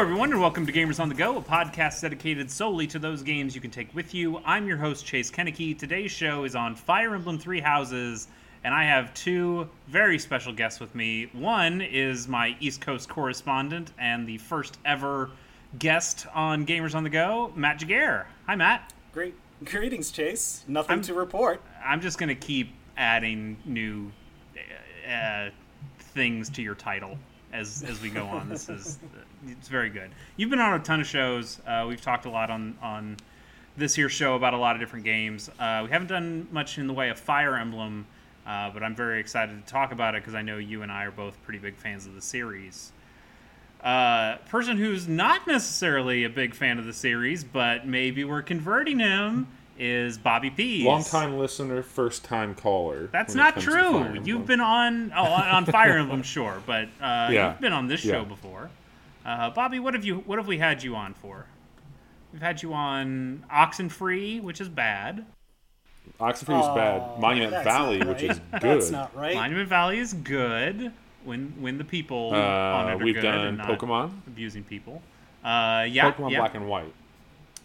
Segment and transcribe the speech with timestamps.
[0.00, 3.22] Hello, everyone, and welcome to Gamers on the Go, a podcast dedicated solely to those
[3.22, 4.40] games you can take with you.
[4.46, 5.78] I'm your host, Chase Kennecke.
[5.78, 8.28] Today's show is on Fire Emblem Three Houses,
[8.64, 11.28] and I have two very special guests with me.
[11.34, 15.32] One is my East Coast correspondent and the first ever
[15.78, 18.26] guest on Gamers on the Go, Matt Jaguar.
[18.46, 18.94] Hi, Matt.
[19.12, 19.34] Great.
[19.66, 20.64] Greetings, Chase.
[20.66, 21.60] Nothing I'm- to report.
[21.84, 24.10] I'm just going to keep adding new
[25.06, 25.50] uh,
[25.98, 27.18] things to your title
[27.52, 28.48] as as we go on.
[28.48, 28.98] This is
[29.46, 30.10] it's very good.
[30.36, 31.60] You've been on a ton of shows.
[31.66, 33.16] Uh, we've talked a lot on on
[33.76, 35.48] this here show about a lot of different games.
[35.58, 38.06] Uh, we haven't done much in the way of Fire Emblem,
[38.46, 41.04] uh, but I'm very excited to talk about it because I know you and I
[41.04, 42.92] are both pretty big fans of the series.
[43.82, 48.98] Uh, person who's not necessarily a big fan of the series, but maybe we're converting
[48.98, 49.46] him
[49.80, 50.84] is Bobby Pease.
[50.84, 53.08] Long time listener, first time caller.
[53.12, 54.20] That's not true.
[54.22, 57.50] You've been on oh on on Fire Emblem, sure, but uh, Yeah.
[57.52, 58.24] you've been on this show Yeah.
[58.24, 58.70] before.
[59.24, 61.46] Uh, Bobby, what have you what have we had you on for?
[62.32, 65.24] We've had you on Oxenfree, which is bad.
[66.20, 67.20] Oxenfree is Oh, bad.
[67.20, 68.60] Monument Valley, not which is good.
[68.60, 69.34] That's not right.
[69.34, 70.92] Monument Valley is good
[71.24, 74.12] when when the people on uh, it are we've good done and not Pokemon.
[74.26, 75.02] abusing people.
[75.44, 76.92] Uh, yeah, Pokemon yeah, Black and White,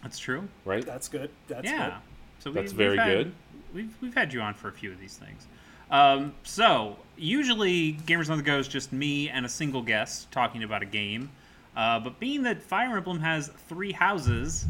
[0.06, 0.48] that's true.
[0.64, 0.86] right?
[0.86, 1.30] That's good.
[1.48, 1.98] That's yeah.
[2.38, 3.32] So we, That's we've very had- good.
[3.74, 5.46] We've we've had you on for a few of these things.
[5.90, 10.62] Um, so usually Gamers on the Go is just me and a single guest talking
[10.62, 11.30] about a game.
[11.76, 14.64] Uh, but being that Fire Emblem has three houses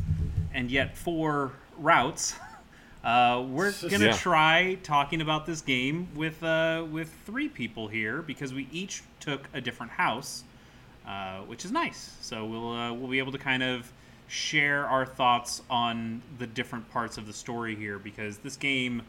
[0.55, 2.35] and yet four routes,
[3.05, 4.13] uh, we're gonna Yeah.
[4.13, 9.49] try talking about this game with uh, with three people here because we each took
[9.53, 10.45] a different house
[11.07, 12.17] uh, which is nice.
[12.21, 13.93] So we'll uh, we'll be able to kind of
[14.29, 19.03] share our thoughts on the different parts of the story here because this game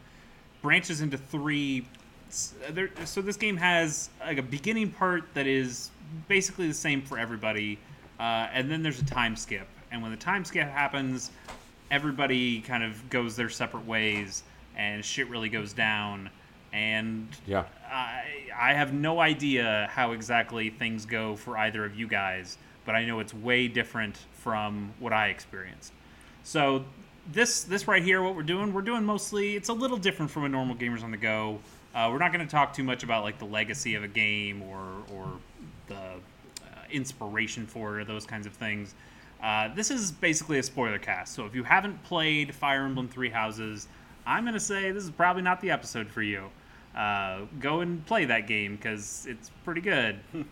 [0.62, 1.84] branches into three.
[2.30, 5.90] so this game has like a beginning part that is
[6.28, 7.78] basically the same for everybody,
[8.20, 9.66] uh, and then there's a time skip.
[9.90, 11.30] And when the time skip happens,
[11.90, 14.42] everybody kind of goes their separate ways,
[14.76, 16.30] and shit really goes down.
[16.72, 17.64] And Yeah.
[17.90, 18.24] I
[18.54, 23.04] I have no idea how exactly things go for either of you guys, but I
[23.04, 25.92] know it's way different from what I experienced.
[26.42, 26.86] So
[27.30, 29.56] this this right here, what we're doing, we're doing mostly.
[29.56, 31.58] It's a little different from a normal gamers on the go.
[31.94, 34.62] Uh, we're not going to talk too much about like the legacy of a game
[34.62, 35.28] or or
[35.88, 36.14] the uh,
[36.90, 38.94] inspiration for it or those kinds of things.
[39.42, 41.34] Uh, this is basically a spoiler cast.
[41.34, 43.86] So if you haven't played Fire Emblem Three Houses,
[44.24, 46.44] I'm going to say this is probably not the episode for you.
[46.96, 50.18] Uh, go and play that game because it's pretty good.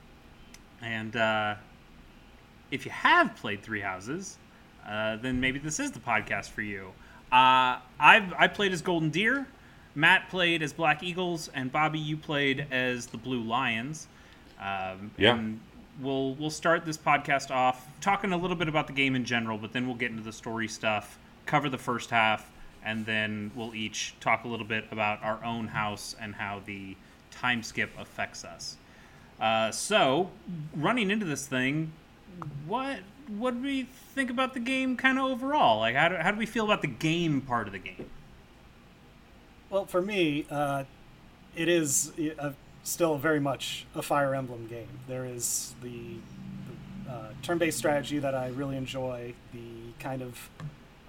[0.82, 1.54] and uh,
[2.71, 4.38] if you have played Three Houses,
[4.87, 6.93] uh, then maybe this is the podcast for you.
[7.32, 9.47] Uh, I've I played as Golden Deer,
[9.94, 14.06] Matt played as Black Eagles, and Bobby you played as the Blue Lions.
[14.60, 15.37] Um, Yeah.
[15.37, 15.60] And
[16.00, 19.59] we'll we'll start this podcast off talking a little bit about the game in general,
[19.59, 22.50] but then we'll get into the story stuff, cover the first half,
[22.84, 26.97] and then we'll each talk a little bit about our own house and how the
[27.31, 28.77] time skip affects us.
[29.41, 30.31] Uh, so,
[30.75, 31.93] running into this thing,
[32.66, 33.00] what
[33.38, 35.80] what do we think about the game kind of overall?
[35.80, 38.06] Like, how do, how do we feel about the game part of the game?
[39.69, 40.84] Well, for me, uh,
[41.56, 42.52] it is uh,
[42.84, 45.00] still very much a Fire Emblem game.
[45.08, 46.19] There is the,
[47.06, 49.34] the uh, turn-based strategy that I really enjoy.
[49.53, 50.48] The kind of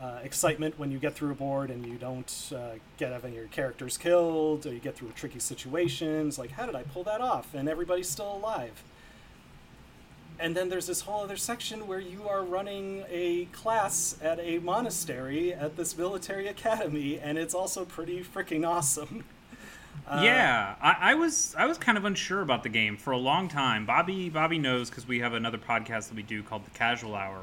[0.02, 3.34] uh, excitement when you get through a board and you don't uh, get any of
[3.34, 6.40] your characters killed, or you get through tricky situations.
[6.40, 7.54] Like, how did I pull that off?
[7.54, 8.84] And everybody's still alive.
[10.40, 14.60] And then there's this whole other section where you are running a class at a
[14.60, 19.24] monastery at this military academy, and it's also pretty freaking awesome.
[20.08, 23.18] Uh, yeah, I, I was I was kind of unsure about the game for a
[23.18, 23.86] long time.
[23.86, 27.42] Bobby Bobby knows because we have another podcast that we do called the Casual Hour,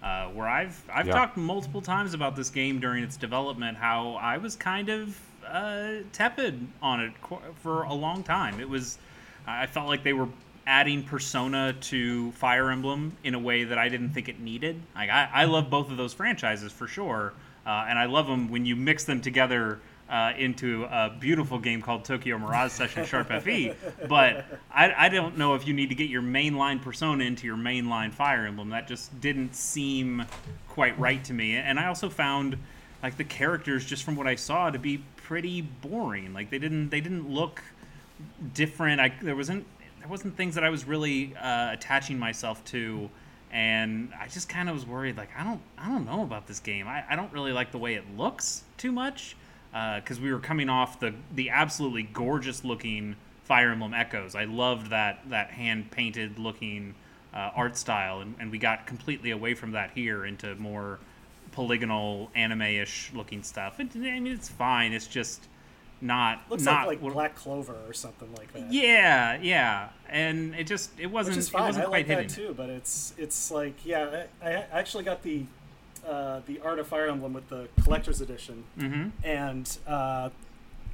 [0.00, 1.14] uh, where I've I've Yeah.
[1.14, 3.78] talked multiple times about this game during its development.
[3.78, 8.60] How I was kind of uh, tepid on it qu- for a long time.
[8.60, 8.96] It was
[9.44, 10.28] I felt like they were
[10.66, 14.80] adding Persona to Fire Emblem in a way that I didn't think it needed.
[14.94, 17.32] Like I, I love both of those franchises for sure,
[17.66, 21.80] uh, and I love them when you mix them together uh, into a beautiful game
[21.80, 23.74] called Tokyo Mirage Session Sharp FE.
[24.08, 27.56] But I, I don't know if you need to get your mainline Persona into your
[27.56, 28.70] mainline Fire Emblem.
[28.70, 30.24] That just didn't seem
[30.68, 31.56] quite right to me.
[31.56, 32.58] And I also found
[33.02, 36.32] like the characters, just from what I saw, to be pretty boring.
[36.34, 37.62] Like they didn't they didn't look
[38.52, 39.00] different.
[39.00, 39.66] I there wasn't
[40.04, 43.08] there wasn't things that I was really uh, attaching myself to,
[43.50, 45.16] and I just kind of was worried.
[45.16, 46.86] Like I don't I don't know about this game.
[46.86, 49.34] I, I don't really like the way it looks too much
[49.72, 54.34] because we were coming off the the absolutely gorgeous looking Fire Emblem Echoes.
[54.34, 56.94] I loved that that hand painted looking
[57.32, 60.98] uh, art style, and, and we got completely away from that here into more
[61.52, 63.80] polygonal anime-ish looking stuff.
[63.80, 64.92] It, I mean, it's fine.
[64.92, 65.48] It's just
[66.04, 68.72] not Looks not like like Black Clover or something like that.
[68.72, 72.68] yeah, yeah, and it just it wasn't it wasn't I quite like that too, but
[72.70, 75.44] it's it's like yeah, I, I actually got the
[76.06, 79.08] uh, the Art of Fire Emblem with the collector's edition, Mm-hmm.
[79.26, 80.28] and uh,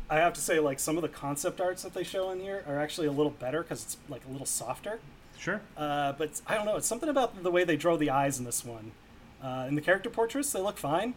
[0.08, 2.64] I have to say like some of the concept arts that they show in here
[2.66, 5.00] are actually a little better because it's like a little softer.
[5.38, 5.60] Sure.
[5.76, 6.76] Uh, but I don't know.
[6.76, 8.92] It's something about the way they draw the eyes in this one.
[9.42, 11.14] Uh, in the character portraits, they look fine,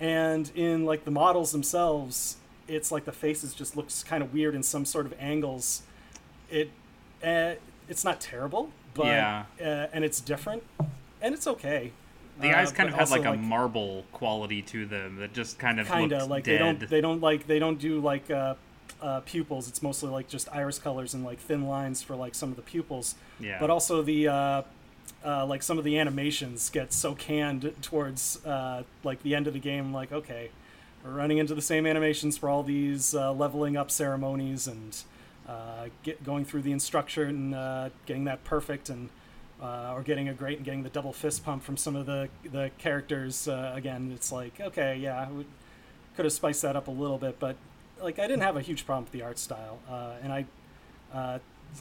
[0.00, 2.36] and in like the models themselves,
[2.68, 5.82] it's like the faces just looks kind of weird in some sort of angles.
[6.50, 6.70] It,
[7.24, 7.54] uh,
[7.88, 9.44] it's not terrible, but Yeah.
[9.60, 10.62] uh, and it's different,
[11.20, 11.92] and it's okay.
[12.40, 15.58] The Uh, eyes kind but of had like a marble quality to them that just
[15.58, 16.54] kind of kind of like dead.
[16.54, 18.54] they don't they don't like they don't do like uh,
[19.02, 19.68] uh, pupils.
[19.68, 22.62] It's mostly like just iris colors and like thin lines for like some of the
[22.62, 23.16] pupils.
[23.38, 23.58] Yeah.
[23.60, 24.62] But also the uh,
[25.24, 29.52] uh, like some of the animations get so canned towards uh, like the end of
[29.52, 29.92] the game.
[29.92, 30.50] Like okay,
[31.04, 35.02] we're running into the same animations for all these uh, leveling up ceremonies and
[35.48, 39.08] uh, get going through the instruction and uh, getting that perfect and.
[39.60, 42.28] Uh, or getting a great and getting the double fist pump from some of the
[42.50, 43.46] the characters.
[43.46, 45.46] Uh, again, it's like okay, yeah, we
[46.16, 47.54] could have spiced that up a little bit, but
[48.02, 50.46] like I didn't have a huge problem with the art style, uh, and I,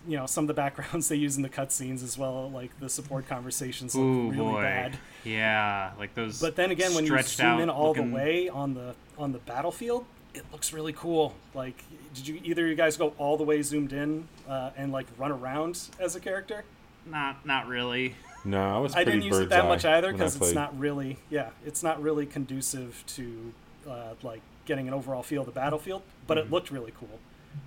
[0.07, 2.89] you know, some of the backgrounds they use in the cutscenes as well, like the
[2.89, 4.61] support conversations look Ooh really boy.
[4.61, 4.97] bad.
[5.23, 6.39] Yeah, like those.
[6.41, 8.95] But then again, when you stretched zoom out in all looking- the way on the
[9.17, 11.35] on the battlefield, it looks really cool.
[11.53, 11.83] Like,
[12.13, 15.07] did you either of you guys go all the way zoomed in uh, and like
[15.17, 16.63] run around as a character?
[17.05, 18.15] Not not really.
[18.44, 18.95] No, I was.
[18.95, 22.25] I didn't use it that much either because it's not really yeah it's not really
[22.25, 23.53] conducive to
[23.87, 26.47] uh, like getting an overall feel of the battlefield but Mm-hmm.
[26.47, 27.19] it looked really cool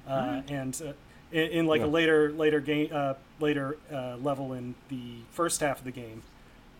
[0.09, 0.93] uh, and uh,
[1.35, 1.87] in, in like Yeah.
[1.87, 6.23] a later later game uh, later uh, level in the first half of the game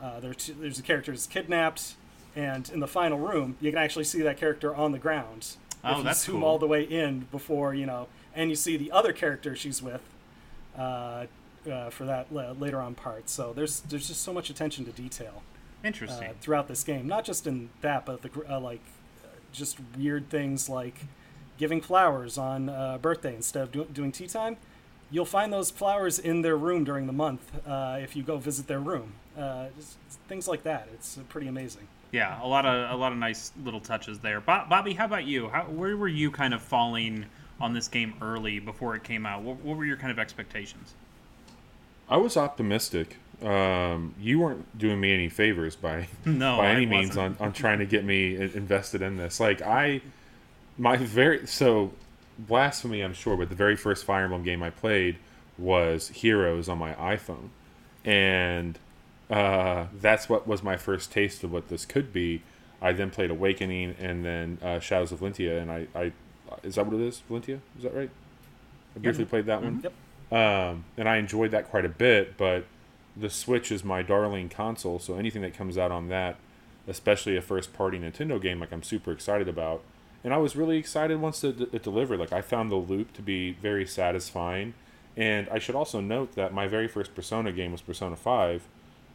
[0.03, 1.95] uh, there two, there's a character who's kidnapped
[2.37, 5.57] and in the final room you can actually see that character on the ground
[5.87, 6.49] Oh, if you that's zoom cool.
[6.49, 10.01] all the way in before you know and you see the other character she's with
[10.79, 11.27] uh,
[11.71, 13.29] uh, for that la- later on part.
[13.31, 15.43] So there's there's just so much attention to detail
[15.83, 16.33] uh, Interesting.
[16.41, 18.81] throughout this game, not just in that, but the uh, like
[19.25, 20.97] uh, just weird things like
[21.59, 24.57] giving flowers on uh, birthday instead of do- doing tea time.
[25.11, 28.67] You'll find those flowers in their room during the month uh, if you go visit
[28.67, 29.13] their room.
[29.39, 29.97] Uh, just
[30.29, 30.89] things like that.
[30.95, 31.87] It's uh, pretty amazing.
[32.13, 34.41] yeah, a lot of a lot of nice little touches there.
[34.41, 35.49] Bo- Bobby, how about you?
[35.49, 37.27] How where were you kind of falling
[37.61, 39.43] on this game early before it came out?
[39.43, 40.95] What, what were your kind of expectations?
[42.09, 43.17] I was optimistic.
[43.43, 47.53] Um, you weren't doing me any favors by No, by I any means on, on
[47.53, 49.39] trying to get me invested in this.
[49.41, 50.01] Like I,
[50.79, 51.93] my very so
[52.39, 55.17] blasphemy, I'm sure, but the very first Fire Emblem game I played
[55.57, 57.51] was Heroes on my iPhone,
[58.05, 58.79] and
[59.31, 62.43] uh, that's what was my first taste of what this could be.
[62.83, 66.13] I then played Awakening and then uh, Shadows of Valentia, and I, I
[66.63, 67.23] is that what it is?
[67.31, 68.11] Valentia, is that right?
[68.95, 69.81] I briefly played that one.
[69.83, 69.93] Yep.
[70.33, 72.67] Um, and I enjoyed that quite a bit, but
[73.17, 76.37] the Switch is my darling console, so anything that comes out on that,
[76.89, 79.83] especially a first party Nintendo game, like I'm super excited about.
[80.25, 82.19] And I was really excited once it, it delivered.
[82.19, 84.75] Like I found the loop to be very satisfying.
[85.17, 88.67] And I should also note that my very first Persona game was Persona 5.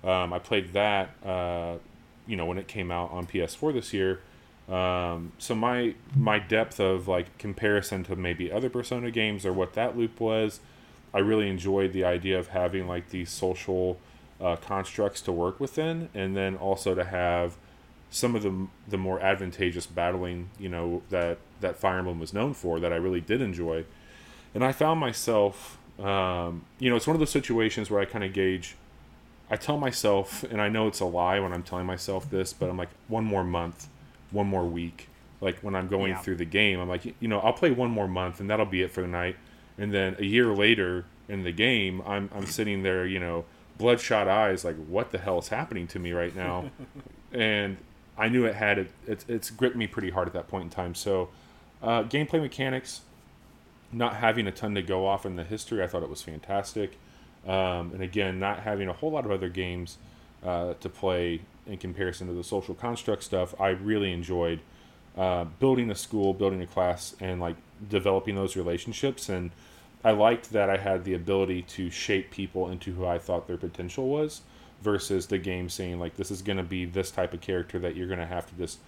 [0.03, 1.77] Um, I played that, uh,
[2.27, 4.21] you know, when it came out on PS4 this year.
[4.69, 9.73] Um, so my my depth of like comparison to maybe other Persona games or what
[9.73, 10.59] that loop was,
[11.11, 13.97] I really enjoyed the idea of having like these social
[14.39, 17.57] uh, constructs to work within, and then also to have
[18.11, 22.53] some of the the more advantageous battling, you know, that that Fire Emblem was known
[22.53, 23.85] for that I really did enjoy,
[24.53, 28.23] and I found myself, um, you know, it's one of those situations where I kind
[28.23, 28.75] of gauge.
[29.51, 32.69] I tell myself, and I know it's a lie when I'm telling myself this, but
[32.69, 33.87] I'm like one more month,
[34.31, 35.07] one more week.
[35.41, 36.19] Like when I'm going Yeah.
[36.19, 38.81] through the game, I'm like, you know, I'll play one more month, and that'll be
[38.83, 39.37] it for the night.
[39.77, 43.45] And then a year later in the game, I'm I'm sitting there, you know,
[43.77, 46.69] bloodshot eyes, like, what the hell is happening to me right now?
[47.31, 47.77] and
[48.19, 49.25] I knew it had it, it.
[49.27, 50.93] It's gripped me pretty hard at that point in time.
[50.93, 51.29] So,
[51.81, 53.01] uh, gameplay mechanics,
[53.91, 56.97] not having a ton to go off in the history, I thought it was fantastic.
[57.47, 59.97] Um, and again, not having a whole lot of other games
[60.43, 64.59] uh, to play in comparison to the social construct stuff, I really enjoyed
[65.17, 67.55] uh, building a school, building a class, and like
[67.89, 69.29] developing those relationships.
[69.29, 69.51] And
[70.03, 73.57] I liked that I had the ability to shape people into who I thought their
[73.57, 74.41] potential was,
[74.81, 77.95] versus the game saying like this is going to be this type of character that
[77.95, 78.79] you're going to have to just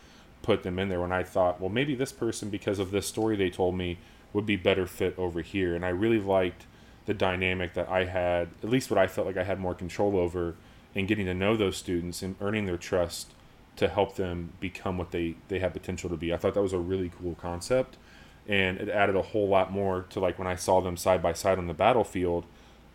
[0.41, 1.01] put them in there.
[1.01, 3.97] When I thought, well, maybe this person because of this story they told me
[4.33, 6.65] would be better fit over here, and I really liked
[7.05, 10.17] the dynamic that I had, at least what I felt like I had more control
[10.17, 10.55] over
[10.93, 13.33] in getting to know those students and earning their trust
[13.77, 16.33] to help them become what they, they have potential to be.
[16.33, 17.97] I thought that was a really cool concept
[18.47, 21.33] and it added a whole lot more to like when I saw them side by
[21.33, 22.45] side on the battlefield,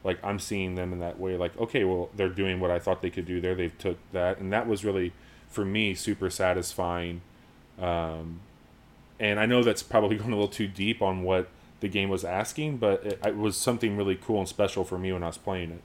[0.06, 3.02] like I'm seeing them in that way like okay, well they're doing what I thought
[3.02, 3.54] they could do there.
[3.54, 5.12] They've took that and that was really
[5.48, 7.20] for me super satisfying.
[7.78, 8.40] Um,
[9.18, 11.48] and I know that's probably going a little too deep on what
[11.80, 15.12] the game was asking, but it, it was something really cool and special for me
[15.12, 15.82] when I was playing it.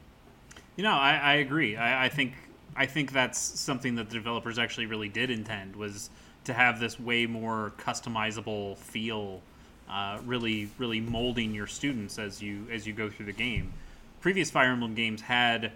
[0.75, 1.75] You know, I, I agree.
[1.75, 2.33] I, I think
[2.75, 6.09] I think that's something that the developers actually really did intend was
[6.45, 9.41] to have this way more customizable feel,
[9.89, 13.73] uh, really really molding your students as you as you go through the game.
[14.21, 15.73] Previous Fire Emblem games had.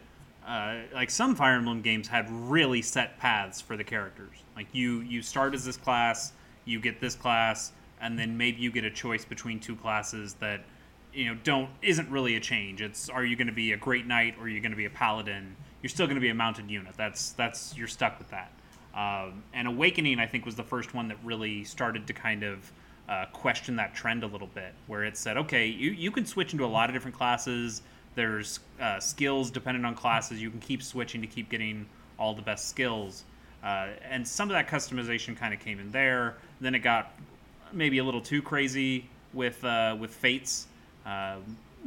[0.48, 4.44] Uh, like some Fire Emblem games had really set paths for the characters.
[4.56, 6.34] Like you, you start as this class,
[6.66, 10.62] you get this class, and then maybe you get a choice between two classes that
[11.14, 12.80] you know don't isn't really a change.
[12.80, 14.86] It's are you going to be a great knight or are you going to be
[14.86, 15.56] a paladin?
[15.82, 16.94] You're still going to be a mounted unit.
[16.96, 18.52] That's that's you're stuck with that.
[18.96, 22.72] Um, and Awakening, I think, was the first one that really started to kind of
[23.10, 26.54] uh, question that trend a little bit, where it said, okay, you, you can switch
[26.54, 27.82] into a lot of different classes.
[28.16, 30.42] There's uh, skills dependent on classes.
[30.42, 31.86] You can keep switching to keep getting
[32.18, 33.24] all the best skills.
[33.64, 36.36] Uh, and some of that customization kind of came in there.
[36.62, 37.14] Then it got
[37.74, 40.68] maybe a little too crazy with uh, with fates.
[41.06, 41.38] Uh,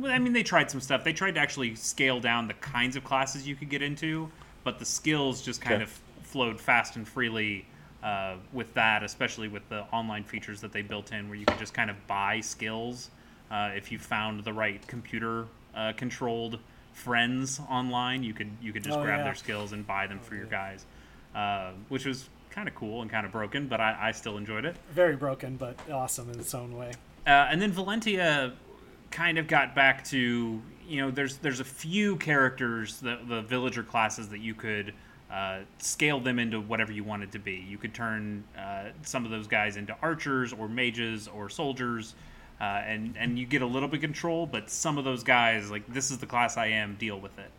[0.05, 1.03] I mean, they tried some stuff.
[1.03, 4.31] They tried to actually scale down the kinds of classes you could get into,
[4.65, 5.85] but the skills just kind Okay.
[5.85, 7.65] of flowed fast and freely
[8.03, 11.59] uh, with that, especially with the online features that they built in, where you could
[11.59, 13.11] just kind of buy skills
[13.51, 15.47] uh, if you found the right computer
[15.79, 16.59] uh, controlled
[16.93, 18.23] friends online.
[18.23, 19.25] You could you could just Oh, grab yeah.
[19.25, 20.85] their skills and buy them for your guys,
[21.35, 24.65] uh, which was kind of cool and kind of broken, but I, I still enjoyed
[24.65, 24.75] it.
[24.91, 26.91] Very broken, but awesome in its own way.
[27.27, 28.53] Uh, and then Valentia
[29.11, 33.83] kind of got back to you know there's there's a few characters the the villager
[33.83, 34.93] classes that you could
[35.31, 37.65] uh, scale them into whatever you wanted to be.
[37.69, 42.15] You could turn uh, some of those guys into archers or mages or soldiers,
[42.61, 44.47] uh, and and you get a little bit of control.
[44.47, 47.51] But some of those guys, like this is the class I am, deal with it.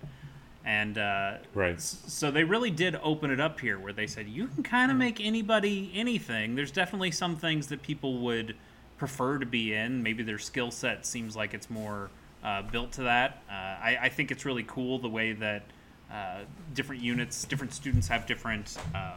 [0.65, 1.79] And uh, Right.
[1.81, 4.97] so they really did open it up here, where they said you can kind of
[4.97, 6.55] make anybody anything.
[6.55, 8.55] There's definitely some things that people would
[8.97, 10.03] prefer to be in.
[10.03, 12.09] Maybe their skill set seems like it's more
[12.43, 13.41] uh, built to that.
[13.49, 15.63] Uh, I, I think it's really cool the way that
[16.11, 16.41] uh,
[16.73, 19.13] different units, different students have different uh,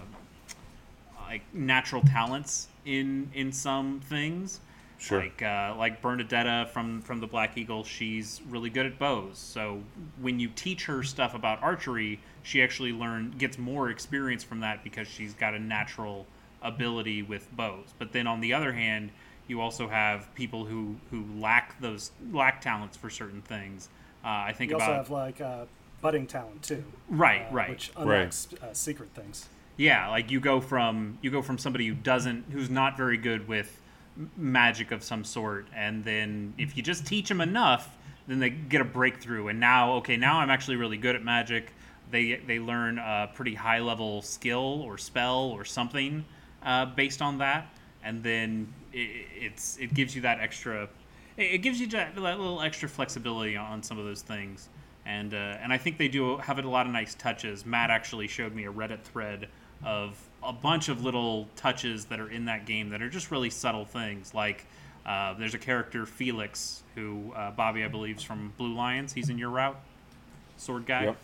[1.28, 4.60] like natural talents in in some things.
[5.02, 5.18] Sure.
[5.18, 9.37] Like uh, like Bernadetta from from the Black Eagle, she's really good at bows.
[9.37, 9.82] So
[10.21, 14.85] when you teach her stuff about archery, she actually learn gets more experience from that
[14.85, 16.26] because she's got a natural
[16.62, 17.87] ability with bows.
[17.99, 19.11] But then on the other hand,
[19.49, 23.88] you also have people who who lack those lack talents for certain things.
[24.25, 25.64] Uh, I think You about also have like uh,
[26.00, 27.71] budding talent too, right, uh, right.
[27.71, 29.49] which unlocks uh, secret things.
[29.76, 33.49] Yeah, like you go from you go from somebody who doesn't who's not very good
[33.49, 33.81] with m-
[34.37, 38.81] magic of some sort and then if you just teach them enough, then they get
[38.81, 41.73] a breakthrough and now okay, now I'm actually really good at magic.
[42.11, 46.25] They they learn a pretty high level skill or spell or something
[46.62, 50.88] uh, based on that and then it, it's it gives you that extra
[51.38, 54.69] it gives you that, that little extra flexibility on some of those things
[55.04, 57.66] and uh, and I think they do have a lot of nice touches.
[57.66, 59.49] Matt actually showed me a Reddit thread
[59.85, 63.50] of a bunch of little touches that are in that game that are just really
[63.50, 64.34] subtle things.
[64.34, 64.66] Like
[65.06, 69.12] uh, there's a character Felix who uh, Bobby I believe is from Blue Lions.
[69.12, 69.80] He's in your route,
[70.56, 71.04] sword guy.
[71.04, 71.16] Yep.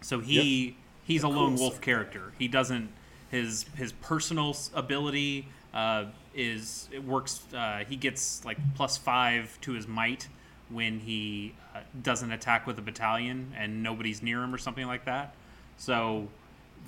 [0.00, 2.32] So he he's a lone cool wolf character.
[2.38, 2.90] He doesn't
[3.30, 7.40] his his personal ability uh, is it works.
[7.54, 10.28] Uh, he gets like plus five to his might
[10.70, 15.04] when he uh, doesn't attack with a battalion and nobody's near him or something like
[15.06, 15.34] that.
[15.78, 16.28] So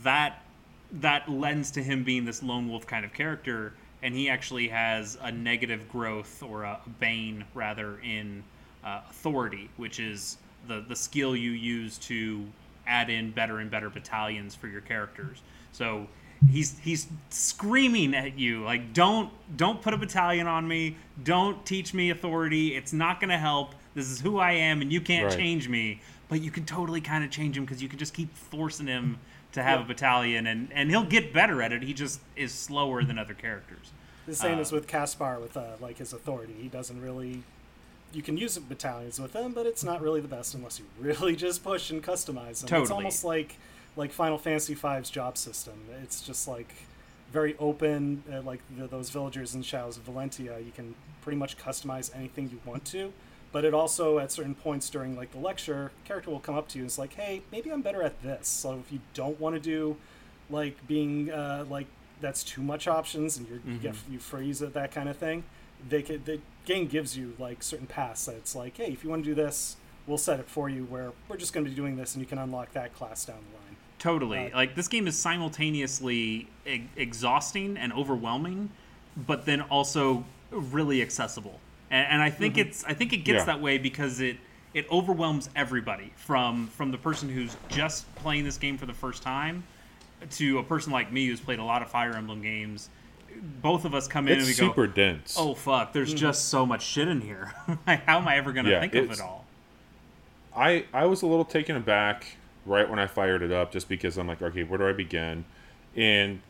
[0.03, 0.43] that
[0.93, 5.17] that lends to him being this lone wolf kind of character, and he actually has
[5.23, 8.43] a negative growth or a bane rather in
[8.85, 12.45] uh, authority, which is the the skill you use to
[12.87, 15.43] add in better and better battalions for your characters.
[15.73, 16.07] So
[16.51, 21.93] he's he's screaming at you like don't don't put a battalion on me don't teach
[21.93, 25.27] me authority it's not going to help this is who i am and you can't
[25.27, 25.37] Right.
[25.39, 28.35] change me but you can totally kind of change him because you can just keep
[28.35, 29.19] forcing him
[29.53, 33.03] to have a battalion and and he'll get better at it he just is slower
[33.03, 33.91] than other characters
[34.27, 36.55] The same Uh, as with Caspar with uh, like his authority.
[36.61, 37.43] He doesn't really.
[38.13, 41.35] You can use battalions with him, but it's not really the best unless you really
[41.37, 42.83] just push and customize them.
[42.83, 43.57] It's almost like
[43.97, 45.75] like Final Fantasy V's job system.
[46.03, 46.73] It's just like
[47.33, 48.23] very open.
[48.33, 52.51] Uh, like the, those villagers in Shadows of Valentia, you can pretty much customize anything
[52.51, 53.13] you want to.
[53.53, 56.79] But it also at certain points during like the lecture, character will come up to
[56.79, 58.47] you and it's like, hey, maybe I'm better at this.
[58.49, 59.97] So if you don't want to do
[60.49, 61.87] like being uh, like
[62.21, 65.45] that's too much options and you're, you get you freeze at that kind of thing,
[65.89, 69.11] they could the game gives you like certain paths that it's like, hey, if you
[69.11, 69.77] want to do this,
[70.07, 72.27] we'll set it for you where we're just going to be doing this and you
[72.27, 73.77] can unlock that class down the line.
[73.99, 74.53] Totally.
[74.53, 78.71] Uh, like this game is simultaneously e- exhausting and overwhelming,
[79.17, 81.61] but then also really accessible.
[81.91, 82.69] And, and I think mm-hmm.
[82.69, 83.45] it's I think it gets Yeah.
[83.47, 84.37] that way because it
[84.75, 89.23] it overwhelms everybody from from the person who's just playing this game for the first
[89.23, 89.65] time
[90.33, 92.89] to a person like me who's played a lot of Fire Emblem games.
[93.63, 95.37] Both of us come in It's and we super go, dense.
[95.39, 96.19] "Oh fuck, there's mm-hmm.
[96.19, 97.55] just so much shit in here.
[97.87, 99.47] How am I ever going to Yeah, think of it all?"
[100.55, 104.19] I I was a little taken aback right when I fired it up, just because
[104.19, 105.45] I'm like, okay, where do I begin?
[105.97, 106.41] And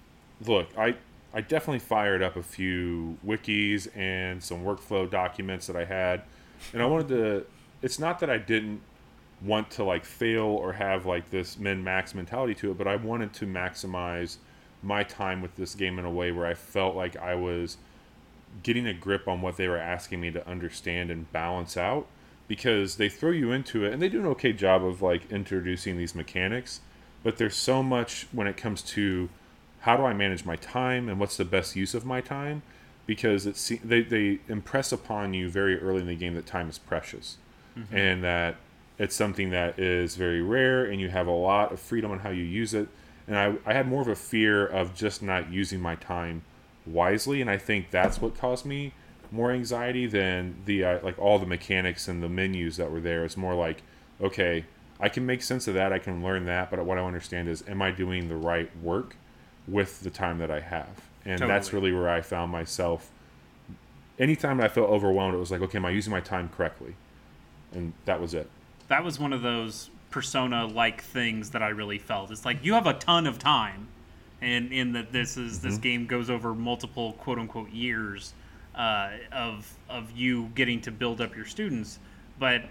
[0.45, 0.97] look, I
[1.33, 6.23] I definitely fired up a few wikis and some workflow documents that I had,
[6.73, 7.47] and I wanted to.
[7.83, 8.81] It's not that I didn't
[9.43, 12.97] want to like fail or have like this min max mentality to it, but I
[12.97, 14.37] wanted to maximize
[14.83, 17.77] my time with this game in a way where I felt like I was
[18.63, 22.07] getting a grip on what they were asking me to understand and balance out
[22.49, 25.97] because they throw you into it and they do an okay job of like introducing
[25.97, 26.81] these mechanics
[27.23, 29.29] but there's so much when it comes to
[29.81, 32.63] how do I manage my time and what's the best use of my time?
[33.07, 36.79] Because it's they, they impress upon you very early in the game that time is
[36.79, 37.39] precious.
[37.97, 38.57] And that
[38.99, 42.31] it's something that is very rare and you have a lot of freedom on how
[42.31, 42.89] you use it.
[43.27, 46.43] And I, I had more of a fear of just not using my time
[46.87, 47.41] wisely.
[47.41, 48.93] And i think that's what caused me
[49.31, 53.25] more anxiety than the uh, like all the mechanics and the menus that were there.
[53.25, 53.83] It's more like
[54.21, 54.65] okay
[54.99, 55.93] i can make sense of that.
[55.93, 56.71] I can learn that.
[56.71, 59.17] But what i understand is am i doing the right work
[59.71, 60.89] with the time that i have.
[61.25, 63.11] And that's really where i found myself.
[64.19, 66.95] Anytime i felt overwhelmed it was like okay am i using my time correctly?
[67.73, 68.49] And that was it.
[68.89, 72.31] That was one of those persona like things that I really felt.
[72.31, 73.89] It's like you have a ton of time,
[74.43, 78.35] and in that this is this game goes over multiple quote unquote years
[78.75, 81.99] uh, of of you getting to build up your students,
[82.39, 82.63] but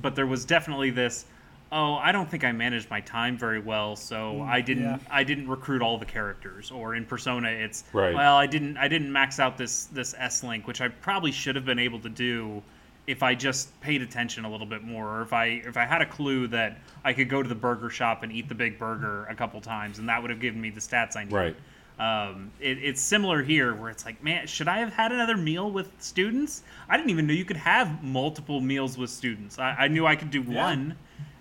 [0.00, 1.26] but there was definitely this.
[1.72, 4.84] Oh, I don't think I managed my time very well, so I didn't.
[4.84, 4.98] yeah.
[5.10, 6.70] I didn't recruit all the characters.
[6.70, 8.14] Or in Persona, it's Right.
[8.14, 8.76] well, I didn't.
[8.76, 11.98] I didn't max out this this S link, which I probably should have been able
[12.00, 12.62] to do
[13.08, 16.02] if I just paid attention a little bit more, or if I if I had
[16.02, 19.26] a clue that I could go to the burger shop and eat the big burger
[19.26, 21.32] a couple times, and that would have given me the stats I need.
[21.32, 21.56] Right.
[21.98, 25.70] Um, it, it's similar here, where it's like, man, should I have had another meal
[25.70, 26.62] with students?
[26.90, 29.58] I didn't even know you could have multiple meals with students.
[29.58, 30.94] I, I knew I could do one,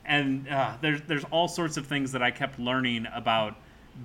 [0.08, 3.56] and uh, there's there's all sorts of things that I kept learning about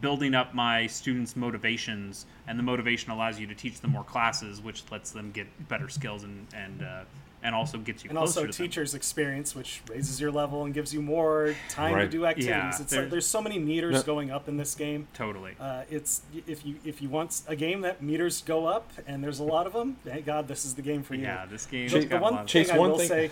[0.01, 4.61] building up my students' motivations, and the motivation allows you to teach them more classes,
[4.61, 7.03] which lets them get better skills and and uh,
[7.43, 8.67] and also gets you and closer also to them.
[8.69, 12.69] teachers experience which raises your level and gives you more time to do activities Yeah,
[12.69, 14.03] it's there- like there's so many meters No.
[14.03, 15.55] going up in this game Totally.
[15.59, 19.39] uh, it's if you if you want a game that meters go up and there's
[19.39, 21.89] a lot of them thank god this is the game for you yeah, this game.
[21.89, 23.31] the, the one thing Chase, i one will thing- say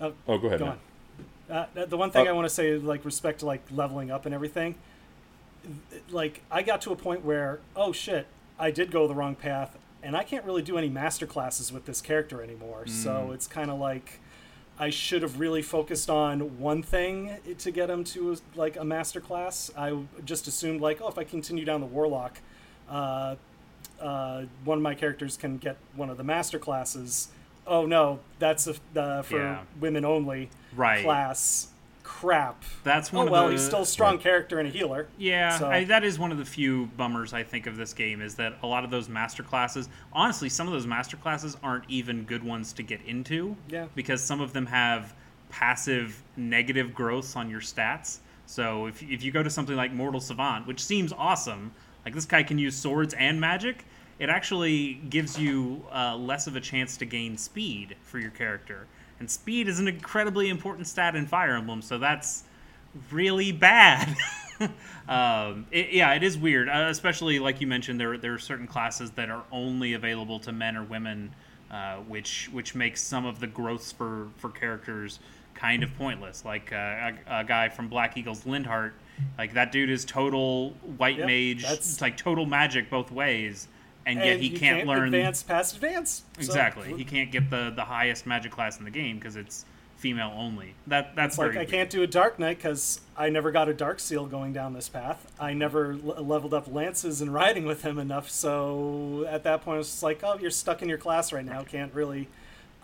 [0.00, 0.72] oh go ahead go man.
[0.74, 0.78] on
[1.50, 4.26] uh, the one thing Uh, i want to say like respect to like leveling up
[4.26, 4.74] and everything
[6.10, 8.26] like i got to a point where oh shit
[8.58, 11.84] i did go the wrong path and i can't really do any master classes with
[11.84, 12.86] this character anymore.
[12.86, 14.20] So it's kind of like
[14.78, 19.20] i should have really focused on one thing to get him to like a master
[19.20, 19.70] class.
[19.76, 22.40] I just assumed like oh if i continue down the warlock
[22.88, 23.34] uh,
[24.00, 27.28] uh, one of my characters can get one of the master classes.
[27.66, 29.62] Oh no that's a, uh, for Yeah.
[29.80, 31.04] women only Right.
[31.04, 31.68] class
[32.04, 34.22] crap That's one oh of well the- he's still a strong Right.
[34.22, 37.42] character and a healer Yeah, So- I, that is one of the few bummers I
[37.42, 40.72] think of this game is that a lot of those master classes, honestly, some of
[40.72, 43.56] those master classes aren't even good ones to get into.
[43.68, 43.86] Yeah.
[43.94, 45.14] Because some of them have
[45.50, 48.18] passive negative growths on your stats.
[48.46, 51.72] So if, if you go to something like Mortal Savant, which seems awesome,
[52.04, 53.84] like this guy can use swords and magic,
[54.18, 58.86] it actually gives you uh, less of a chance to gain speed for your character.
[59.20, 62.44] And speed is an incredibly important stat in Fire Emblem, so that's
[63.10, 64.16] really bad.
[65.08, 67.98] um, it, yeah, it is weird, uh, especially like you mentioned.
[68.00, 71.32] There there are certain classes that are only available to men or women,
[71.70, 75.18] uh, which which makes some of the growths for for characters
[75.54, 76.44] kind of pointless.
[76.44, 78.92] Like uh, a, a guy from Black Eagles, Linhardt,
[79.36, 81.62] like that dude is total white Yep, mage.
[81.62, 83.66] that's- It's like total magic both ways,
[84.08, 86.94] and, yet and he you can't, learn advance past advance So, exactly.
[86.96, 89.64] he can't get the the highest magic class in the game because it's
[89.96, 90.74] female only.
[90.86, 91.70] That that's It's like I weird.
[91.70, 94.88] can't do a Dark Knight because I never got a Dark Seal going down this
[94.88, 95.30] path.
[95.40, 98.30] I never l- leveled up lances and riding with him enough.
[98.30, 101.62] So at that point, it's like, oh, you're stuck in your class right now.
[101.62, 102.28] Can't really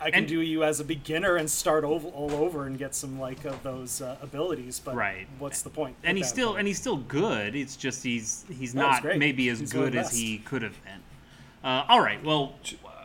[0.00, 2.96] I can And- do you as a beginner and start over, all over and get
[2.96, 4.80] some like of those uh, abilities.
[4.84, 5.28] But Right.
[5.38, 5.94] what's the point?
[6.02, 6.58] and he's still point?
[6.58, 7.54] and he's still good.
[7.54, 11.00] It's just he's he's No, not maybe as He's good as he could have been.
[11.64, 12.54] Uh, all right, well,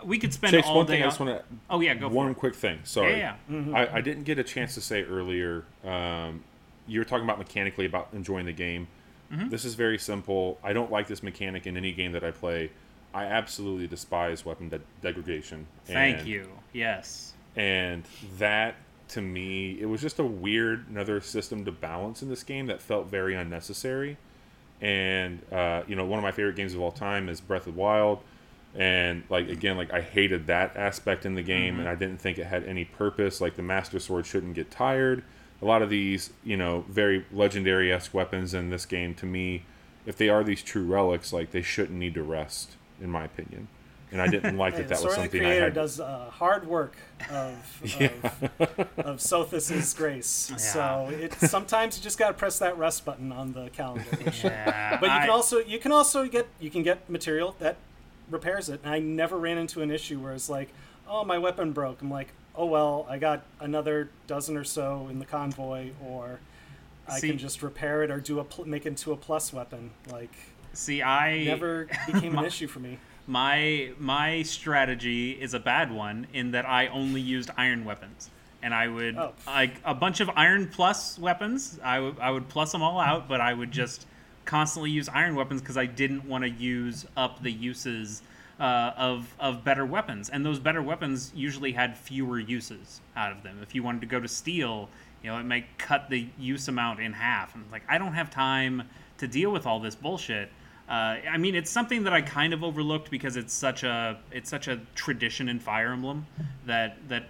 [0.03, 0.93] we could spend Chase, all one day.
[0.93, 2.79] thing I just want to oh yeah, go for one quick thing.
[2.83, 5.63] Sorry, Yeah, yeah, I, I didn't get a chance to say earlier.
[5.85, 6.43] Um,
[6.87, 8.87] you were talking about mechanically about enjoying the game.
[9.31, 9.49] Mm-hmm.
[9.49, 10.57] This is very simple.
[10.63, 12.71] I don't like this mechanic in any game that I play.
[13.13, 15.67] I absolutely despise weapon de- degradation.
[15.85, 16.49] Thank And- you.
[16.73, 17.33] Yes.
[17.55, 18.03] and
[18.37, 18.75] that
[19.07, 22.79] to me it was just a weird another system to balance in this game that
[22.79, 24.17] felt very unnecessary
[24.81, 27.73] and uh, you know one of my favorite games of all time is breath of
[27.73, 28.19] the wild
[28.75, 32.37] and like again like i hated that aspect in the game and i didn't think
[32.37, 33.41] it had any purpose.
[33.41, 35.23] Like the master sword shouldn't get tired.
[35.61, 39.63] A lot of these you know very legendary-esque weapons in this game to me
[40.05, 43.67] if they are these true relics like they shouldn't need to rest in my opinion.
[44.11, 45.63] And i didn't like Hey, that the that was Sword of the something i Creator
[45.65, 46.95] had does uh, hard work
[47.31, 47.55] of
[48.59, 50.51] of, of Sothis' grace.
[50.57, 54.05] So it sometimes you just got to press that rest button on the calendar.
[54.43, 57.77] Yeah, but you I- can also you can also get you can get material that
[58.29, 58.81] repairs it.
[58.83, 60.69] And I never ran into an issue where it's like,
[61.07, 62.01] oh, my weapon broke.
[62.01, 66.39] I'm like, oh well, I got another dozen or so in the convoy, or
[67.07, 69.51] I See- can just repair it or do a pl- make it into a plus
[69.53, 69.91] weapon.
[70.11, 70.33] Like
[70.73, 71.01] see.
[71.01, 72.99] I never became an issue for me.
[73.27, 78.29] my my strategy is a bad one in that I only used iron weapons,
[78.61, 79.33] and I would Oh.
[79.47, 81.79] like a bunch of iron plus weapons.
[81.83, 84.05] I would I would plus them all out, but I would just
[84.49, 88.23] constantly use iron weapons because I didn't want to use up the uses
[88.59, 93.43] uh, of of better weapons, and those better weapons usually had fewer uses out of
[93.43, 93.59] them.
[93.61, 94.89] If you wanted to go to steel,
[95.23, 97.53] you know, it might cut the use amount in half.
[97.53, 100.49] And like I don't have time to deal with all this bullshit.
[100.89, 104.49] Uh, I mean, it's something that I kind of overlooked because it's such a it's
[104.49, 106.25] such a tradition in Fire Emblem
[106.65, 107.25] that that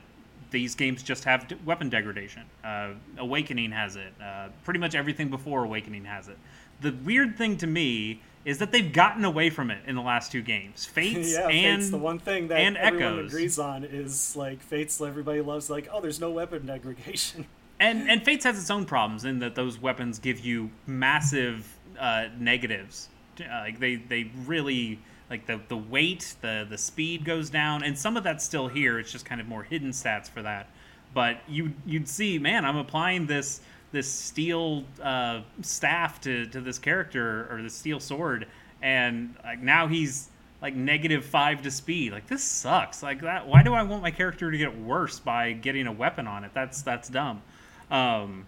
[0.52, 2.44] these games just have weapon degradation.
[2.64, 4.14] Uh, Awakening has it.
[4.24, 6.38] Uh, pretty much everything before Awakening has it.
[6.82, 10.32] The weird thing to me is that they've gotten away from it in the last
[10.32, 10.86] two games.
[10.94, 13.34] Fates yeah, and Fate's the one thing that and everyone Echoes.
[13.34, 17.46] agrees on is like Fate's everybody loves like, oh, there's no weapon degradation.
[17.80, 21.68] and and Fates has its own problems in that those weapons give you massive
[22.00, 23.10] uh, negatives.
[23.40, 27.98] Uh, like they they really like the the weight, the the speed goes down, and
[27.98, 29.00] some of that's still here.
[29.00, 30.68] It's just kind of more hidden stats for that.
[31.14, 36.78] But you you'd see, man, I'm applying this this steel uh, staff to to this
[36.80, 38.48] character or the steel sword,
[38.82, 40.30] and like now he's
[40.62, 42.12] like negative five to speed.
[42.12, 43.02] Like this sucks.
[43.02, 43.48] Like that.
[43.48, 46.52] Why do I want my character to get worse by getting a weapon on it?
[46.54, 47.42] That's that's dumb.
[47.90, 48.46] Um,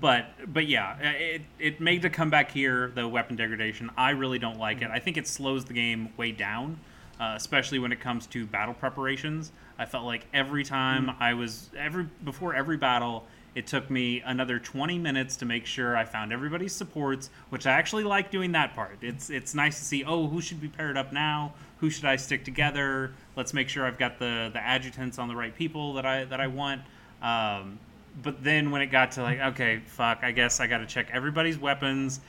[0.00, 2.92] but but yeah, it it made a comeback here.
[2.94, 4.90] The weapon degradation, I really don't like it.
[4.90, 6.78] I think it slows the game way down,
[7.20, 9.52] uh, especially when it comes to battle preparations.
[9.78, 14.58] I felt like every time I was every before every battle, it took me another
[14.58, 18.74] 20 minutes to make sure I found everybody's supports, which I actually like doing that
[18.74, 18.98] part.
[19.02, 21.54] It's it's nice to see, oh, who should be paired up now?
[21.78, 23.12] Who should I stick together?
[23.36, 26.40] Let's make sure I've got the the adjutants on the right people that I that
[26.40, 26.82] I want.
[27.22, 27.78] Um,
[28.22, 31.08] but then when it got to like, okay, fuck, I guess I got to check
[31.12, 32.20] everybody's weapons.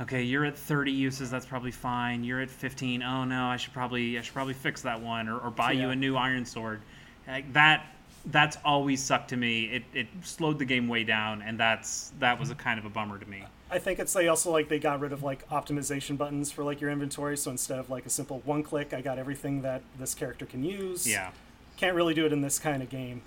[0.00, 1.30] Okay, you're at 30 uses.
[1.30, 2.22] That's probably fine.
[2.22, 3.02] You're at 15.
[3.02, 5.88] Oh no, I should probably I should probably fix that one or, or buy you
[5.88, 6.82] a new iron sword.
[7.26, 7.86] Like that
[8.26, 9.64] that's always sucked to me.
[9.66, 12.90] It, it slowed the game way down, and that's that was a kind of a
[12.90, 13.44] bummer to me.
[13.70, 16.80] I think it's they also like they got rid of like optimization buttons for like
[16.80, 17.36] your inventory.
[17.36, 20.62] So instead of like a simple one click, I got everything that this character can
[20.64, 21.06] use.
[21.06, 21.30] Yeah,
[21.76, 23.22] can't really do it in this kind of game.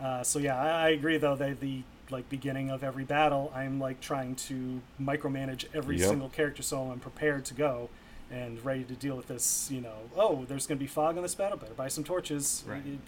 [0.00, 3.78] Uh, so yeah, I, I agree though that the like beginning of every battle, I'm
[3.80, 6.08] like trying to micromanage every Yep.
[6.08, 7.90] single character so I'm prepared to go
[8.30, 9.68] and ready to deal with this.
[9.70, 12.64] You know, oh, there's going to be fog in this battle, better buy some torches.
[12.66, 12.82] Right.
[12.84, 12.98] y-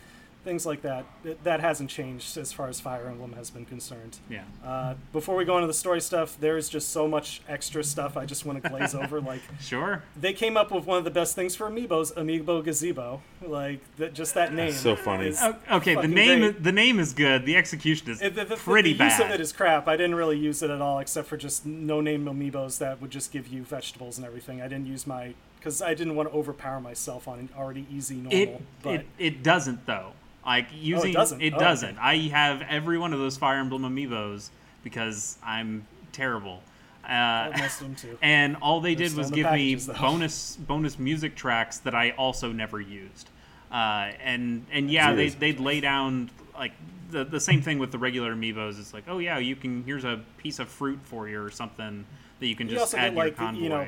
[0.42, 1.04] Things like that.
[1.44, 4.18] That hasn't changed as far as Fire Emblem has been concerned.
[4.30, 4.44] yeah.
[4.64, 8.24] Uh, before we go into the story stuff, there's just so much extra stuff I
[8.24, 9.20] just want to glaze over.
[9.30, 10.02] Like Sure.
[10.18, 13.20] they came up with one of the best things for amiibos, Amiibo Gazebo.
[13.46, 14.72] Like that, just that name.
[14.72, 15.26] so funny.
[15.28, 16.62] is Okay, the name great.
[16.62, 17.44] the name is good.
[17.44, 19.10] The execution is It- the, the- pretty the bad.
[19.10, 19.88] use of it is crap.
[19.88, 23.30] I didn't really use it at all, except for just no-name amiibos that would just
[23.30, 24.62] give you vegetables and everything.
[24.62, 28.14] I didn't use my because I didn't want to overpower myself on an already easy
[28.16, 28.38] normal.
[28.38, 30.12] It, but it it doesn't though.
[30.44, 31.40] Like using doesn't?
[31.42, 31.90] It Oh, doesn't.
[31.90, 31.98] okay.
[32.00, 34.48] I have every one of those Fire Emblem amiibos
[34.82, 36.62] because I'm terrible.
[37.06, 38.18] Uh, most them too.
[38.22, 39.92] and all they They're did was in the give me though.
[40.00, 43.28] bonus bonus music tracks that I also never used.
[43.70, 46.72] Uh, and and yeah, they they'd lay down like
[47.10, 48.78] the the same thing with the regular amiibos.
[48.80, 52.04] It's like, oh yeah, you can here's a piece of fruit for you or something
[52.40, 53.62] that you can You just also add get to your like convoy.
[53.62, 53.86] you know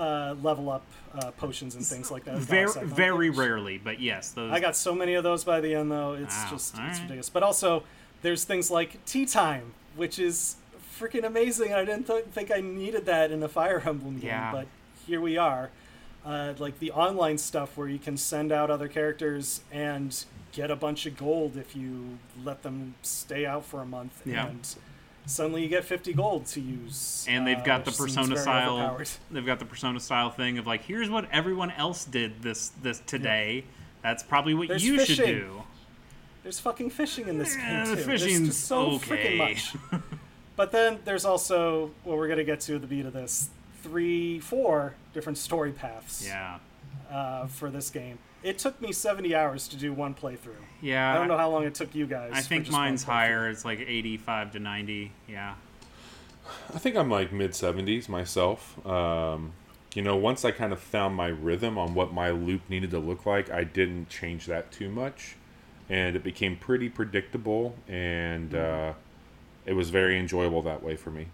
[0.00, 0.82] uh, level up
[1.14, 2.36] uh, potions and things like that.
[2.38, 4.50] Very, very rarely, but yes, those.
[4.50, 6.14] I got so many of those by the end, though.
[6.14, 7.02] It's Wow, just all it's right.
[7.02, 7.28] ridiculous.
[7.28, 7.82] But also,
[8.22, 10.56] there's things like tea time, which is
[10.98, 11.72] freaking amazing.
[11.74, 14.52] I didn't th- think I needed that in a Fire Emblem game, Yeah.
[14.52, 14.66] but
[15.06, 15.70] here we are.
[16.24, 20.76] Uh, like the online stuff where you can send out other characters and get a
[20.76, 24.46] bunch of gold if you let them stay out for a month, Yeah.
[24.48, 24.74] and
[25.30, 27.24] suddenly you get 50 gold to use.
[27.28, 29.00] and they've uh, got the persona style.
[29.30, 33.00] They've got the persona style thing of like, here's what everyone else did this this
[33.06, 33.64] today.
[34.02, 35.62] That's probably what There's you should do.
[36.42, 38.02] There's fucking fishing in this Eh, game too.
[38.02, 39.36] There's fishing's just so okay.
[39.36, 39.76] freaking much.
[40.56, 43.50] but then there's also what we're gonna get to at the beat of this
[43.82, 46.58] three, four different story paths Yeah,
[47.10, 48.18] uh, for this game.
[48.42, 50.54] It took me 70 hours to do one playthrough.
[50.80, 51.12] yeah.
[51.12, 52.32] I don't know how long it took you guys.
[52.34, 53.48] I think mine's higher.
[53.50, 55.12] It's like 85 to 90.
[55.28, 55.54] Yeah.
[56.74, 58.84] I think I'm like mid 70s myself.
[58.86, 59.52] Um,
[59.94, 62.98] you know, once I kind of found my rhythm on what my loop needed to
[62.98, 65.36] look like, I didn't change that too much.
[65.88, 68.92] And it became pretty predictable, and uh,
[69.66, 71.26] it was very enjoyable that way for me.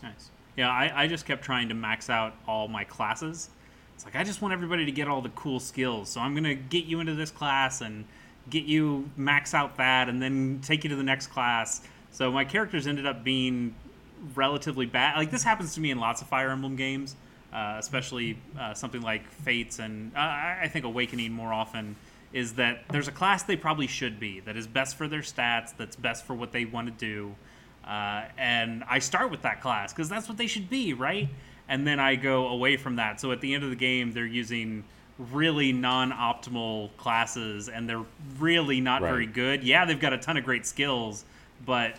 [0.00, 0.30] Nice.
[0.56, 3.50] Yeah, I, I just kept trying to max out all my classes.
[3.98, 6.08] It's like I just want everybody to get all the cool skills.
[6.08, 8.04] So I'm gonna get you into this class and
[8.48, 11.82] get you max out that and then take you to the next class.
[12.12, 13.74] So my characters ended up being
[14.36, 15.16] relatively bad.
[15.16, 17.16] Like this happens to me in lots of Fire Emblem games,
[17.52, 21.96] uh, especially uh, something like Fates and uh, I think Awakening more often.
[22.32, 25.76] Is that there's a class they probably should be that is best for their stats,
[25.76, 27.34] that's best for what they want to do,
[27.84, 31.30] uh, and I start with that class because that's what they should be, right?
[31.68, 33.20] And then I go away from that.
[33.20, 34.84] So at the end of the game, they're using
[35.18, 38.04] really non-optimal classes, and they're
[38.38, 39.64] really not very good.
[39.64, 41.24] Yeah, they've got a ton of great skills,
[41.66, 41.96] but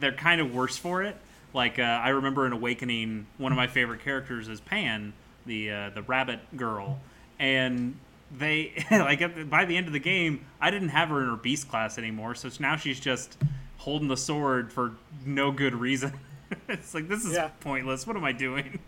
[0.00, 1.16] they're kind of worse for it.
[1.54, 5.12] Like uh, I remember in Awakening, one of my favorite characters is Panne,
[5.46, 6.98] the uh, the rabbit girl,
[7.38, 7.96] and
[8.36, 11.30] they like at the, by the end of the game, I didn't have her in
[11.30, 13.38] her beast class anymore, so now she's just
[13.78, 14.92] holding the sword for
[15.24, 16.12] no good reason.
[16.68, 17.48] it's like this is Yeah.
[17.60, 18.06] pointless.
[18.06, 18.80] What am I doing?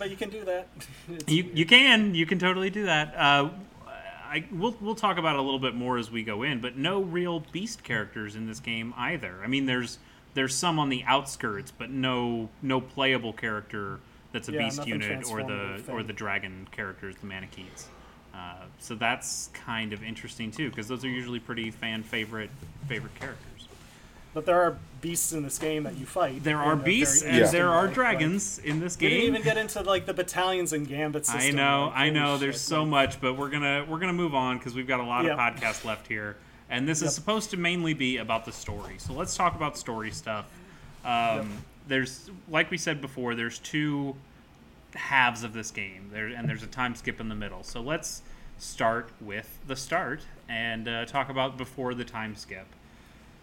[0.00, 0.66] But you can do that.
[1.28, 1.58] You weird.
[1.58, 3.14] you can you can totally do that.
[3.14, 3.50] Uh,
[3.86, 6.76] I we'll we'll talk about it a little bit more as we go in, but
[6.76, 9.40] no real beast characters in this game either.
[9.44, 9.98] I mean, there's
[10.32, 14.00] there's some on the outskirts, but no no playable character
[14.32, 17.88] that's a Yeah, beast unit or the transformative or the dragon characters, the Manaketes.
[18.32, 22.50] Uh, so that's kind of interesting too, because those are usually pretty fan favorite
[22.88, 23.49] favorite characters.
[24.32, 26.44] But there are beasts in this game that you fight.
[26.44, 27.86] There are beasts and interesting there are way.
[27.86, 29.10] Like, dragons in this game.
[29.10, 31.42] We didn't even get into like the battalions and gambit system.
[31.42, 32.34] I know, like, I know.
[32.34, 35.04] shit, There's so much, but we're gonna we're gonna move on because we've got a
[35.04, 35.32] lot Yep.
[35.32, 36.36] of podcasts left here,
[36.68, 37.08] and this Yep.
[37.08, 38.94] is supposed to mainly be about the story.
[38.98, 40.44] So let's talk about story stuff.
[41.04, 41.50] Um,
[41.88, 44.14] There's, like we said before, there's two
[44.94, 47.64] halves of this game, there and there's a time skip in the middle.
[47.64, 48.22] So let's
[48.58, 52.66] start with the start and uh, talk about before the time skip.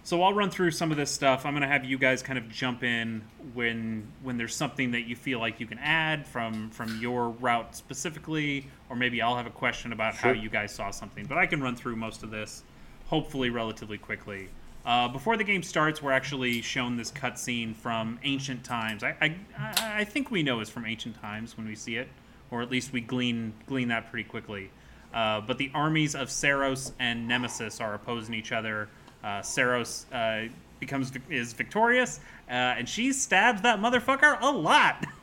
[0.07, 1.45] So I'll run through some of this stuff.
[1.45, 5.17] I'm gonna have you guys kind of jump in when when there's something that you
[5.17, 9.49] feel like you can add from from your route specifically, or maybe I'll have a
[9.49, 11.25] question about how you guys saw something.
[11.25, 12.63] But I can run through most of this,
[13.07, 14.47] hopefully relatively quickly.
[14.85, 19.03] Uh, before the game starts, we're actually shown this cutscene from ancient times.
[19.03, 22.07] I, I I I think we know it's from ancient times when we see it,
[22.49, 24.71] or at least we glean glean that pretty quickly.
[25.13, 28.87] Uh, but the armies of Seiros and Nemesis are opposing each other.
[29.27, 30.47] Uh, Seiros uh,
[30.79, 35.05] becomes is victorious, uh, and she stabs that motherfucker a lot.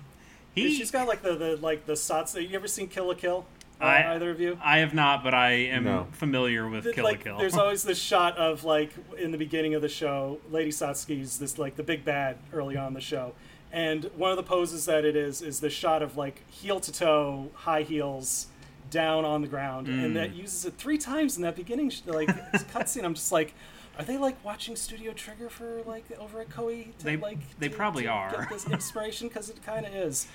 [0.55, 2.37] He, She's got like the, the like the sots.
[2.37, 3.45] You ever seen Kill la Kill?
[3.81, 4.57] Uh, I- either of you?
[4.62, 6.07] I have not, but I am No.
[6.12, 7.38] familiar with Th- Kill like, a Kill.
[7.38, 11.59] There's always this shot of like in the beginning of the show, Lady Satsuki's this
[11.59, 13.33] like the big bad early on in the show,
[13.73, 16.93] and one of the poses that it is is the shot of like heel to
[16.93, 18.47] toe, high heels,
[18.90, 20.14] down on the ground, and Mm.
[20.14, 22.29] that uses it three times in that beginning sh- like
[22.73, 23.03] cutscene.
[23.05, 23.55] I'm just like.
[23.98, 26.96] Are they like watching Studio Trigger for like over at Koei?
[26.98, 28.30] To, They- like they to- probably to are.
[28.30, 30.26] Get this inspiration because it kind of is.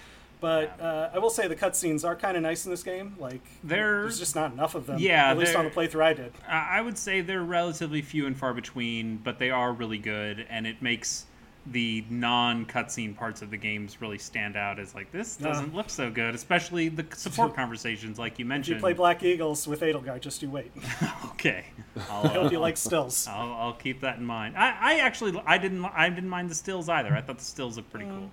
[0.42, 3.16] But uh, I will say the cutscenes are kind of nice in this game.
[3.20, 4.98] Like They're- there's just not enough of them.
[5.00, 6.32] Yeah, at least on the playthrough I did.
[6.48, 10.66] I would say they're relatively few and far between, but they are really good, and
[10.66, 11.26] it makes
[11.72, 16.10] the non-cutscene parts of the games really stand out as like this doesn't look so
[16.10, 20.42] good, especially the support conversations, like you If you play Black Eagles with Edelgard, just
[20.42, 20.72] you wait.
[21.26, 21.66] okay,
[22.10, 23.28] I'll, I uh, hope you like stills.
[23.28, 24.58] I'll, I'll keep that in mind.
[24.58, 27.14] I, I actually I didn't I didn't mind the stills either.
[27.14, 28.32] I thought the stills looked pretty cool.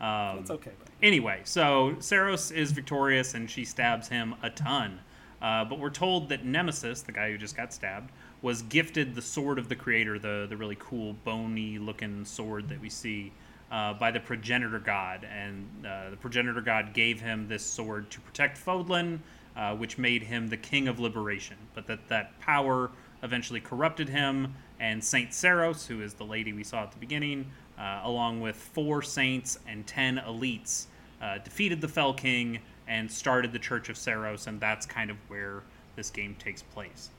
[0.00, 0.72] Um, It's okay.
[0.78, 5.00] But Anyway, so Seiros is victorious and she stabs him a ton.
[5.40, 8.10] Uh, but we're told that Nemesis, the guy who just got stabbed,
[8.42, 12.80] was gifted the sword of the creator, the the really cool bony looking sword that
[12.80, 13.32] we see.
[13.70, 18.20] uh, by the progenitor god, and uh, the progenitor god gave him this sword to
[18.20, 19.18] protect Fodlan,
[19.56, 21.56] uh, which made him the king of liberation.
[21.74, 22.90] But that that power
[23.22, 27.50] eventually corrupted him, and Saint Seiros, who is the lady we saw at the beginning,
[27.78, 30.86] uh, along with four saints and ten elites,
[31.20, 35.16] uh, defeated the Fell King and started the Church of Seiros, and that's kind of
[35.28, 35.62] where
[35.94, 37.10] this game takes place.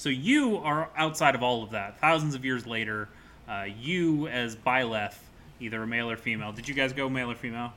[0.00, 2.00] So you are outside of all of that.
[2.00, 3.10] Thousands of years later,
[3.46, 5.16] uh, you as Byleth,
[5.60, 6.52] either a male or female.
[6.52, 7.74] Did you guys go male or female?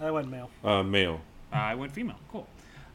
[0.00, 0.48] I went male.
[0.64, 1.20] Uh, male.
[1.52, 2.16] Uh, I went female.
[2.32, 2.46] Cool.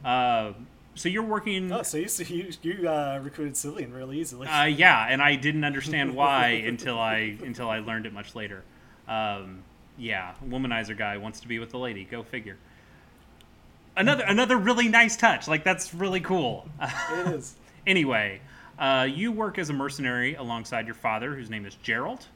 [0.04, 0.50] Uh,
[0.96, 1.70] so you're working.
[1.70, 4.48] Oh, so you you, you uh, recruited Sylvain really easily.
[4.48, 8.64] Uh, yeah, and I didn't understand why until I until I learned it much later.
[9.06, 9.62] Um,
[9.96, 12.02] yeah, womanizer guy wants to be with the lady.
[12.02, 12.56] Go figure.
[13.96, 15.46] Another another really nice touch.
[15.46, 16.68] Like that's really cool.
[16.82, 17.54] it is.
[17.86, 18.40] anyway,
[18.78, 22.26] uh, you work as a mercenary alongside your father, whose name is Jeralt,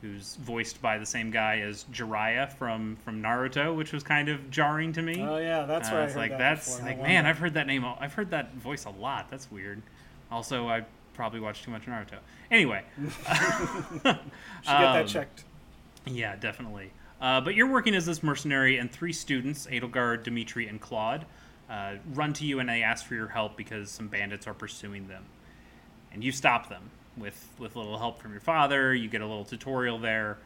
[0.00, 4.50] who's voiced by the same guy as Jiraiya from from Naruto, which was kind of
[4.50, 5.20] jarring to me.
[5.22, 6.16] Oh yeah, that's Uh, right.
[6.16, 7.84] like that's like man, I've heard that name.
[7.84, 9.30] I've heard that voice a lot.
[9.30, 9.82] That's weird.
[10.30, 12.18] Also, I probably watched too much Naruto.
[12.50, 14.14] Anyway, should get
[14.66, 15.44] um, that checked.
[16.06, 16.92] yeah, definitely.
[17.20, 21.24] Uh, but you're working as this mercenary, and three students, Edelgard, Dimitri, and Claude,
[21.68, 25.08] uh, run to you and they ask for your help because some bandits are pursuing
[25.08, 25.24] them.
[26.12, 28.94] And you stop them with with a little help from your father.
[28.94, 30.38] You get a little tutorial there,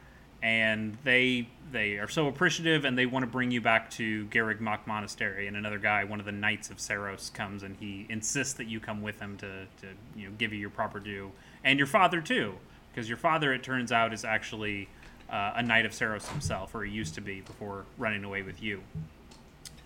[0.42, 4.60] and they they are so appreciative and they want to bring you back to Garreg
[4.60, 5.46] Mach Monastery.
[5.46, 8.80] And another guy, one of the knights of Seiros, comes and he insists that you
[8.80, 11.30] come with him to to you know give you your proper due,
[11.62, 12.54] and your father too,
[12.92, 14.88] because your father, it turns out, is actually
[15.30, 18.62] uh, a knight of Seiros himself, or he used to be before running away with
[18.62, 18.82] you.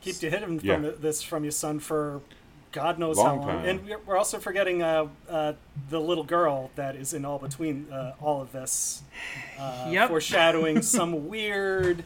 [0.07, 0.75] Keep you hidden Yeah.
[0.77, 2.21] from this from your son for
[2.73, 3.47] God knows Long how long.
[3.63, 3.65] time.
[3.69, 5.55] And we're- we're also forgetting uh, uh,
[5.89, 9.03] the little girl that is in all between uh, all of this,
[9.59, 10.09] uh, Yep.
[10.09, 12.05] foreshadowing some weird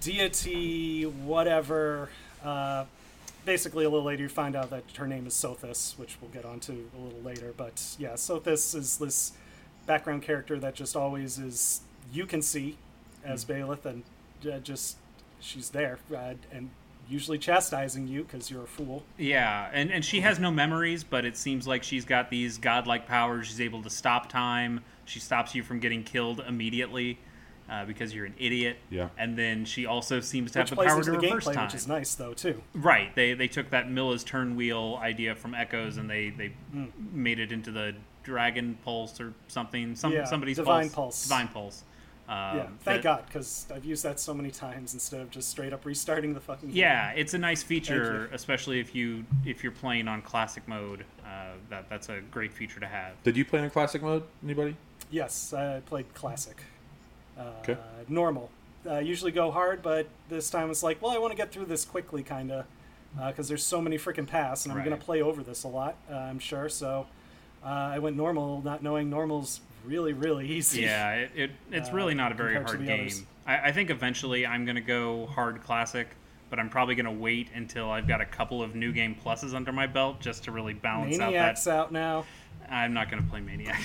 [0.00, 2.08] deity, whatever.
[2.44, 2.84] Uh,
[3.44, 6.44] basically, a little later, you find out that her name is Sothis, which we'll get
[6.44, 7.54] onto a little later.
[7.56, 9.32] But yeah, Sothis is this
[9.86, 12.76] background character that just always is you can see
[13.24, 13.52] as Hmm.
[13.52, 14.02] Byleth, and
[14.50, 14.96] uh, just
[15.40, 16.70] she's there uh, and
[17.10, 19.02] usually chastising you because you're a fool.
[19.18, 23.06] Yeah, and, and she has no memories, but it seems like she's got these godlike
[23.06, 23.48] powers.
[23.48, 24.80] She's able to stop time.
[25.04, 27.18] She stops you from getting killed immediately
[27.68, 28.76] uh, because you're an idiot.
[28.90, 29.08] Yeah.
[29.18, 31.54] And then she also seems to have Which the plays power to the reverse gameplay,
[31.54, 31.64] time.
[31.66, 32.62] which is nice though too.
[32.74, 33.14] Right.
[33.16, 36.86] They they took that Mila's turn wheel idea from Echoes and they they Hmm.
[37.12, 39.96] made it into the Dragon Pulse or something.
[39.96, 40.94] Some Yeah, somebody's Divine pulse.
[40.94, 41.22] Pulse.
[41.24, 41.84] Divine Pulse.
[42.30, 45.48] Um, yeah, thank that- God, because I've used that so many times instead of just
[45.50, 46.68] straight up restarting the fucking.
[46.68, 46.76] game.
[46.78, 51.04] Yeah, it's a nice feature, especially if you if you're playing on classic mode.
[51.26, 53.20] Uh, that that's a great feature to have.
[53.24, 54.22] Did you play in classic mode?
[54.44, 54.76] Anybody?
[55.10, 56.62] Yes, I played classic.
[57.36, 57.76] Uh, Okay.
[58.08, 58.48] Normal.
[58.86, 61.64] Uh, usually go hard, but this time it's like, well, I want to get through
[61.66, 62.64] this quickly, kind of,
[63.26, 64.86] because there's so many freaking paths, and I'm Right.
[64.86, 66.68] going to play over this a lot, uh, I'm sure.
[66.68, 67.06] So
[67.64, 70.82] uh, I went normal, not knowing normal's really, really easy.
[70.82, 73.10] Yeah, it, it it's uh, really not a very hard game.
[73.46, 76.08] I, I think eventually I'm gonna go hard classic,
[76.48, 79.72] but I'm probably gonna wait until I've got a couple of new game pluses under
[79.72, 81.38] my belt just to really balance Maniac's out that.
[81.38, 82.24] Maniacs out now.
[82.68, 83.80] I'm not gonna play Maniac.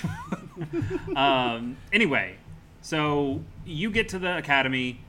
[1.15, 2.36] um, anyway,
[2.81, 5.01] so you get to the academy.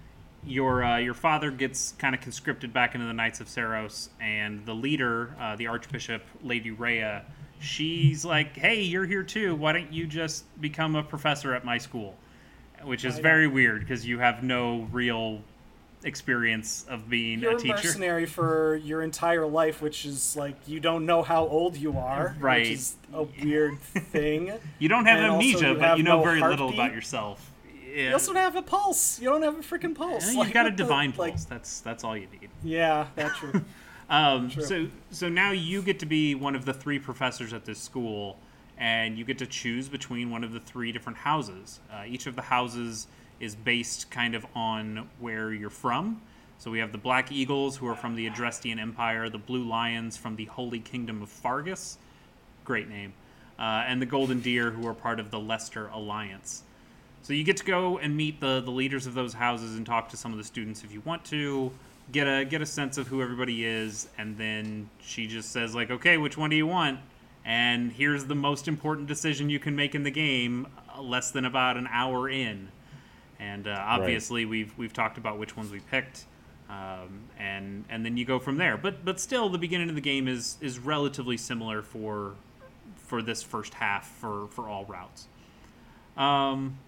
[0.44, 4.64] Your uh, your father gets kind of conscripted back into the Knights of Seiros, and
[4.64, 7.24] the leader, uh, the Archbishop Lady Rhea,
[7.60, 9.54] she's like, "Hey, you're here too.
[9.54, 12.16] Why don't you just become a professor at my school?"
[12.84, 15.40] Which is very weird because you have no real
[16.04, 17.48] experience of being a teacher.
[17.48, 17.88] You're a a teacher.
[17.88, 22.36] mercenary for your entire life, which is like you don't know how old you are,
[22.38, 22.60] Right.
[22.68, 24.52] Which is a weird thing.
[24.78, 27.50] You don't have And amnesia, you but have you know no very little about yourself.
[27.92, 28.08] Yeah.
[28.08, 29.18] You also don't have a pulse.
[29.20, 30.24] You don't have a freaking pulse.
[30.26, 31.44] Eh, you've Like, got a what the- divine like, pulse.
[31.46, 32.50] That's that's all you need.
[32.62, 33.64] Yeah, that's true.
[34.08, 37.80] Um, so so now you get to be one of the three professors at this
[37.80, 38.36] school,
[38.78, 41.80] and you get to choose between one of the three different houses.
[41.92, 43.08] Uh, each of the houses
[43.40, 46.20] is based kind of on where you're from.
[46.58, 50.16] So we have the Black Eagles, who are from the Adrestian Empire, the Blue Lions
[50.16, 51.96] from the Holy Kingdom of Faerghus,
[52.64, 53.12] great name,
[53.58, 56.62] uh, and the Golden Deer, who are part of the Leicester Alliance.
[57.22, 60.08] So you get to go and meet the the leaders of those houses and talk
[60.10, 61.72] to some of the students if you want to.
[62.12, 65.90] Get a get a sense of who everybody is, and then she just says like,
[65.90, 67.00] "Okay, which one do you want?"
[67.44, 71.44] And here's the most important decision you can make in the game, uh, less than
[71.44, 72.68] about an hour in.
[73.38, 76.24] And uh, obviously, we've we've talked about which ones we picked,
[76.68, 78.76] um, and and then you go from there.
[78.76, 82.34] But but still, the beginning of the game is is relatively similar for
[82.96, 85.28] for this first half for for all routes.
[86.16, 86.78] Um,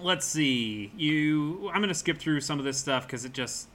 [0.00, 0.92] let's see.
[0.96, 3.68] You, I'm gonna skip through some of this stuff because it just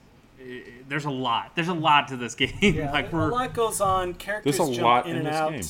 [0.88, 1.54] there's a lot.
[1.54, 2.52] There's a lot to this game.
[2.60, 4.14] Yeah, like a we're lot goes on.
[4.14, 5.52] Characters There's a jump lot in in and this out.
[5.52, 5.62] game.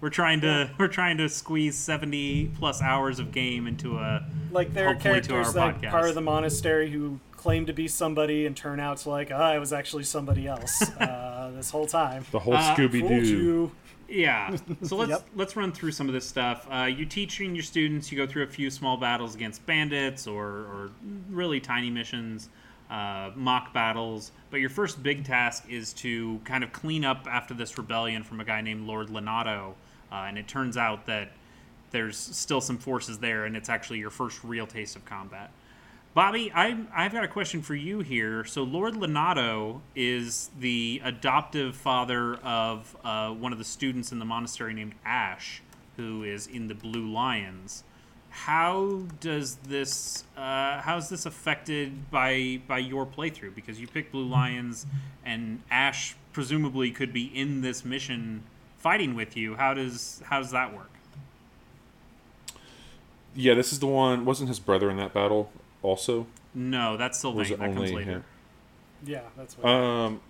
[0.00, 4.72] we're trying to we're trying to squeeze 70 plus hours of game into a Like
[4.74, 5.90] there are hopefully to characters our like podcast.
[5.90, 9.36] part of the monastery who claim to be somebody and turn out to like, ah,
[9.52, 12.24] I was actually somebody else uh, this whole time.
[12.32, 13.70] The whole Uh, Scooby Doo.
[14.08, 14.56] Yeah.
[14.82, 15.26] So let's Yep.
[15.36, 16.66] let's run through some of this stuff.
[16.70, 18.10] Uh, you teaching your students.
[18.10, 20.90] You go through a few small battles against bandits or, or
[21.30, 22.48] really tiny missions,
[22.90, 24.32] uh, mock battles.
[24.50, 28.40] But your first big task is to kind of clean up after this rebellion from
[28.40, 29.74] a guy named Lord Lonato.
[30.10, 31.30] Uh, and it turns out that
[31.92, 35.50] there's still some forces there, and it's actually your first real taste of combat.
[36.12, 38.44] Bobby, I, I've got a question for you here.
[38.44, 44.24] So, Lord Lonato is the adoptive father of uh, one of the students in the
[44.24, 45.62] monastery named Ash,
[45.96, 47.84] who is in the Blue Lions.
[48.30, 50.24] How does this?
[50.36, 53.54] Uh, how is this affected by by your playthrough?
[53.54, 54.86] Because you picked Blue Lions,
[55.24, 58.44] and Ash presumably could be in this mission
[58.78, 59.56] fighting with you.
[59.56, 60.90] How does how does that work?
[63.34, 64.24] Yeah, this is the one.
[64.24, 65.50] Wasn't his brother in that battle
[65.82, 66.26] also?
[66.54, 67.70] No, that's still was Sylvain.
[67.70, 68.10] That comes later.
[68.10, 68.24] him?
[69.04, 69.68] Yeah, that's what.
[69.68, 70.20] Um,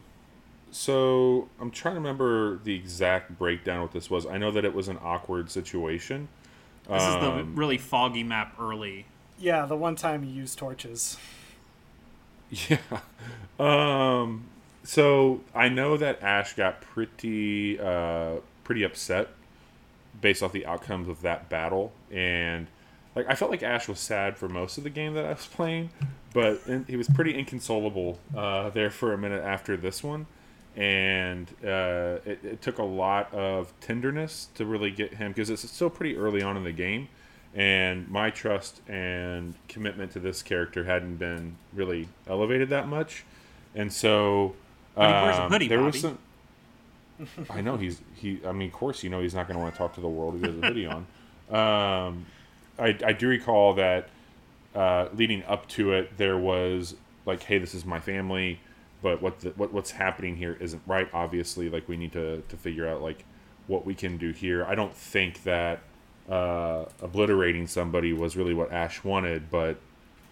[0.70, 4.26] so I'm trying to remember the exact breakdown what this was.
[4.26, 6.28] I know that it was an awkward situation.
[6.90, 9.06] This is the Um, really foggy map early.
[9.38, 11.16] yeah, the one time you use torches.
[12.68, 12.78] Yeah.
[13.60, 14.44] Um.
[14.82, 19.28] So I know that Ash got pretty, uh, pretty upset
[20.20, 22.66] based off the outcomes of that battle, and
[23.14, 25.46] like I felt like Ash was sad for most of the game that I was
[25.46, 25.90] playing,
[26.34, 30.26] but in, he was pretty inconsolable uh, there for a minute after this one,
[30.76, 35.68] and uh, it, it took a lot of tenderness to really get him because it's
[35.70, 37.08] still pretty early on in the game,
[37.54, 43.24] and my trust and commitment to this character hadn't been really elevated that much,
[43.74, 44.54] and so
[44.96, 45.86] But he wears a um, hoodie, there Bobby.
[45.86, 46.18] was some.
[47.50, 48.40] I know he's he.
[48.46, 50.08] I mean, of course, you know he's not going to want to talk to the
[50.08, 50.38] world.
[50.40, 51.06] He has a hoodie on.
[51.50, 52.26] Um,
[52.78, 54.08] I I do recall that
[54.74, 56.94] uh, leading up to it, there was
[57.26, 58.60] like, hey, this is my family,
[59.02, 61.08] but what the, what what's happening here isn't right.
[61.12, 63.24] Obviously, like we need to to figure out like
[63.66, 64.64] what we can do here.
[64.64, 65.80] I don't think that
[66.28, 69.78] uh, obliterating somebody was really what Ash wanted, but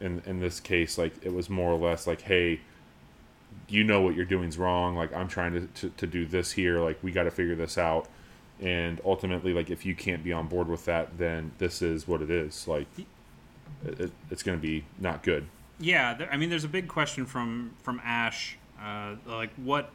[0.01, 2.61] in in this case, like it was more or less like, hey,
[3.69, 4.97] you know what you're doing's wrong.
[4.97, 6.81] Like I'm trying to, to, to do this here.
[6.81, 8.09] Like we got to figure this out.
[8.61, 12.23] And ultimately, like if you can't be on board with that, then this is what
[12.23, 12.67] it is.
[12.67, 15.47] Like it, it- it's going to be not good.
[15.81, 19.91] Yeah, I mean, there's a big question from from Ash, uh, like what,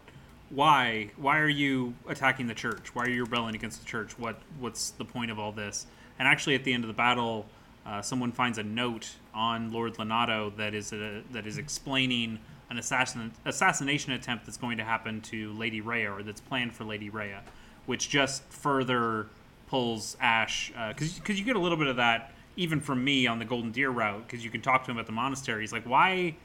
[0.50, 2.94] why, why are you attacking the church?
[2.94, 4.18] Why are you rebelling against the church?
[4.20, 5.88] What what's the point of all this?
[6.20, 7.46] And actually, at the end of the battle,
[7.86, 12.78] uh, someone finds a note on Lord Lonato that is a, that is explaining an
[12.78, 17.10] assassin assassination attempt that's going to happen to Lady Rhea, or that's planned for Lady
[17.10, 17.42] Rhea,
[17.86, 19.28] which just further
[19.68, 23.40] pulls Ash because because you get a little bit of that even from me on
[23.40, 25.62] the Golden Deer route because you can talk to him at the monastery.
[25.62, 26.36] He's like, why,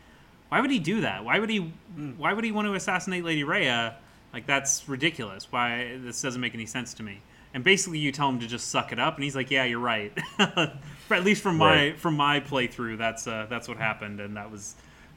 [0.49, 1.25] why would he do that?
[1.25, 1.73] Why would he,
[2.17, 3.97] why would he want to assassinate Lady Rhea?
[4.33, 5.47] Like that's ridiculous.
[5.51, 7.21] Why this doesn't make any sense to me.
[7.55, 9.79] And basically, you tell him to just suck it up, and he's like, "Yeah, you're
[9.81, 11.99] right." At least from my Right.
[11.99, 14.75] from my playthrough, that's uh, that's what happened, and that was.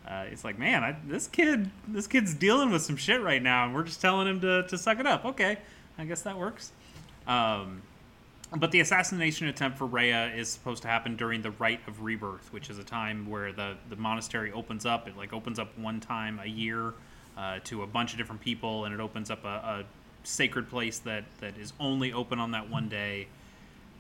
[0.07, 3.65] Uh, it's like, man, I, this kid, this kid's dealing with some shit right now,
[3.65, 5.25] and we're just telling him to, to suck it up.
[5.25, 5.57] Okay,
[5.97, 6.71] I guess that works.
[7.27, 7.81] Um,
[8.57, 12.51] but the assassination attempt for Rhea is supposed to happen during the Rite of Rebirth,
[12.51, 15.07] which is a time where the, the monastery opens up.
[15.07, 16.93] It like opens up one time a year
[17.37, 19.83] uh, to a bunch of different people, and it opens up a, a
[20.23, 23.27] sacred place that, that is only open on that one day.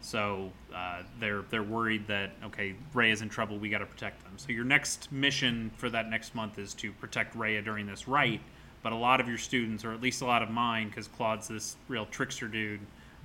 [0.01, 3.59] So uh, they're they're worried that okay, Rhea's in trouble.
[3.59, 4.33] We got to protect them.
[4.35, 8.41] So your next mission for that next month is to protect Rhea during this rite.
[8.81, 11.47] But a lot of your students, or at least a lot of mine, because Claude's
[11.47, 12.79] this real trickster dude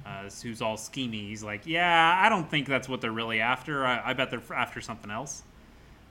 [0.07, 1.29] uh, who's all schemy.
[1.29, 3.85] He's like, yeah, I don't think that's what they're really after.
[3.85, 5.43] I, I bet they're after something else.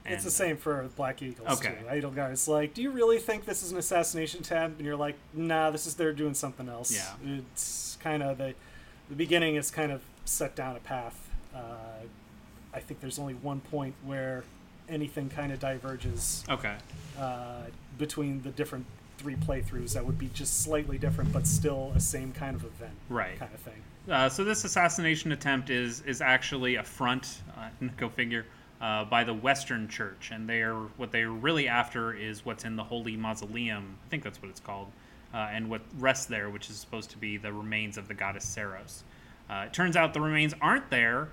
[0.04, 1.78] it's the same for Black Eagles Okay.
[1.80, 1.88] too.
[1.88, 4.78] Idle guys like, do you really think this is an assassination attempt?
[4.78, 6.94] And you're like, nah, this is they're doing something else.
[6.94, 7.38] Yeah.
[7.38, 8.54] It's kind of the
[9.08, 11.28] the beginning is kind of set down a path.
[11.54, 11.58] Uh,
[12.74, 14.44] I think there's only one point where
[14.88, 16.76] anything kind of diverges Okay.
[17.18, 17.62] uh,
[17.98, 18.84] between the different
[19.26, 22.92] three playthroughs that would be just slightly different, but still a same kind of event,
[23.08, 23.36] Right.
[23.38, 23.82] kind of thing.
[24.08, 28.46] Uh, so this assassination attempt is is actually a front, uh, go figure,
[28.80, 32.84] uh, by the Western Church, and they're what they're really after is what's in the
[32.84, 33.96] Holy Mausoleum.
[34.06, 34.86] I think that's what it's called,
[35.34, 38.46] uh, and what rests there, which is supposed to be the remains of the goddess
[38.46, 39.02] Seiros.
[39.50, 41.30] Uh, it turns out the remains aren't there,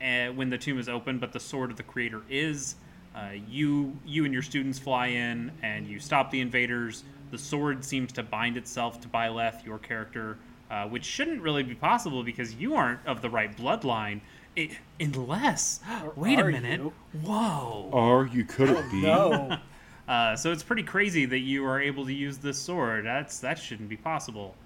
[0.00, 2.76] uh, when the tomb is open, but the sword of the creator is.
[3.14, 7.04] Uh, you you and your students fly in and you stop the invaders.
[7.32, 10.36] The sword seems to bind itself to Byleth, your character,
[10.70, 14.20] uh, which shouldn't really be possible because you aren't of the right bloodline.
[14.54, 15.80] It, unless,
[16.14, 16.92] wait a minute, you?
[17.22, 17.88] whoa.
[17.90, 19.02] Or you could it be?
[19.02, 19.56] No.
[20.08, 23.06] Uh, so it's pretty crazy that you are able to use this sword.
[23.06, 24.56] That's that shouldn't be possible.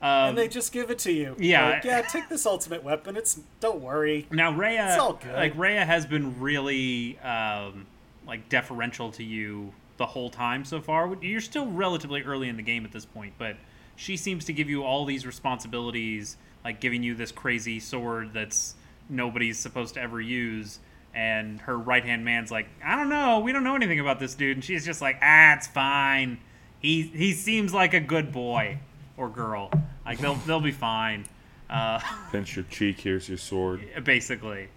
[0.00, 1.34] Um, and they just give it to you.
[1.36, 1.70] Yeah.
[1.70, 3.16] Like, yeah, take this ultimate weapon.
[3.16, 4.28] It's don't worry.
[4.30, 5.34] Now Rhea, It's all good.
[5.34, 7.86] like Rhea, has been really um,
[8.24, 11.14] like deferential to you the whole time so far.
[11.20, 13.56] You're still relatively early in the game at this point, but
[13.96, 18.74] she seems to give you all these responsibilities, like giving you this crazy sword that's
[19.08, 20.78] nobody's supposed to ever use.
[21.14, 24.34] And her right hand man's like, I don't know, we don't know anything about this
[24.34, 24.56] dude.
[24.56, 26.38] And she's just like, ah, it's fine.
[26.80, 28.78] He he seems like a good boy
[29.16, 29.70] or girl.
[30.06, 31.26] Like they'll they'll be fine.
[31.68, 33.00] Uh, Pinch your cheek.
[33.00, 33.86] Here's your sword.
[34.04, 34.68] basically.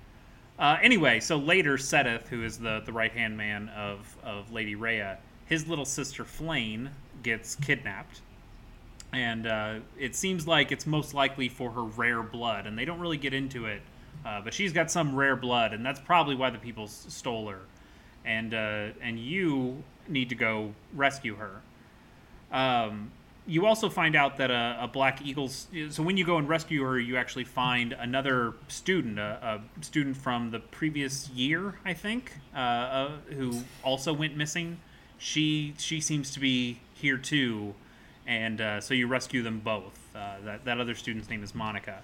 [0.61, 4.75] Uh, anyway, so later, Seteth, who is the, the right hand man of, of Lady
[4.75, 6.91] Rhea, his little sister Flayn
[7.23, 8.21] gets kidnapped.
[9.11, 12.99] And uh, it seems like it's most likely for her rare blood, and they don't
[12.99, 13.81] really get into it.
[14.23, 17.49] Uh, but she's got some rare blood, and that's probably why the people s- stole
[17.49, 17.61] her.
[18.23, 21.61] And uh, and you need to go rescue her.
[22.51, 23.11] Um,
[23.47, 26.83] you also find out that a, a black eagle's so when you go and rescue
[26.83, 32.33] her you actually find another student a, a student from the previous year i think
[32.55, 34.77] uh, uh, who also went missing.
[35.17, 37.73] She she seems to be here too
[38.27, 39.99] and uh, so you rescue them both.
[40.15, 42.01] Uh, that, that other student's name is monica.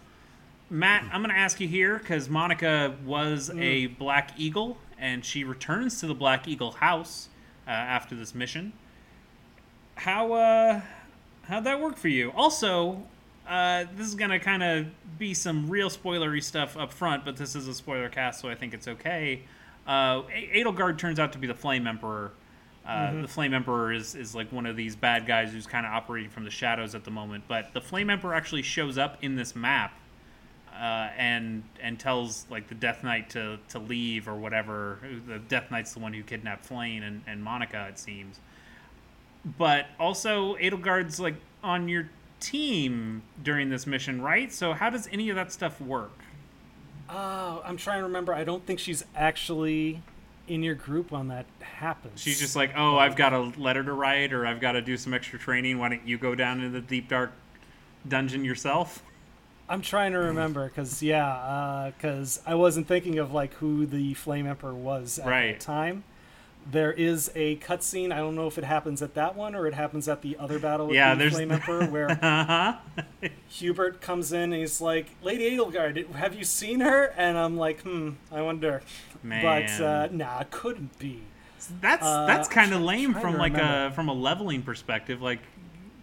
[0.69, 5.43] Matt i'm going to ask you here because monica was a black eagle and she
[5.43, 7.29] returns to the black eagle house
[7.67, 8.73] uh, after this mission.
[9.95, 10.81] How uh
[11.47, 13.01] how'd that work for you also
[13.47, 14.85] uh this is gonna kind of
[15.17, 18.55] be some real spoilery stuff up front but this is a spoiler cast so i
[18.55, 19.41] think it's okay
[19.87, 22.31] uh A- edelgard turns out to be the flame emperor
[22.85, 25.91] uh, The Flame Emperor is, is like one of these bad guys who's kind of
[25.91, 27.43] operating from the shadows at the moment.
[27.45, 29.93] But the Flame Emperor actually shows up in this map
[30.73, 34.99] uh, and and tells like the Death Knight to, to leave or whatever.
[35.27, 38.39] The Death Knight's the one who kidnapped Flayn and, and Monica, it seems
[39.57, 44.51] but also Edelgard's like on your team during this mission, right?
[44.51, 46.11] So how does any of that stuff work?
[47.09, 48.33] Oh, I'm trying to remember.
[48.33, 50.01] I don't think she's actually
[50.47, 52.21] in your group when that happens.
[52.21, 54.97] She's just like, "Oh, I've got a letter to write or I've got to do
[54.97, 55.77] some extra training.
[55.77, 57.31] Why don't you go down into the deep dark
[58.07, 59.03] dungeon yourself?"
[59.69, 64.13] I'm trying to remember because yeah, uh, because I wasn't thinking of like who the
[64.13, 65.59] Flame Emperor was at Right.
[65.59, 66.03] the time.
[66.70, 68.11] There is a cutscene.
[68.11, 70.59] I don't know if it happens at that one or it happens at the other
[70.59, 72.74] battle with Yeah, the there's- Flame Emperor, where Uh-huh.
[73.49, 77.82] Hubert comes in and he's like, "Lady Edelgard, have you seen her?" And I'm like,
[77.82, 78.82] "Hmm, I wonder."
[79.24, 79.41] Man.
[79.43, 81.22] But uh, nah, it couldn't be.
[81.82, 85.22] That's Uh, that's I'm kind of lame from like a from a leveling perspective.
[85.22, 85.39] Like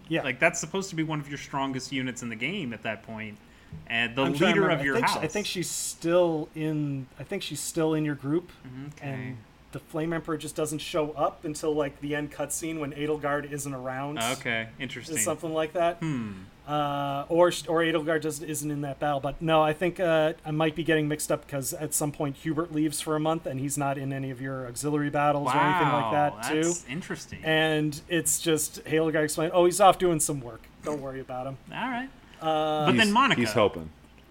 [0.08, 2.82] Yeah, like that's supposed to be one of your strongest units in the game at
[2.82, 3.38] that point.
[3.86, 5.22] And the I'm leader of your I think, house.
[5.24, 7.06] I think she's still in.
[7.18, 8.50] I think she's still in your group.
[8.96, 9.08] Okay.
[9.10, 9.36] and
[9.74, 13.74] the Flame Emperor just doesn't show up until like the end cutscene when Edelgard isn't
[13.74, 14.18] around.
[14.18, 15.18] Okay, interesting.
[15.18, 15.98] Something like that.
[15.98, 16.32] Hmm.
[16.66, 19.20] Uh, or or Edelgard just isn't in that battle.
[19.20, 22.36] But no, I think uh, I might be getting mixed up because at some point
[22.36, 25.56] Hubert leaves for a month and he's not in any of your auxiliary battles or
[25.58, 26.62] anything like that too.
[26.62, 27.40] that's interesting.
[27.44, 30.62] And it's just Edelgard explained, "Oh, he's off doing some work.
[30.84, 32.08] Don't worry about him." All right.
[32.40, 33.40] Uh, But then Monica.
[33.40, 33.90] He's helping.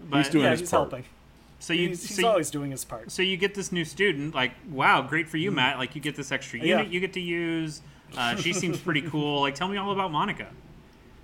[0.10, 0.90] But- he's doing yeah, his he's part.
[0.92, 1.06] helping.
[1.64, 3.10] So you He's, he's so, you- always doing his part.
[3.10, 4.36] so you get this new student.
[4.36, 5.78] Like, wow, great for you, Matt.
[5.78, 6.80] Like, you get this extra Yeah.
[6.80, 7.82] unit you get to use.
[8.18, 9.40] Uh, she seems pretty cool.
[9.40, 10.48] Like, tell me all about Monica.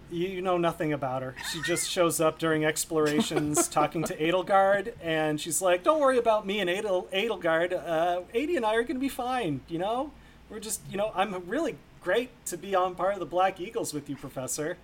[0.09, 1.35] You, you know nothing about her.
[1.51, 6.47] She just shows up during explorations talking to Edelgard, and she's like, Don't worry about
[6.47, 7.73] me and Edel, Edelgard.
[7.73, 10.11] Uh, Adi and I are going to be fine, you know?
[10.49, 13.93] We're just, you know, I'm really great to be on part of the Black Eagles
[13.93, 14.77] with you, Professor.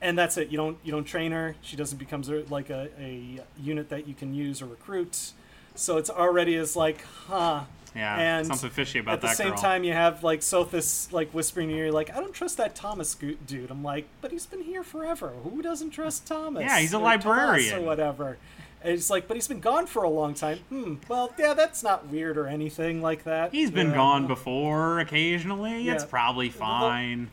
[0.00, 0.48] And that's it.
[0.50, 1.56] You don't you don't train her.
[1.60, 5.32] She doesn't become like a, a unit that you can use or recruit.
[5.74, 7.64] So it's already as like, huh.
[7.96, 9.28] Yeah, and something fishy about that.
[9.28, 9.58] at the same girl.
[9.58, 12.74] time you have like Sothis like whispering in your ear like I don't trust that
[12.74, 13.70] Thomas dude.
[13.70, 15.32] I'm like, but he's been here forever.
[15.42, 16.62] Who doesn't trust Thomas?
[16.62, 17.78] Yeah, he's a librarian.
[17.78, 18.36] or whatever.
[18.82, 20.58] And it's like, but he's been gone for a long time.
[20.68, 20.94] Hmm.
[21.08, 23.52] Well, yeah, that's not weird or anything like that.
[23.52, 25.82] He's been gone before occasionally.
[25.82, 25.94] Yeah.
[25.94, 27.30] It's probably fine.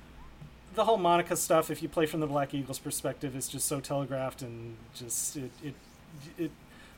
[0.75, 3.79] The whole Monica stuff, if you play from the Black Eagles perspective, is just so
[3.79, 5.73] telegraphed and just it it,
[6.37, 6.51] it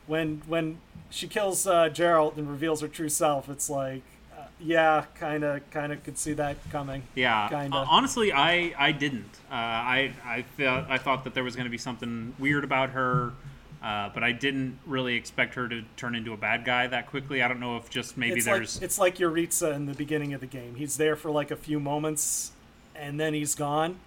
[0.06, 0.78] when when
[1.10, 4.02] she kills uh, Jeralt and reveals her true self, it's like.
[4.36, 7.02] uh, Yeah, kind of, kind of could see that coming.
[7.14, 7.48] Yeah.
[7.48, 7.76] Kinda.
[7.76, 9.30] Uh, honestly, I I didn't.
[9.50, 12.90] Uh, I I thought I thought that there was going to be something weird about
[12.90, 13.32] her.
[13.80, 17.42] Uh, but I didn't really expect her to turn into a bad guy that quickly.
[17.44, 20.34] I don't know if just maybe it's there's like it's like Jeritza in the beginning
[20.34, 20.74] of the game.
[20.74, 22.50] He's there for like a few moments,
[22.98, 23.98] and then he's gone,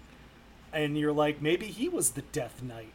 [0.72, 2.92] and you're like, maybe he was the Death Knight.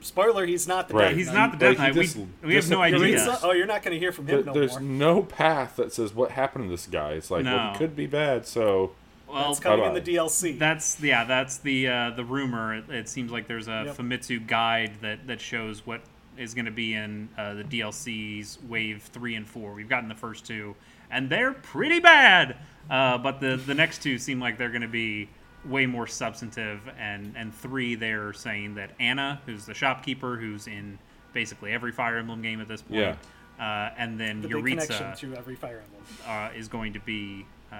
[0.00, 1.08] Spoiler: He's not the Right.
[1.08, 1.34] Death he's Knight.
[1.34, 1.94] not the Death Knight.
[1.94, 2.98] he just We, we have no idea.
[3.18, 3.38] Jeritza?
[3.42, 4.80] Oh, you're not going to hear from him There- no there's more.
[4.82, 7.12] no path that says what happened to this guy.
[7.12, 8.92] It's like, well, he could be bad, so
[9.26, 10.00] Well, It's coming in Bye-bye.
[10.00, 10.58] the DLC.
[10.58, 12.74] That's yeah, that's the uh, the rumor.
[12.76, 13.96] It, it seems like there's a Yep.
[13.96, 16.02] Famitsu guide that that shows what
[16.36, 19.72] is going to be in uh, the DLCs wave three and four.
[19.72, 20.74] We've gotten the first two,
[21.14, 22.56] and they're pretty bad.
[22.90, 25.28] Uh, but the the next two seem like they're going to be
[25.64, 26.80] way more substantive.
[26.98, 30.98] And and three, they're saying that Anna, who's the shopkeeper, who's in
[31.32, 33.16] basically every Fire Emblem game at this point, Yeah.
[33.58, 36.02] uh, and then the big Jeritza to every Fire Emblem.
[36.28, 37.76] uh, is going to be uh,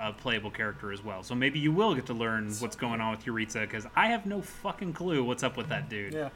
[0.00, 1.22] a playable character as well.
[1.22, 4.26] So maybe you will get to learn what's going on with Jeritza because I have
[4.26, 6.12] no fucking clue what's up with that dude.
[6.14, 6.28] Yeah.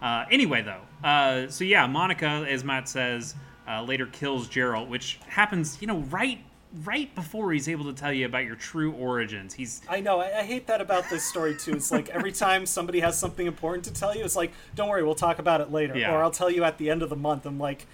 [0.00, 3.34] Uh, anyway, though, uh, so yeah, Monica, as Matt says,
[3.72, 6.38] uh, later kills Jeralt, which happens, you know, right
[6.84, 9.52] right before he's able to tell you about your true origins.
[9.52, 10.20] He's I know.
[10.20, 11.72] I, I hate that about this story too.
[11.74, 15.02] It's like every time somebody has something important to tell you, it's like, "Don't worry,
[15.04, 16.14] we'll talk about it later," Yeah.
[16.14, 17.86] or "I'll tell you at the end of the month." I'm like,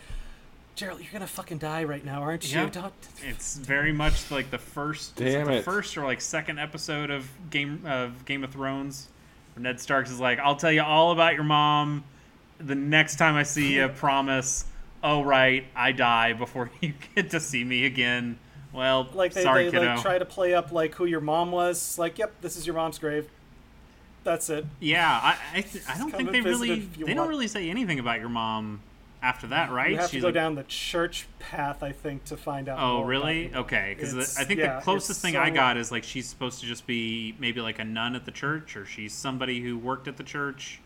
[0.76, 2.56] Jeralt, you're gonna fucking die right now, aren't you?
[2.60, 2.68] Yeah.
[2.72, 2.92] Don't.
[3.26, 5.64] it's very much like the first, Damn the it.
[5.64, 9.08] first or like second episode of Game of Game of Thrones,
[9.54, 12.04] where Ned Stark is like, "I'll tell you all about your mom
[12.60, 13.88] the next time I see you.
[13.96, 14.66] Promise."
[15.02, 18.38] Oh right, I die before you get to see me again.
[18.72, 21.98] Well, Like they, sorry, they like try to play up like who your mom was.
[21.98, 23.28] Like, yep, this is your mom's grave.
[24.24, 24.66] That's it.
[24.80, 28.20] yeah, I I, th- I don't think they really they don't really say anything about
[28.20, 28.80] your mom
[29.22, 29.92] after that, right?
[29.92, 32.78] You have to She's go like, down the church path, I think, to find out.
[32.80, 33.52] Oh, really?
[33.54, 36.66] Okay, because I think yeah, the closest thing I got is like she's supposed to
[36.66, 40.16] just be maybe like a nun at the church, or she's somebody who worked at
[40.18, 40.80] the church.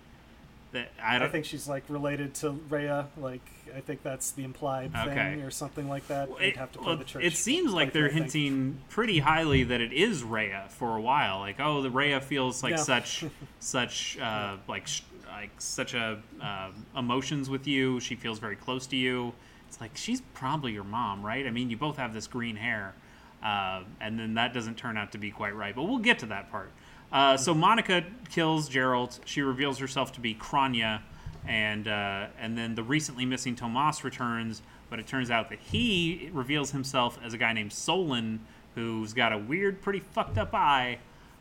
[0.72, 3.06] That I I don't think she's like related to Rhea.
[3.18, 3.42] Like,
[3.76, 5.14] I think that's the implied Okay.
[5.14, 6.30] thing or something like that.
[6.30, 7.24] You'd It, have to play well, the church.
[7.24, 11.40] it seems like they're I hinting pretty highly that it is Rhea for a while.
[11.40, 12.76] Like, oh, the Rhea feels like Yeah.
[12.78, 13.24] such,
[13.60, 14.88] such, uh, like,
[15.30, 18.00] like such a uh, emotions with you.
[18.00, 19.34] She feels very close to you.
[19.68, 21.46] It's like she's probably your mom, right?
[21.46, 22.94] I mean, you both have this green hair,
[23.42, 25.74] uh, and then that doesn't turn out to be quite right.
[25.74, 26.70] But we'll get to that part.
[27.12, 29.20] Uh, so Monica kills Jeralt.
[29.26, 31.02] She reveals herself to be Kronya,
[31.46, 34.62] and uh, and then the recently missing Tomas returns.
[34.88, 38.40] But it turns out that he reveals himself as a guy named Solon,
[38.74, 40.98] who's got a weird, pretty fucked up eye.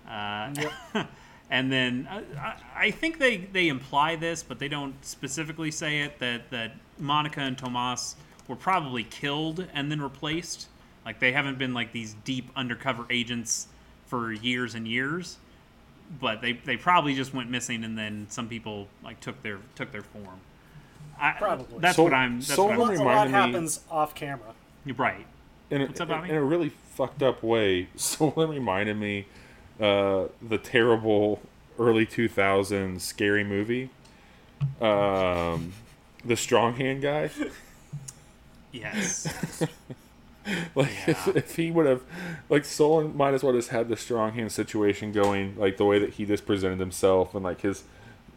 [0.08, 0.54] Uh,
[1.50, 6.02] and then uh, I, I think they, they imply this, but they don't specifically say
[6.02, 8.16] it that that Monica and Tomas
[8.48, 10.68] were probably killed and then replaced.
[11.06, 13.68] Like they haven't been like these deep undercover agents
[14.08, 15.38] for years and years
[16.20, 19.92] but they, they probably just went missing and then some people like took their took
[19.92, 20.40] their form.
[21.20, 21.80] I, Probably.
[21.80, 22.40] That's Sol- what I'm.
[22.40, 23.06] That's Solon what a I'm.
[23.06, 24.54] lot reminded me- happens off camera.
[24.86, 25.26] You're right.
[25.70, 26.30] in a, What's up, in- Bobby?
[26.30, 29.28] in a really fucked up way, Solon reminded me
[29.80, 31.42] uh, the terrible
[31.80, 33.90] early 2000s scary movie,
[34.82, 35.74] um,
[36.26, 37.30] the Strong Hand guy.
[38.74, 39.28] Yes.
[40.76, 41.12] Like Yeah.
[41.12, 42.02] if, if he would have,
[42.50, 46.00] like Solon might as well just had the strong hand situation going, like the way
[46.00, 47.84] that he just presented himself and like his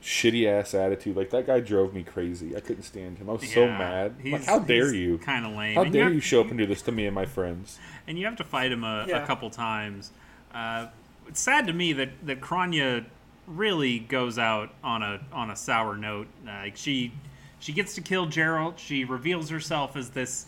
[0.02, 1.16] shitty ass attitude.
[1.16, 2.54] Like that guy drove me crazy.
[2.56, 3.30] I couldn't stand him.
[3.30, 4.16] I was so mad.
[4.22, 5.16] He's, like how dare you?
[5.18, 5.74] Kind of lame.
[5.76, 7.78] How And dare have- you show up and do this to me and my friends?
[8.06, 10.10] and you have to fight him a, a couple times.
[10.52, 10.88] Uh,
[11.26, 13.06] it's sad to me that that Kronya
[13.46, 16.26] really goes out on a on a sour note.
[16.46, 17.12] Uh, Like she
[17.60, 20.44] she gets to kill Jeralt She reveals herself as this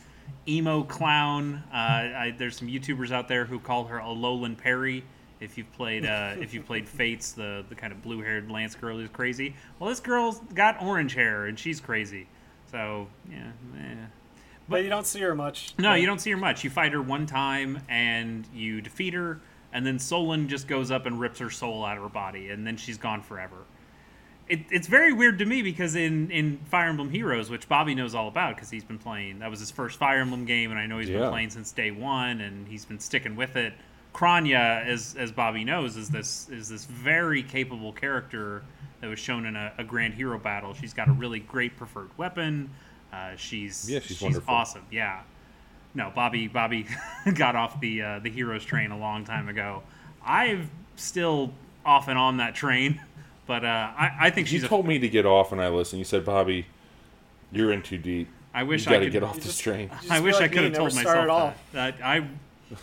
[0.49, 1.63] emo clown.
[1.73, 5.05] Uh, I, there's some YouTubers out there who call her a Lowland Peri.
[5.41, 8.75] If you've played uh, if you've played Fates, the the kind of blue haired Lance
[8.75, 9.55] girl who's crazy.
[9.79, 12.27] Well, this girl's got orange hair and she's crazy.
[12.71, 14.07] So yeah, eh.
[14.69, 15.75] But you don't see her much.
[15.79, 16.65] No, you don't see her much.
[16.65, 19.41] You fight her one time and you defeat her,
[19.73, 22.67] and then Solon just goes up and rips her soul out of her body, and
[22.67, 23.59] then she's gone forever.
[24.49, 28.15] It, it's very weird to me because in, in Fire Emblem Heroes, which Bobby knows
[28.15, 30.87] all about because he's been playing, that was his first Fire Emblem game, and I
[30.87, 33.75] know he's been playing since day one, and he's been sticking with it.
[34.15, 38.63] Kronya, as as Bobby knows, is this is this very capable character
[39.01, 40.73] that was shown in a, a Grand Hero battle.
[40.75, 42.71] She's got a really great preferred weapon.
[43.13, 44.55] Uh, she's Yeah, she's wonderful.
[44.55, 44.87] awesome.
[44.91, 45.21] Yeah.
[45.95, 46.49] No, Bobby.
[46.49, 46.87] Bobby
[47.35, 49.83] got off the uh, the heroes train a long time ago.
[50.25, 51.53] I've still
[51.85, 53.01] off and on that train,
[53.47, 54.65] but uh, I, I think You she's.
[54.65, 55.99] a, told me to get off, and I listened.
[55.99, 56.67] You said, "Bobby,
[57.53, 58.29] you're in too deep.
[58.55, 59.13] I wish you I got to could.
[59.13, 61.73] get off You this train." just I wish like I could have told myself at
[61.73, 61.99] that.
[61.99, 62.05] that.
[62.07, 62.27] I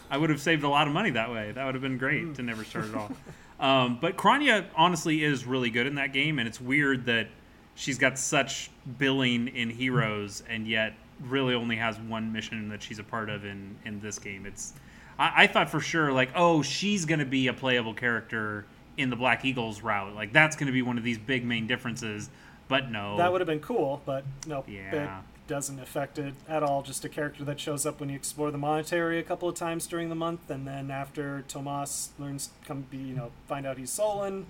[0.09, 1.51] I would have saved a lot of money that way.
[1.51, 3.11] That would have been great to never start at all.
[3.59, 7.29] Um, but Kronya honestly is really good in that game, and it's weird that
[7.75, 12.99] she's got such billing in Heroes, and yet really only has one mission that she's
[12.99, 14.45] a part of in in this game.
[14.45, 14.73] It's
[15.17, 18.65] I, I thought for sure like oh she's gonna be a playable character
[18.97, 22.29] in the Black Eagles route, like that's gonna be one of these big main differences.
[22.67, 24.65] But no, That would have been cool, but nope.
[24.67, 25.19] Yeah.
[25.19, 26.81] It doesn't affect it at all.
[26.81, 29.85] Just a character that shows up when you explore the monastery a couple of times
[29.87, 33.91] during the month, and then after Tomas learns come be you know find out he's
[33.91, 34.45] Solon,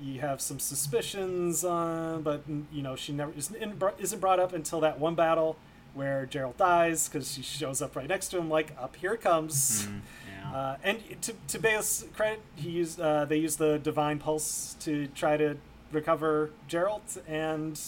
[0.00, 3.56] you have some suspicions, uh, but you know she never isn't
[3.98, 5.56] isn't brought up until that one battle
[5.92, 9.20] where Jeralt dies because she shows up right next to him like up here it
[9.20, 9.86] comes.
[9.86, 10.00] Mm, yeah.
[10.44, 15.06] Uh, and to to Bale's credit, he used uh, they used the divine pulse to
[15.08, 15.56] try to
[15.92, 17.80] recover Jeralt, and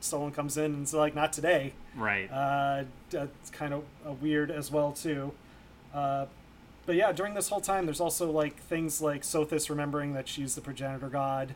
[0.00, 2.30] Solon comes in and is like, "Not today." right.
[2.30, 5.32] Uh, that's kind of uh, weird as well too.
[5.92, 6.26] Uh,
[6.86, 10.54] but yeah, during this whole time, there's also like things like Sothis remembering that she's
[10.54, 11.54] the progenitor god.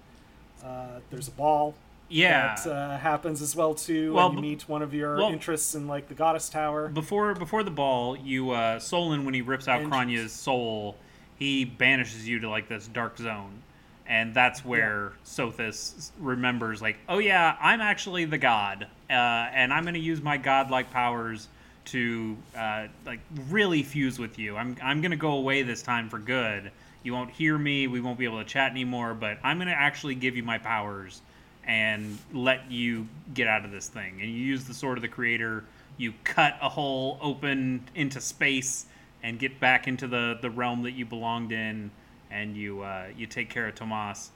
[0.65, 1.75] Uh, there's a ball
[2.09, 2.55] yeah.
[2.57, 5.75] that uh, happens as well too, Well, and you meet one of your well- interests
[5.75, 6.89] in like the goddess tower.
[6.89, 10.97] before before the ball, you uh, Solon when he rips out Kronya's soul,
[11.37, 13.63] he banishes you to like this dark zone,
[14.07, 19.85] and that's where Sothis remembers like, oh yeah, I'm actually the god, uh, and I'm
[19.85, 21.49] gonna use my godlike powers
[21.87, 24.57] to uh, like really fuse with you.
[24.57, 26.71] I'm I'm gonna go away this time for good.
[27.03, 27.87] You won't hear me.
[27.87, 29.13] We won't be able to chat anymore.
[29.13, 31.21] But I'm gonna actually give you my powers
[31.67, 34.21] and let you get out of this thing.
[34.21, 35.65] And you use the sword of the creator.
[35.97, 38.87] You cut a hole open into space
[39.23, 41.91] and get back into the, the realm that you belonged in,
[42.31, 44.31] and you uh, you take care of Tomas.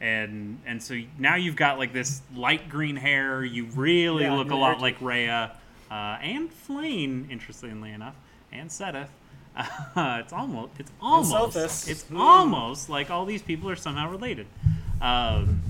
[0.00, 3.44] And and so now you've got like this light green hair.
[3.44, 5.56] You really Yeah, look a lot like Rhea
[5.90, 8.16] uh, and Flayn, interestingly enough,
[8.52, 9.08] and Seth.
[9.56, 9.64] Uh,
[10.24, 12.16] it's almost it's almost it's Hmm.
[12.20, 14.46] almost like all these people are somehow related.
[15.00, 15.60] Um,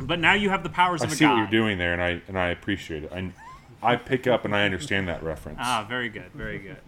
[0.00, 1.32] but now you have the powers I of a see god.
[1.32, 3.12] what you're doing there, and I and I appreciate it.
[3.12, 3.30] I
[3.82, 5.58] I pick up and I understand that reference.
[5.62, 6.78] Ah, very good, very good.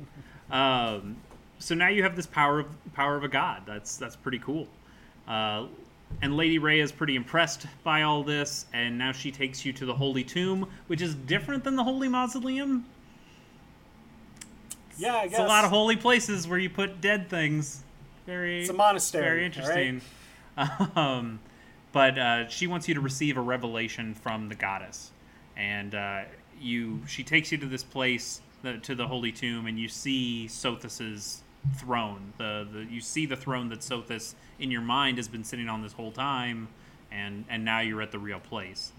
[0.55, 1.17] Um,
[1.59, 3.63] so now you have this power of power of a god.
[3.67, 4.67] That's that's pretty cool.
[5.29, 5.67] Uh,
[6.23, 9.87] and Lady Rhea is pretty impressed by all this, and now she takes you to
[9.87, 12.85] the Holy Tomb, which is different than the Holy Mausoleum.
[14.99, 17.85] yeah, I guess It's a lot of holy places where you put dead things.
[18.27, 20.01] Very, It's a monastery, Very all interesting.
[20.97, 21.39] Um,
[21.93, 25.11] but uh, she wants you to receive a revelation from the goddess,
[25.57, 26.23] and uh,
[26.61, 27.01] you.
[27.07, 31.43] She takes you to this place, the, to the holy tomb, and you see Sothis's
[31.77, 32.33] throne.
[32.39, 35.83] The, the you see the throne that Sothis in your mind has been sitting on
[35.83, 36.69] this whole time,
[37.11, 38.93] and and now you're at the real place.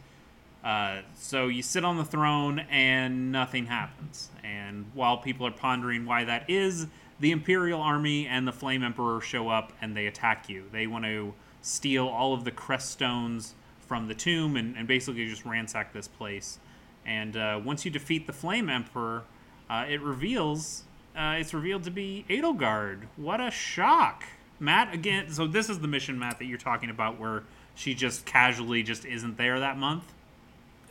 [0.64, 4.30] Uh, so you sit on the throne and nothing happens.
[4.44, 6.88] And while people are pondering why that is,
[7.20, 10.66] the Imperial Army and the Flame Emperor show up and they attack you.
[10.72, 15.28] They want to steal all of the crest stones from the tomb and, and basically
[15.28, 16.60] just ransack this place.
[17.06, 19.24] And uh, once you defeat the Flame Emperor,
[19.70, 20.84] uh, it reveals
[21.16, 23.02] uh, it's revealed to be Edelgard.
[23.18, 24.24] What a shock,
[24.60, 24.94] Matt!
[24.94, 27.44] Again, so this is the mission, Matt, that you're talking about, where
[27.76, 30.14] she just casually just isn't there that month.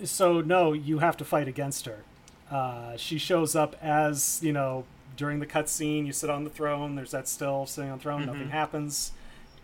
[0.04, 2.04] So no, you have to fight against her.
[2.50, 4.84] Uh, she shows up as you know
[5.16, 6.06] during the cutscene.
[6.06, 6.96] You sit on the throne.
[6.96, 8.22] There's that still sitting on the throne.
[8.22, 8.32] Mm-hmm.
[8.32, 9.12] Nothing happens,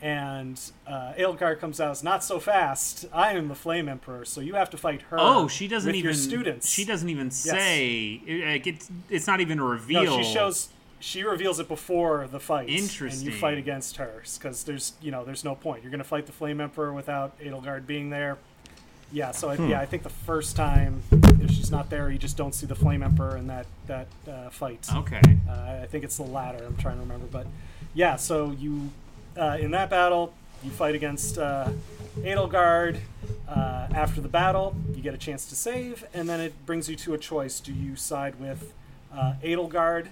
[0.02, 1.90] and uh, Edelgard comes out.
[1.92, 3.06] as, Not so fast.
[3.12, 4.24] I am the Flame Emperor.
[4.24, 5.16] So you have to fight her.
[5.18, 6.14] Oh, she doesn't even.
[6.14, 6.68] students.
[6.68, 8.20] She doesn't even say.
[8.26, 10.22] it- it's it's not even a No, reveal.
[10.22, 10.68] she shows.
[10.98, 12.68] She reveals it before the fight.
[12.68, 13.26] And Interesting.
[13.26, 15.82] you fight against her because there's you know there's no point.
[15.82, 18.38] You're gonna fight the Flame Emperor without Edelgard being there.
[19.12, 21.02] Yeah, so I, yeah, I think the first time
[21.40, 24.50] if she's not there, you just don't see the Flame Emperor in that that uh,
[24.50, 24.88] fight.
[24.92, 25.20] Okay.
[25.48, 26.64] Uh, I think it's the latter.
[26.66, 27.46] I'm trying to remember, but
[27.94, 28.16] yeah.
[28.16, 28.90] So you
[29.36, 31.70] uh, in that battle, you fight against uh,
[32.18, 33.00] Edelgard.
[33.48, 36.96] Uh, after the battle, you get a chance to save, and then it brings you
[36.96, 38.72] to a choice: do you side with
[39.12, 40.08] uh, Edelgard,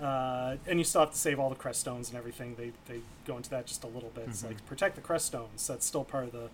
[0.00, 2.54] uh, and you still have to save all the crest stones and everything.
[2.56, 4.24] They they go into that just a little bit.
[4.28, 5.66] It's like protect the crest stones.
[5.66, 6.48] That's still part of the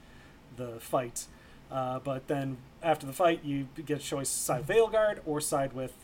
[0.57, 1.27] the fight.
[1.71, 5.73] Uh, but then after the fight, you get a choice: side with Edelgard or side
[5.73, 5.95] with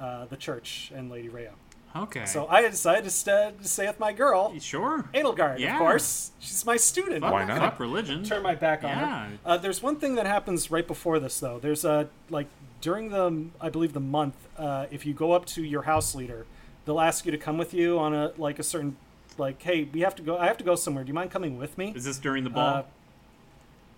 [0.00, 1.52] uh, the church and Lady Rhea.
[1.96, 2.24] Okay.
[2.26, 5.08] So I decided to, st- to stay with my girl, sure.
[5.14, 5.74] Edelgard, Yeah.
[5.74, 6.32] of course.
[6.40, 7.20] She's my student.
[7.20, 7.58] Fuck, Why not?
[7.60, 8.24] Fuck religion.
[8.24, 9.26] Turn my back on Yeah.
[9.28, 9.38] her.
[9.46, 11.58] Uh, there's one thing that happens right before this, though.
[11.60, 12.48] There's a like
[12.80, 14.34] during the I believe the month.
[14.58, 16.46] Uh, if you go up to your house leader,
[16.84, 18.96] they'll ask you to come with you on a like a certain
[19.38, 20.36] like, hey, we have to go.
[20.36, 21.04] I have to go somewhere.
[21.04, 21.92] Do you mind coming with me?
[21.94, 22.74] Is this during the ball?
[22.78, 22.82] Uh,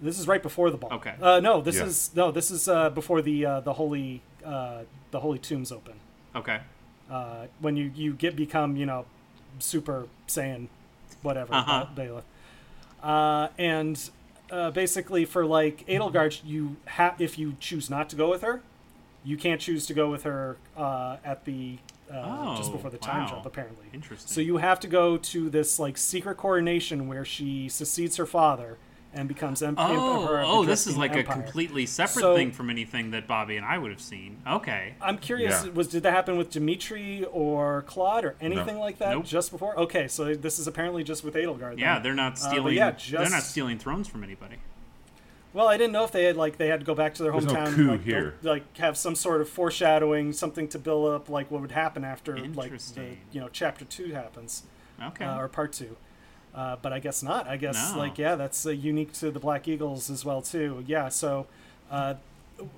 [0.03, 0.93] this is right before the ball.
[0.93, 1.15] Okay.
[1.21, 1.85] Uh, no, this Yeah.
[1.85, 4.83] is no, this is uh, before the uh, the holy uh,
[5.13, 5.95] the holy tombs open.
[6.35, 6.61] okay.
[7.11, 9.05] Uh, when you you get become you know
[9.59, 10.69] super saiyan
[11.23, 11.73] whatever Uh-huh.
[11.73, 12.23] uh, Byleth.
[13.03, 14.11] Uh, and
[14.51, 18.61] uh, basically for like Edelgard, you have if you choose not to go with her,
[19.25, 21.79] you can't choose to go with her uh, at the
[22.11, 23.29] uh, just Oh, before the time wow.
[23.31, 23.87] jump apparently.
[23.93, 24.29] Interesting.
[24.33, 28.79] So you have to go to this like secret coronation where she succeeds her father
[29.17, 30.43] and becomes em- Oh, emperor.
[30.45, 33.65] oh, this is Dresden like a completely separate So- thing from anything that Bobby and
[33.65, 34.37] I would have seen.
[34.47, 34.95] Okay.
[35.01, 35.65] I'm curious.
[35.65, 35.71] Yeah.
[35.73, 39.25] Was did that happen with Dimitri or Claude or anything like that Nope.
[39.25, 39.77] just before?
[39.79, 41.79] Okay, so this is apparently just with Edelgard.
[41.79, 42.75] Yeah, they're not Uh, but stealing.
[42.77, 44.57] yeah, They're not stealing thrones from anybody.
[45.53, 47.33] Well, I didn't know if they had like they had to go back to their
[47.33, 48.35] There's no hometown, coup like, here.
[48.43, 52.37] like have some sort of foreshadowing, something to build up like what would happen after
[52.51, 54.65] like the you know chapter two happens
[55.03, 55.25] Okay.
[55.25, 55.97] uh, or part two.
[56.57, 57.47] Uh, but I guess not.
[57.47, 57.99] I guess No.
[57.99, 60.83] like yeah, that's uh, unique to the Black Eagles as well too.
[60.87, 61.47] Yeah, so.
[61.91, 62.15] Uh,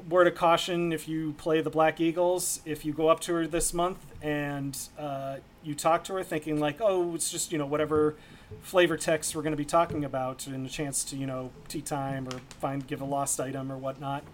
[0.08, 3.46] Word of caution: If you play the Black Eagles, if you go up to her
[3.46, 7.66] this month and uh, you talk to her, thinking like, "Oh, it's just you know
[7.66, 8.16] whatever
[8.60, 11.80] flavor text we're going to be talking about, and a chance to you know tea
[11.80, 14.24] time or find give a lost item or whatnot."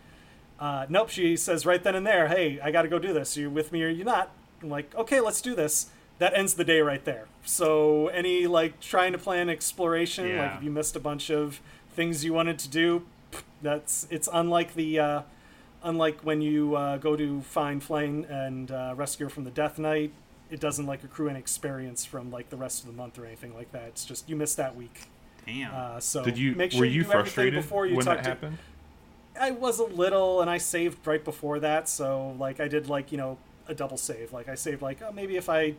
[0.59, 3.37] Uh, nope, she says right then and there, "Hey, I got to go do this.
[3.37, 4.31] Are you with me or you not?"
[4.63, 7.27] I'm like, "Okay, let's do this." That ends the day right there.
[7.45, 11.61] So any like trying to plan exploration, like if you missed a bunch of
[11.95, 13.05] things you wanted to do,
[13.63, 15.23] that's it's unlike the uh,
[15.83, 19.79] unlike when you uh, go to find Flayn and uh, rescue her from the Death
[19.79, 20.13] Knight.
[20.51, 23.55] It doesn't like accrue an experience from like the rest of the month or anything
[23.55, 23.85] like that.
[23.89, 25.09] It's just you missed that week.
[25.47, 25.75] Damn.
[25.75, 28.19] Uh, so Did you make sure were you, you everything frustrated before you when talk
[28.19, 28.29] that to.
[28.31, 28.59] happened?
[29.41, 31.89] I was a little, and I saved right before that.
[31.89, 33.39] So like I did like you know
[33.69, 34.33] a double save.
[34.33, 35.75] Like I saved like oh maybe if I,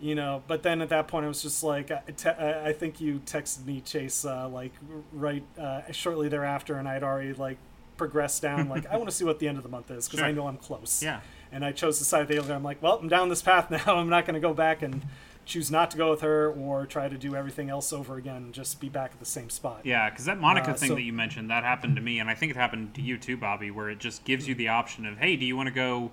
[0.00, 0.42] you know.
[0.46, 3.64] But then at that point I was just like I, te- I think you texted
[3.66, 4.72] me Chase uh, like
[5.12, 7.58] right uh, shortly thereafter, and I'd already like
[7.96, 8.68] progressed down.
[8.68, 10.46] Like I want to see what the end of the month is because I know
[10.46, 11.02] I'm close.
[11.02, 11.20] yeah.
[11.52, 12.52] And I chose the side of the alien.
[12.52, 13.96] I'm like, well, I'm down this path now.
[13.96, 15.04] I'm not going to go back and
[15.44, 18.54] choose not to go with her or try to do everything else over again and
[18.54, 19.80] just be back at the same spot.
[19.82, 22.30] Yeah, because that Monica Uh, thing so- that you mentioned that happened to me, and
[22.30, 25.04] I think it happened to you too, Bobby, where it just gives you the option
[25.06, 26.12] of, hey, do you want to go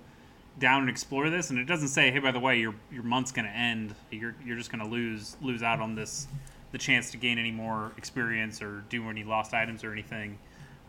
[0.60, 1.50] down and explore this?
[1.50, 3.94] And it doesn't say, hey, by the way, your your month's going to end.
[4.12, 6.28] You're you're just going to lose lose out on this
[6.72, 10.38] the chance to gain any more experience or do any lost items or anything.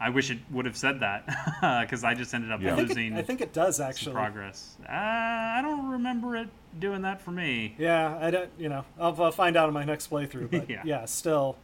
[0.00, 1.26] I wish it would have said that
[1.82, 2.72] because I just ended up Yeah.
[2.74, 4.14] I think, losing it, I think it does actually.
[4.14, 4.76] progress.
[4.88, 6.48] Uh, I don't remember it
[6.78, 7.74] doing that for me.
[7.78, 8.50] Yeah, I don't.
[8.58, 10.50] You know, I'll, I'll find out in my next playthrough.
[10.52, 10.82] But Yeah.
[10.84, 11.04] yeah.
[11.06, 11.56] still,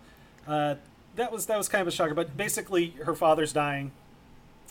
[0.48, 0.74] uh,
[1.16, 2.14] that was that was kind of a shocker.
[2.14, 3.92] But basically, her father's dying.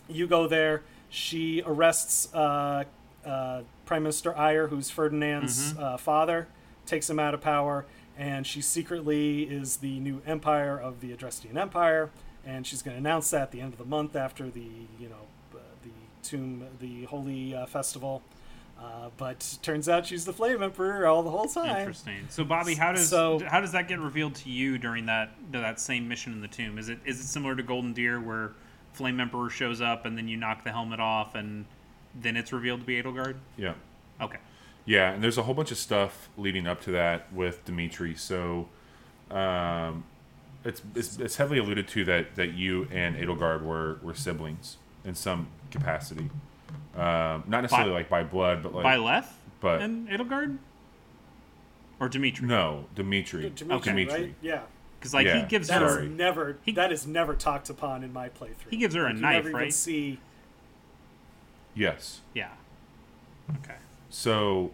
[0.10, 0.84] You go there.
[1.10, 2.84] She arrests uh,
[3.26, 6.48] uh, Prime Minister Aegir, who's Ferdinand's uh, father,
[6.86, 7.86] takes him out of power,
[8.18, 12.10] and she secretly is the new empire of the Adrestian Empire.
[12.46, 14.60] And she's going to announce that at the end of the month after the
[15.00, 15.16] you know
[15.56, 15.90] uh, the
[16.28, 18.22] tomb the holy uh, festival.
[18.78, 21.78] Uh, but turns out she's the Flame Emperor all the whole time.
[21.78, 22.26] Interesting.
[22.28, 25.80] So, Bobby, how does So- how does that get revealed to you during that that
[25.80, 26.78] same mission in the tomb?
[26.78, 28.52] Is it is it similar to Golden Deer, where
[28.92, 31.64] Flame Emperor shows up and then you knock the helmet off and
[32.16, 33.36] then it's revealed to be Edelgard?
[33.58, 33.74] Yeah.
[34.22, 34.38] Okay.
[34.86, 38.16] Yeah, and there's a whole bunch of stuff leading up to that with Dimitri.
[38.16, 38.68] So,
[39.32, 40.04] um,
[40.66, 45.16] it's, it's it's heavily alluded to that that you and Edelgard were were siblings in
[45.16, 46.30] some capacity.
[46.96, 49.28] Um, not necessarily By- like by blood, but like Byleth
[49.62, 50.58] but- and Edelgard,
[52.00, 52.48] or Dimitri?
[52.48, 53.50] no, Dimitri.
[53.56, 54.06] Dimitri, Okay.
[54.06, 54.36] right?
[54.42, 54.62] Yeah.
[55.00, 55.42] because like Yeah.
[55.42, 58.70] he gives That her is never He- that is never talked upon in my playthrough.
[58.70, 59.74] He gives her a you knife, never even right?
[59.74, 60.20] see
[61.76, 62.22] Yes.
[62.34, 62.50] yeah.
[63.58, 63.76] Okay.
[64.10, 64.72] So,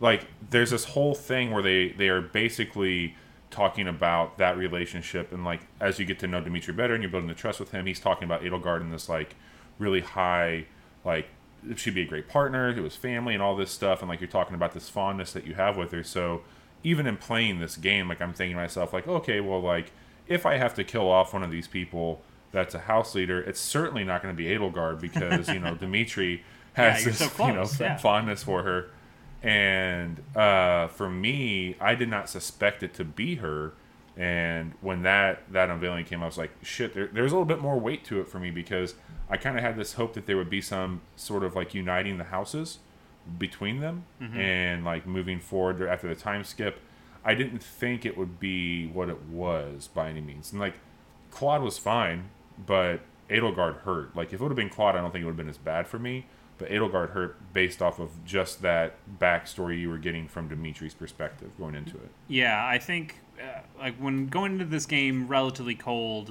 [0.00, 3.16] like, there's this whole thing where they they are basically
[3.50, 7.10] talking about that relationship, and like as you get to know Dimitri better and you're
[7.10, 9.34] building the trust with him, he's talking about Edelgard in this like
[9.78, 10.66] really high
[11.04, 11.28] like
[11.76, 14.28] she'd be a great partner to his family and all this stuff, and like you're
[14.28, 16.02] talking about this fondness that you have with her.
[16.02, 16.42] So
[16.82, 19.92] even in playing this game, like I'm thinking to myself, like, okay, well, like
[20.28, 22.22] if I have to kill off one of these people
[22.56, 26.42] that's a house leader, it's certainly not going to be Edelgard because you know Dimitri
[26.72, 27.96] has you're this so you know yeah.
[27.98, 28.90] fondness for her.
[29.42, 33.74] And uh, for me, I did not suspect it to be her.
[34.16, 36.94] And when that that unveiling came, I was like, shit.
[36.94, 38.94] There, there's a little bit more weight to it for me because
[39.28, 42.16] I kind of had this hope that there would be some sort of like uniting
[42.16, 42.78] the houses
[43.38, 44.40] between them Mm-hmm.
[44.40, 46.80] and like moving forward after the time skip.
[47.24, 50.52] I didn't think it would be what it was by any means.
[50.52, 50.74] And like
[51.30, 52.30] Claude was fine,
[52.64, 54.14] but Edelgard hurt.
[54.16, 55.58] Like if it would have been Claude, I don't think it would have been as
[55.58, 56.26] bad for me.
[56.58, 61.50] But Edelgard hurt based off of just that backstory you were getting from Dimitri's perspective
[61.58, 62.08] going into it.
[62.28, 66.30] Yeah, I think uh, like when going into this game relatively cold,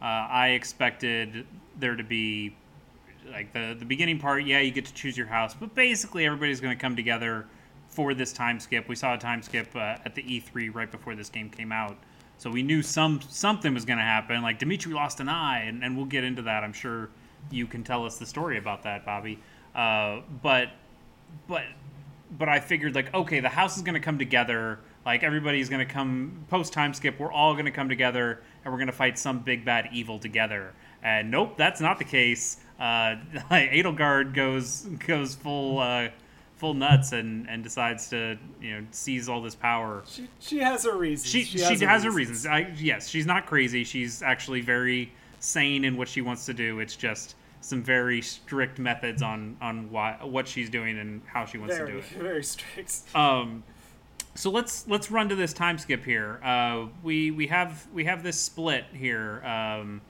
[0.00, 1.46] uh, I expected
[1.78, 2.56] there to be
[3.30, 4.44] like the the beginning part.
[4.44, 7.46] Yeah, you get to choose your house, but basically everybody's going to come together
[7.88, 8.88] for this time skip.
[8.88, 11.96] We saw a time skip uh, at the E3 right before this game came out.
[12.38, 14.42] So we knew some something was going to happen.
[14.42, 16.64] Like Dimitri lost an eye, and, and we'll get into that.
[16.64, 17.08] I'm sure
[17.50, 19.38] you can tell us the story about that, Bobby.
[19.74, 20.70] Uh, but
[21.48, 21.64] but
[22.38, 24.80] but I figured like okay, the house is going to come together.
[25.04, 27.18] Like everybody's going to come post time skip.
[27.18, 30.18] We're all going to come together, and we're going to fight some big bad evil
[30.18, 30.74] together.
[31.02, 32.58] And nope, that's not the case.
[32.78, 33.16] Uh,
[33.50, 35.78] Edelgard goes goes full.
[35.78, 36.08] Uh,
[36.56, 40.02] full nuts and and decides to you know seize all this power.
[40.06, 41.30] She she has her reasons.
[41.30, 42.46] She she, has, has, her reasons.
[42.46, 42.46] reasons.
[42.46, 43.84] I, yes, she's not crazy.
[43.84, 46.80] She's actually very sane in what she wants to do.
[46.80, 51.58] It's just some very strict methods on on why what she's doing and how she
[51.58, 52.04] wants very, to do it.
[52.22, 53.02] Very strict.
[53.14, 53.62] Um,
[54.34, 56.40] so let's let's run to this time skip here.
[56.42, 59.44] Uh, we we have we have this split here.
[59.44, 60.00] Um,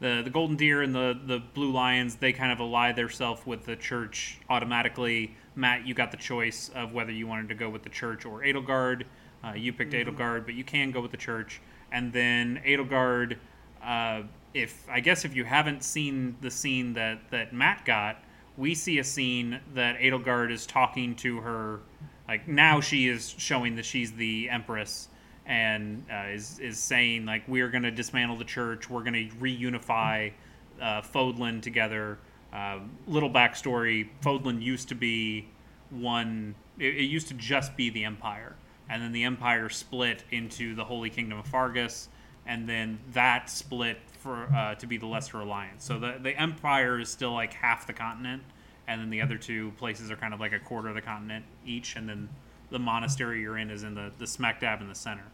[0.00, 3.64] the the golden deer and the the blue lions they kind of ally themselves with
[3.64, 7.82] the church automatically Matt, you got the choice of whether you wanted to go with
[7.82, 9.04] the church or Edelgard.
[9.44, 10.08] Uh, you picked mm-hmm.
[10.08, 11.60] Edelgard, but you can go with the church.
[11.92, 13.36] And then Edelgard,
[13.82, 14.22] uh,
[14.54, 18.22] if I guess if you haven't seen the scene that that Matt got,
[18.56, 21.80] we see a scene that Edelgard is talking to her.
[22.26, 25.08] Like now, she is showing that she's the empress
[25.46, 28.90] and uh, is is saying like we're going to dismantle the church.
[28.90, 30.32] We're going to reunify
[30.80, 32.18] uh, Fodlan together.
[32.52, 35.48] Uh, little backstory: Fodlan used to be
[35.90, 36.54] one.
[36.78, 38.54] It, it, used to just be the Empire,
[38.88, 42.08] and then the Empire split into the Holy Kingdom of Faerghus,
[42.46, 45.84] and then that split for uh, to be the Leicester Alliance.
[45.84, 48.42] So the the Empire is still like half the continent,
[48.86, 51.44] and then the other two places are kind of like a quarter of the continent
[51.64, 52.28] each, and then
[52.70, 55.24] the monastery you're in is in the the smack dab in the center.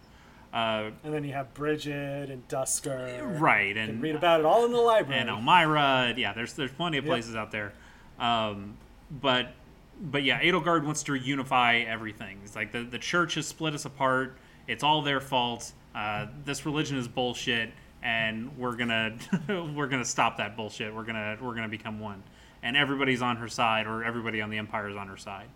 [0.52, 3.40] Uh, and then you have Brigid and Duscur.
[3.40, 5.20] Right, and read about it all in the library.
[5.20, 6.16] And Almyra.
[6.18, 7.42] Yeah, there's there's plenty of places yep.
[7.42, 7.72] out there.
[8.18, 8.76] Um,
[9.10, 9.54] but
[10.00, 12.40] but yeah, Edelgard wants to unify everything.
[12.44, 14.36] It's like the the church has split us apart.
[14.66, 15.72] It's all their fault.
[15.94, 17.70] Uh, this religion is bullshit,
[18.02, 19.16] and we're gonna
[19.74, 20.94] we're gonna stop that bullshit.
[20.94, 22.22] We're gonna we're gonna become one,
[22.62, 25.48] and everybody's on her side, or everybody on the empire is on her side.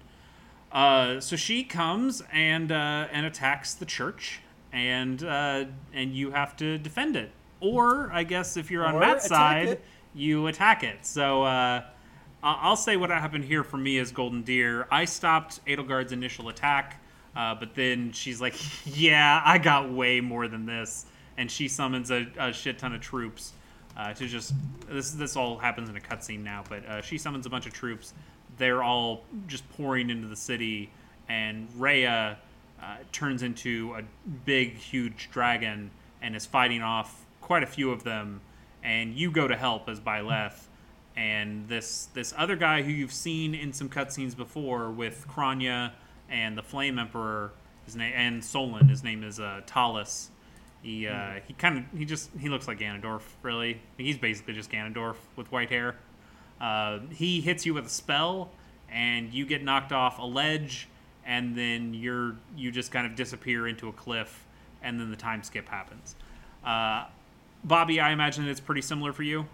[0.72, 4.40] Uh, so she comes and uh, and attacks the church
[4.76, 5.64] and uh,
[5.94, 7.30] and you have to defend it.
[7.60, 9.84] Or I guess if you're on Matt's side, it.
[10.14, 11.06] you attack it.
[11.06, 11.82] So uh,
[12.42, 14.86] I'll say what happened here for me as Golden Deer.
[14.90, 17.02] I stopped Edelgard's initial attack,
[17.34, 18.54] uh, but then she's like,
[18.84, 21.06] "Yeah, I got way more than this,"
[21.38, 23.54] and she summons a, a shit ton of troops
[23.96, 24.52] uh, to just
[24.90, 25.12] this.
[25.12, 28.12] This all happens in a cutscene now, but uh, she summons a bunch of troops.
[28.58, 30.90] They're all just pouring into the city,
[31.30, 32.36] and Rhea
[32.86, 34.02] uh, turns into a
[34.44, 35.90] big, huge dragon
[36.22, 38.40] and is fighting off quite a few of them.
[38.82, 40.66] And you go to help as Byleth.
[41.16, 45.92] And this this other guy who you've seen in some cutscenes before with Kronya
[46.28, 47.52] and the Flame Emperor,
[47.86, 48.88] his name and Solon.
[48.88, 50.28] His name is uh, Talus.
[50.82, 53.22] He uh, he kind of he just he looks like Ganondorf.
[53.42, 55.96] Really, he's basically just Ganondorf with white hair.
[56.60, 58.50] Uh, he hits you with a spell,
[58.90, 60.86] and you get knocked off a ledge
[61.26, 64.46] and then you're you just kind of disappear into a cliff,
[64.82, 66.14] and then the time skip happens.
[66.64, 67.06] Uh,
[67.64, 69.46] Bobby, I imagine it's pretty similar for you.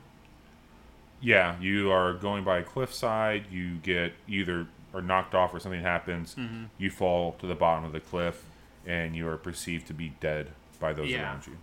[1.20, 3.46] Yeah, you are going by a cliffside.
[3.50, 6.34] You get either are knocked off or something happens.
[6.34, 6.64] Mm-hmm.
[6.78, 8.44] You fall to the bottom of the cliff,
[8.86, 10.48] and you are perceived to be dead
[10.78, 11.22] by those yeah.
[11.22, 11.56] around you.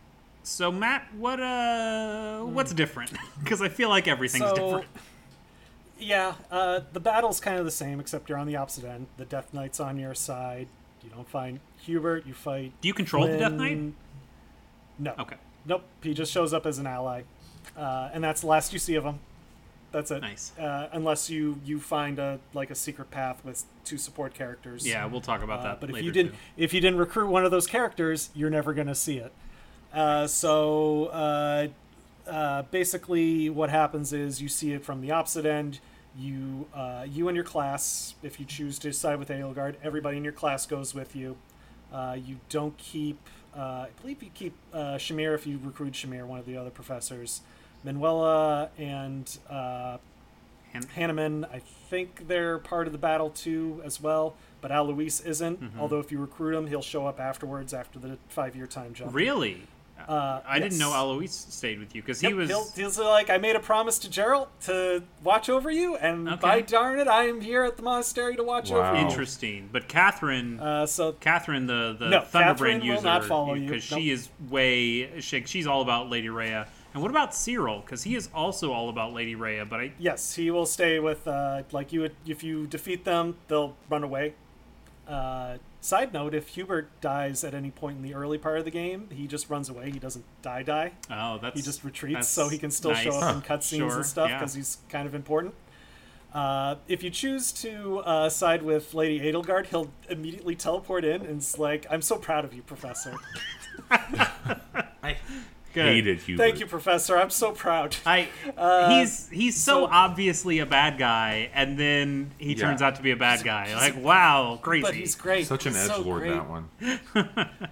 [0.44, 3.12] So Matt, what uh, what's different?
[3.40, 4.86] Because I feel like everything's so, different.
[6.00, 9.08] Yeah, uh, the battle's kind of the same, except you're on the opposite end.
[9.18, 10.68] The Death Knight's on your side.
[11.04, 12.26] You don't find Hubert.
[12.26, 12.74] You fight.
[12.82, 13.38] Do you control Flynn.
[13.38, 13.94] the Death Knight?
[14.98, 15.14] No.
[15.20, 15.36] Okay.
[15.66, 15.84] Nope.
[16.02, 17.24] He just shows up as an ally,
[17.78, 19.20] uh, and that's the last you see of him.
[19.92, 20.22] That's it.
[20.22, 20.58] Nice.
[20.58, 24.86] Uh, unless you you find a like a secret path with two support characters.
[24.86, 25.82] Yeah, we'll talk about uh, that.
[25.82, 26.38] but if you didn't too.
[26.58, 29.34] if you didn't recruit one of those characters, you're never gonna see it.
[29.94, 31.70] Uh, so
[32.30, 35.80] uh, basically, what happens is you see it from the opposite end
[36.18, 40.24] you uh, you and your class, if you choose to side with Edelgard, everybody in
[40.24, 41.38] your class goes with you.
[41.92, 43.20] Uh, you don't keep.
[43.56, 46.70] Uh, I believe you keep uh, Shamir if you recruit Shamir, one of the other
[46.70, 47.42] professors.
[47.84, 49.98] Manuela and uh,
[50.74, 51.60] Han- Hanneman, I
[51.90, 54.36] think they're part of the battle too as well.
[54.62, 55.62] But Alois isn't.
[55.62, 55.80] Mm-hmm.
[55.80, 59.16] Although if you recruit him, he'll show up afterwards after the five-year time jump.
[59.16, 59.64] Really?
[60.08, 60.64] Uh, I yes.
[60.64, 62.50] didn't know Alois stayed with you because yep, he was.
[62.50, 66.40] He'll, he's like, I made a promise to Jeralt to watch over you, and okay.
[66.42, 68.92] by darn it, I am here at the monastery to watch wow.
[68.92, 69.08] over you.
[69.08, 73.90] Interesting, but Catherine, uh, so Catherine, the the no, Thunderbrand user, not follow you because
[73.92, 74.00] nope.
[74.00, 76.68] she is way she, she's all about Lady Rhea.
[76.94, 77.82] And what about Cyril?
[77.82, 79.66] Because he is also all about Lady Rhea.
[79.66, 82.02] But I yes, he will stay with uh, like you.
[82.02, 84.34] Would, if you defeat them, they'll run away.
[85.08, 88.72] Uh, Side note: If Hubert dies at any point in the early part of the
[88.72, 89.92] game, he just runs away.
[89.92, 90.92] He doesn't die die.
[91.10, 93.24] Oh, that's He just retreats so he can still show nice.
[93.24, 94.40] up in cutscenes Sure, and stuff yeah.
[94.40, 95.56] because he's kind of important.
[96.34, 101.38] Uh, if you choose to uh, side with Lady Edelgard, he'll immediately teleport in and
[101.38, 103.16] it's like, "I'm so proud of you, Professor.
[103.92, 105.18] I
[105.74, 105.86] Good.
[105.86, 106.42] hated Hubert.
[106.44, 107.18] Thank you, Professor.
[107.18, 108.28] I'm so proud." I
[108.90, 112.66] he's he's so, so- obviously a bad guy, and then he Yeah.
[112.66, 113.74] turns out to be a bad guy.
[113.76, 114.82] Like wow, crazy.
[114.84, 115.48] But he's great.
[115.48, 116.32] Such an edge so lord great.
[116.32, 116.70] that one.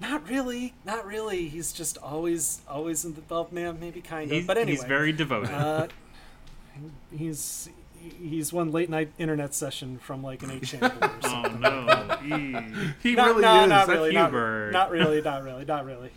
[0.00, 1.48] Not really, not really.
[1.48, 4.36] He's just always, always in the well, man, maybe kind of.
[4.38, 5.50] He's, but anyway, he's very devoted.
[5.50, 5.88] Uh,
[7.14, 7.68] he's
[8.18, 11.60] he's one late night internet session from like an eight channel or oh something.
[11.60, 12.92] no, Eee.
[13.02, 13.68] He Not- really no, is.
[13.68, 14.70] not That's really, not, Hubert.
[14.72, 16.10] not really, not really, not really.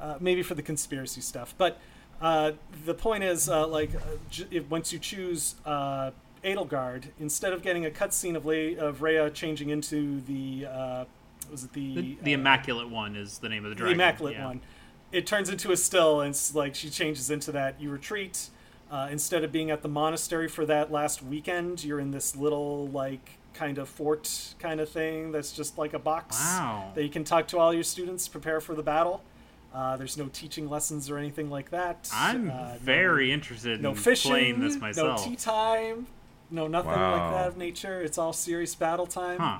[0.00, 1.78] Uh, maybe for the conspiracy stuff, but
[2.20, 2.52] uh,
[2.84, 3.98] the point is, uh, like, uh,
[4.30, 6.10] j- if, once you choose uh,
[6.44, 11.04] Edelgard, instead of getting a cutscene of Le- of Rhea changing into the uh,
[11.50, 14.34] was it the the, the uh, immaculate one is the name of the the immaculate
[14.34, 14.46] yeah.
[14.46, 14.60] one.
[15.12, 17.80] It turns into a still, and it's like she changes into that.
[17.80, 18.50] You retreat.
[18.88, 22.86] Uh, instead of being at the monastery for that last weekend, you're in this little
[22.88, 26.92] like kind of fort kind of thing that's just like a box Wow.
[26.94, 29.22] that you can talk to all your students, prepare for the battle.
[29.76, 32.08] Uh, there's no teaching lessons or anything like that.
[32.14, 35.20] I'm Uh, no- very interested no, in fishing, playing this myself.
[35.20, 36.06] no tea time,
[36.50, 38.00] no nothing like that of nature.
[38.00, 39.38] It's all serious battle time.
[39.38, 39.58] huh?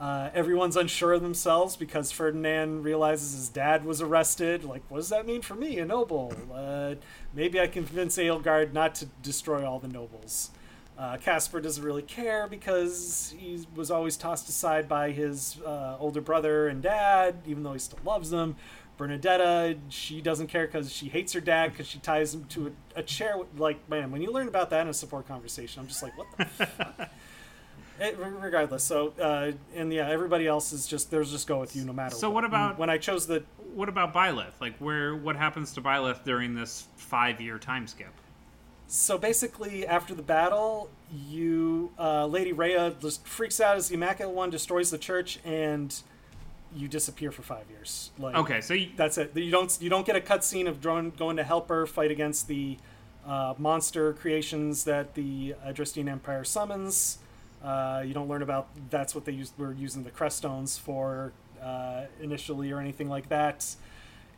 [0.00, 4.64] Uh, everyone's unsure of themselves because Ferdinand realizes his dad was arrested.
[4.64, 6.32] Like, what does that mean for me, a noble?
[6.52, 6.94] Uh,
[7.34, 10.50] maybe I can convince Edelgard not to destroy all the nobles.
[10.98, 16.20] Uh, Caspar doesn't really care because he was always tossed aside by his uh, older
[16.20, 18.56] brother and dad, even though he still loves them.
[18.98, 23.00] Bernadetta, she doesn't care because she hates her dad because she ties him to a,
[23.00, 23.36] a chair.
[23.56, 26.26] Like, man, when you learn about that in a support conversation, I'm just like, what
[26.36, 27.10] the fuck?
[28.00, 31.84] It, regardless, so uh, and yeah, everybody else is just there's just go with you
[31.84, 32.14] no matter.
[32.16, 34.60] So what about- when I chose the What about Byleth?
[34.60, 38.12] Like, where what happens to Byleth during this five-year time skip?
[38.88, 44.34] So basically, after the battle, you uh, Lady Rhea just freaks out as the Immaculate
[44.34, 45.94] One destroys the church, and
[46.74, 48.10] you disappear for five years.
[48.18, 49.36] Like, Okay, so you, that's it.
[49.36, 52.48] You don't you don't get a cutscene of drone going to help her fight against
[52.48, 52.76] the
[53.26, 57.18] uh, monster creations that the Adrestian Empire summons.
[57.62, 62.04] Uh, you don't learn about that's what they used were using the Creststones for uh,
[62.20, 63.76] initially or anything like that.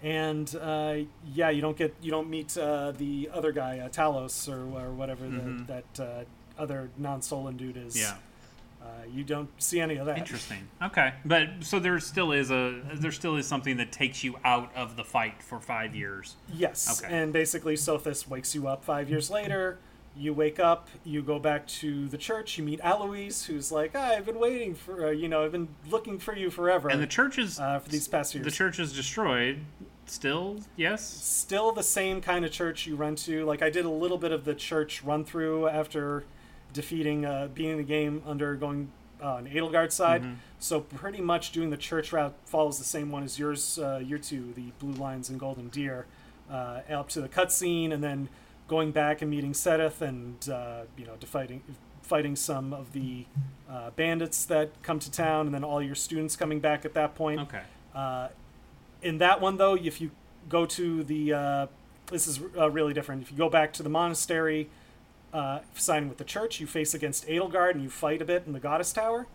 [0.02, 0.96] And uh,
[1.32, 4.90] yeah, you don't get you don't meet uh, the other guy, uh, Talos or, or
[4.92, 5.66] whatever Mhm.
[5.66, 6.24] the, that uh,
[6.62, 7.98] other non-Solon dude is.
[7.98, 8.16] yeah,
[8.84, 10.18] Uh, you don't see any of that.
[10.18, 10.68] interesting.
[10.82, 14.74] Okay, but so there still is a there still is something that takes you out
[14.76, 16.36] of the fight for five years.
[16.52, 17.02] Yes.
[17.02, 17.14] Okay.
[17.14, 19.78] And basically, Sothis wakes you up five years later.
[20.16, 24.10] You wake up, you go back to the church, you meet Alois, who's like, ah,
[24.10, 26.88] I've been waiting for, uh, you know, I've been looking for you forever.
[26.88, 28.44] And the church is uh, for these past years.
[28.44, 29.64] the church is destroyed.
[30.06, 31.04] Still, yes.
[31.04, 33.44] Still the same kind of church you run to.
[33.44, 36.24] Like, I did a little bit of the church run through after
[36.74, 38.90] defeating, uh, beating the game under going
[39.22, 40.22] uh, on Edelgard side.
[40.22, 40.34] Mm-hmm.
[40.58, 44.18] So, pretty much doing the church route follows the same one as yours, uh, year
[44.18, 46.04] two, the Blue Lions and Golden Deer,
[46.50, 48.28] uh, up to the cutscene, and then
[48.68, 51.62] going back and meeting Seteth and, uh, you know, fighting,
[52.02, 53.24] fighting some of the
[53.70, 57.14] uh, bandits that come to town, and then all your students coming back at that
[57.14, 57.40] point.
[57.40, 57.62] Okay.
[57.94, 58.28] Uh,
[59.02, 60.10] in that one, though, if you
[60.48, 61.66] go to the, uh,
[62.06, 63.22] this is uh, really different.
[63.22, 64.68] If you go back to the monastery,
[65.34, 68.52] uh, signing with the church, you face against Edelgard and you fight a bit in
[68.54, 69.26] the Goddess Tower,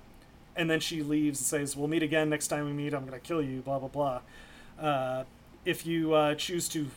[0.56, 2.94] and then she leaves and says, "We'll meet again next time we meet.
[2.94, 4.22] I'm going to kill you." Blah blah blah.
[4.80, 5.26] Uh,
[5.66, 6.88] if you uh, choose to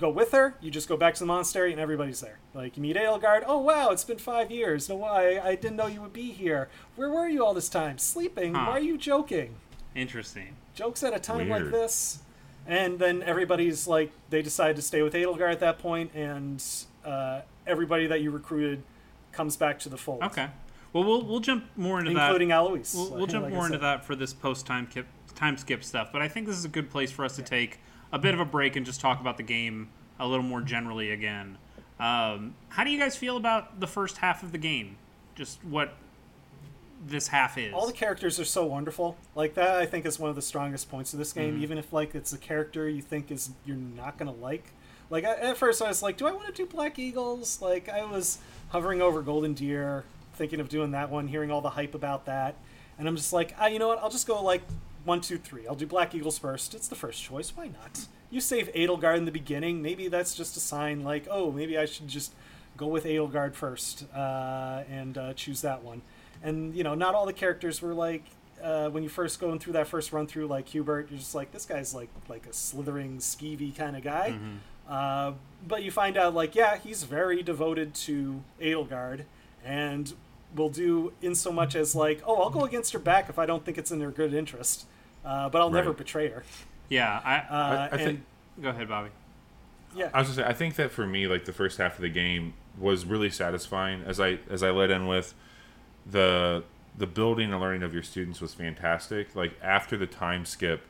[0.00, 2.38] go with her, you just go back to the monastery and everybody's there.
[2.54, 3.42] Like you meet Edelgard.
[3.46, 4.88] Oh wow, it's been five years.
[4.88, 6.68] No, I I didn't know you would be here.
[6.96, 7.98] Where were you all this time?
[7.98, 8.54] Sleeping?
[8.54, 8.66] Huh.
[8.66, 9.56] Why are you joking?
[9.94, 10.56] Interesting.
[10.74, 12.18] jokes at a time like this.
[12.66, 16.64] And then everybody's like, they decide to stay with Edelgard at that point, and
[17.04, 18.82] uh, everybody that you recruited
[19.32, 20.48] comes back to the fold, Okay.
[20.92, 22.26] Well, we'll we'll jump more into that.
[22.26, 22.94] including Alois.
[22.94, 25.82] We'll, we'll like- jump like more into that for this post time skip time skip
[25.82, 27.80] stuff, but I think this is a good place for us to take
[28.12, 29.88] a bit of a break and just talk about the game
[30.20, 31.58] a little more generally again.
[31.98, 34.96] Um, how do you guys feel about the first half of the game?
[35.34, 35.94] Just what
[37.04, 37.72] this half is.
[37.74, 39.16] All the characters are so wonderful.
[39.34, 41.58] Like that, I think is one of the strongest points of this game.
[41.58, 41.62] Mhm.
[41.62, 44.72] Even if like it's a character you think is you're not gonna like.
[45.10, 47.60] Like at at first, I was like, do I want to do Black Eagles?
[47.60, 50.04] Like I was hovering over Golden Deer,
[50.34, 52.56] thinking of doing that one, hearing all the hype about that,
[52.98, 53.98] and I'm just like, ah, you know what?
[53.98, 54.62] I'll just go like
[55.04, 55.66] one, two, three.
[55.66, 56.74] I'll do Black Eagles first.
[56.74, 57.52] It's the first choice.
[57.54, 58.06] Why not?
[58.30, 59.82] You save Edelgard in the beginning.
[59.82, 62.32] Maybe that's just a sign, like, oh, maybe I should just
[62.76, 66.02] go with Edelgard first uh, and uh, choose that one.
[66.42, 68.24] And you know, not all the characters were like
[68.62, 71.52] uh, when you first going through that first run through, like Hubert, you're just like,
[71.52, 74.30] this guy's like like a slithering, skeevy kind of guy.
[74.30, 74.56] Mm-hmm.
[74.88, 75.32] Uh,
[75.66, 79.24] but you find out, like, yeah, he's very devoted to Edelgard,
[79.64, 80.12] and
[80.54, 83.46] will do in so much as like, oh, I'll go against her back if I
[83.46, 84.86] don't think it's in her good interest,
[85.24, 86.44] uh, but I'll never betray her.
[86.88, 88.20] Yeah, I, Uh, I, I and think
[88.62, 89.08] go ahead, Bobby.
[89.96, 92.02] yeah, I was gonna say, I think that for me, like the first half of
[92.02, 94.02] the game was really satisfying.
[94.06, 95.34] As I as I led in with
[96.06, 96.62] the
[96.96, 99.34] the building and learning of your students was fantastic.
[99.34, 100.82] Like after the time skip,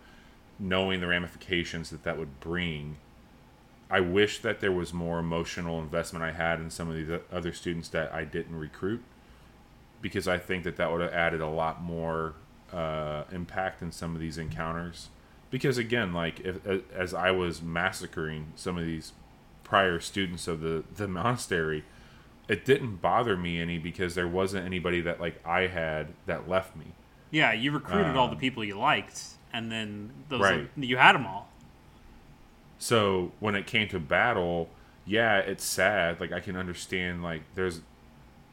[0.58, 2.96] knowing the ramifications that that would bring,
[3.90, 7.52] I wish that there was more emotional investment I had in some of these other
[7.52, 9.02] students that I didn't recruit,
[10.00, 12.34] because I think that that would have added a lot more
[12.72, 15.08] uh, impact in some of these encounters.
[15.50, 16.56] Because again, like if,
[16.92, 19.12] as I was massacring some of these
[19.62, 21.84] prior students of the the monastery,
[22.48, 26.74] it didn't bother me any because there wasn't anybody that like I had that left
[26.74, 26.86] me.
[27.30, 30.68] Yeah, you recruited all the Um, people you liked, and then those Right.
[30.76, 31.48] you had them all.
[32.78, 34.68] So when it came to battle,
[35.06, 36.20] yeah, it's sad.
[36.20, 37.80] Like I can understand like there's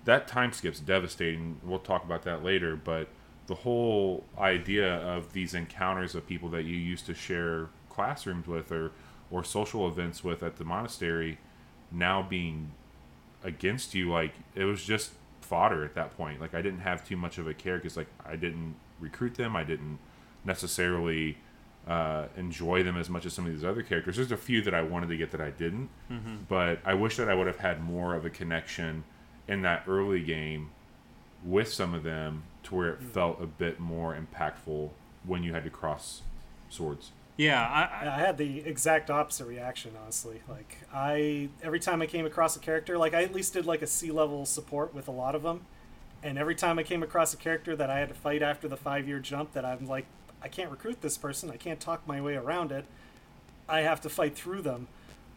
[0.06, 1.60] that time skip's devastating.
[1.64, 3.08] We'll talk about that later, but
[3.48, 8.72] the whole idea of these encounters of people that you used to share classrooms with
[8.72, 8.92] or
[9.30, 11.38] or social events with at the monastery
[11.92, 12.72] now being
[13.44, 15.12] against you like it was just
[15.42, 18.08] fodder at that point like i didn't have too much of a care because like
[18.26, 20.00] i didn't recruit them i didn't
[20.46, 21.38] necessarily
[21.88, 24.16] uh, enjoy them as much as some of these other characters.
[24.16, 25.90] There's a few that i wanted to get that i didn't
[26.48, 29.04] but i wish that i would have had more of a connection
[29.48, 30.70] in that early game
[31.44, 34.90] with some of them to where it felt a bit more impactful
[35.26, 36.22] when you had to cross
[36.70, 37.12] swords.
[37.38, 40.42] Yeah, I, I, I had the exact opposite reaction, honestly.
[40.48, 43.82] Like I, every time I came across a character, like I at least did like
[43.82, 45.66] a C level support with a lot of them,
[46.22, 48.78] and every time I came across a character that I had to fight after the
[48.78, 50.06] five year jump, that I'm like,
[50.42, 52.86] I can't recruit this person, I can't talk my way around it,
[53.70, 54.88] I have to fight through them.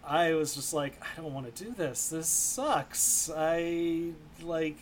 [0.06, 2.09] I was just like, I don't want to do this.
[2.10, 3.31] This sucks.
[3.35, 4.10] I
[4.43, 4.76] like.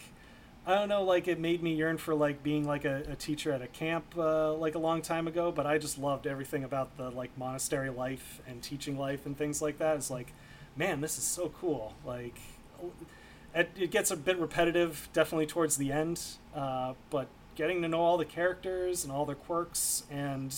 [0.64, 3.50] I don't know, like it made me yearn for like being like a, a teacher
[3.50, 6.96] at a camp uh, like a long time ago, but I just loved everything about
[6.96, 9.96] the like monastery life and teaching life and things like that.
[9.96, 10.32] It's like,
[10.76, 11.94] man, this is so cool.
[12.06, 12.38] Like,
[13.56, 16.20] it, it gets a bit repetitive, definitely towards the end,
[16.54, 20.54] uh, but getting to know all the characters and all their quirks and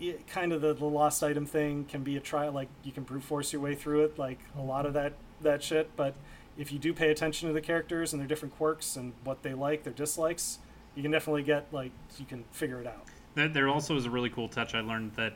[0.00, 2.48] it, kind of the, the lost item thing can be a try.
[2.48, 5.04] Like you can brute force your way through it, like a lot of mm-hmm.
[5.04, 5.12] that
[5.42, 6.14] that shit, but
[6.56, 9.52] if you do pay attention to the characters and their different quirks and what they
[9.54, 10.58] like, their dislikes,
[10.94, 13.06] you can definitely get like you can figure it out.
[13.34, 14.74] there, there also is a really cool touch.
[14.74, 15.34] I learned that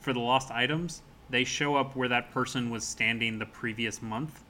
[0.00, 4.42] for the lost items, they show up where that person was standing the previous month.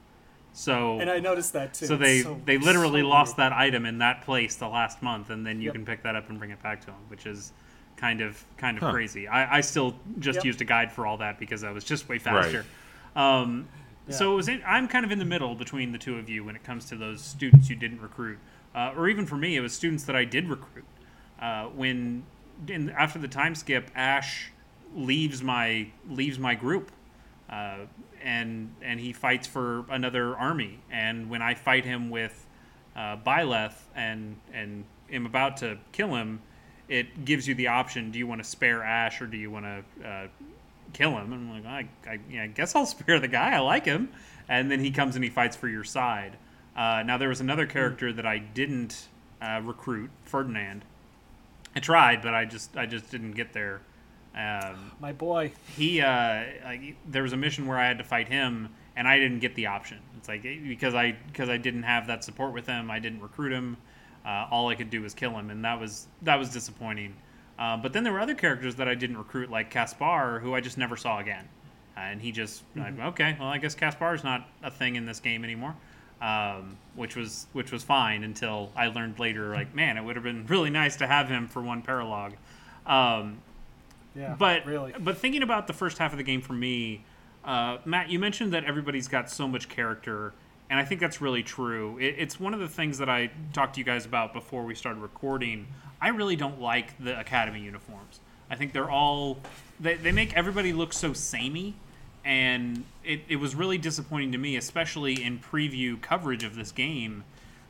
[0.57, 1.85] So And I noticed that too.
[1.85, 3.51] so they so- they literally so lost weird.
[3.51, 5.73] that item in that place the last month, and then you Yep.
[5.75, 7.53] can pick that up and bring it back to them, which is
[7.95, 8.91] kind of kind of Huh.
[8.91, 9.27] crazy.
[9.27, 10.45] I, I still just Yep.
[10.45, 12.65] used a guide for all that because I was just way faster.
[13.15, 13.67] Um,
[14.09, 16.43] So it was in, I'm kind of in the middle between the two of you
[16.45, 18.39] when it comes to those students you didn't recruit,
[18.73, 20.85] uh, or even for me, it was students that I did recruit.
[21.39, 22.23] Uh, when
[22.69, 24.49] in, after the time skip, Ash
[24.95, 26.89] leaves my leaves my group,
[27.49, 27.79] uh,
[28.23, 30.79] and and he fights for another army.
[30.91, 32.45] And when I fight him with
[32.95, 36.41] uh, Byleth and and am about to kill him,
[36.87, 39.65] it gives you the option: do you want to spare Ash or do you want
[39.65, 40.27] to uh,
[40.93, 41.33] kill him?
[41.33, 43.55] And I'm like, I, I, yeah, I guess I'll spare the guy.
[43.55, 44.09] I like him.
[44.49, 46.37] And then he comes and he fights for your side.
[46.75, 49.07] Uh, now there was another character that I didn't
[49.41, 50.85] uh, recruit, Ferdinand.
[51.75, 53.81] I tried, but I just I just didn't get there.
[54.37, 55.51] Um, My boy.
[55.75, 59.17] he uh, like, there was a mission where I had to fight him, and I
[59.17, 59.97] didn't get the option.
[60.17, 63.51] It's like because I because I didn't have that support with him, I didn't recruit
[63.51, 63.77] him.
[64.25, 67.15] Uh, all I could do was kill him, and that was that was disappointing.
[67.57, 70.61] Uh, but then there were other characters that I didn't recruit, like Caspar, who I
[70.61, 71.47] just never saw again.
[71.95, 75.19] Uh, and he just like okay, well I guess Caspar's not a thing in this
[75.19, 75.75] game anymore,
[76.21, 80.23] um, which was which was fine until I learned later like man, it would have
[80.23, 82.33] been really nice to have him for one paralog.
[82.85, 83.39] Um,
[84.17, 84.35] Yeah.
[84.37, 84.93] but really.
[84.99, 87.05] but thinking about the first half of the game for me,
[87.45, 90.33] uh, Matt, you mentioned that everybody's got so much character,
[90.69, 91.97] and I think that's really true.
[91.99, 94.75] It, it's one of the things that I talked to you guys about before we
[94.75, 95.67] started recording.
[96.01, 98.19] I really don't like the academy uniforms.
[98.49, 99.37] I think they're all
[99.79, 101.75] they, they make everybody look so samey,
[102.25, 107.23] and it, it was really disappointing to me, especially in preview coverage of this game.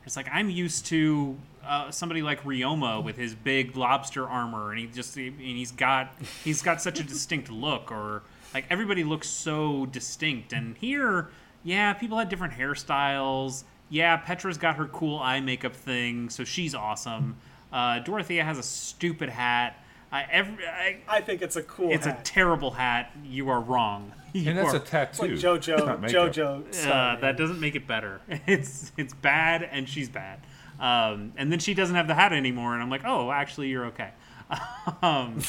[0.04, 1.36] It's like I'm used to
[1.68, 6.14] uh, somebody like Ryoma with his big lobster armor, and he just and he's got
[6.44, 8.22] he's got such a distinct look, or
[8.54, 10.52] like everybody looks so distinct.
[10.52, 11.28] And here,
[11.64, 13.64] yeah, people had different hairstyles.
[13.90, 17.36] Yeah, Petra's got her cool eye makeup thing, so she's awesome.
[17.72, 19.82] Uh, Dorothea has a stupid hat.
[20.10, 21.90] I, every, I, I think it's a cool.
[21.92, 23.12] it's a terrible hat.
[23.24, 24.12] You are wrong.
[24.32, 25.22] You And that's are- a tattoo.
[25.22, 26.00] Like JoJo.
[26.10, 26.86] JoJo.
[26.86, 28.20] uh, that doesn't make it better.
[28.46, 30.40] It's it's bad, and she's bad.
[30.78, 33.86] Um, and then she doesn't have the hat anymore, and I'm like, oh, actually, you're
[33.86, 34.10] okay.
[35.02, 35.40] um,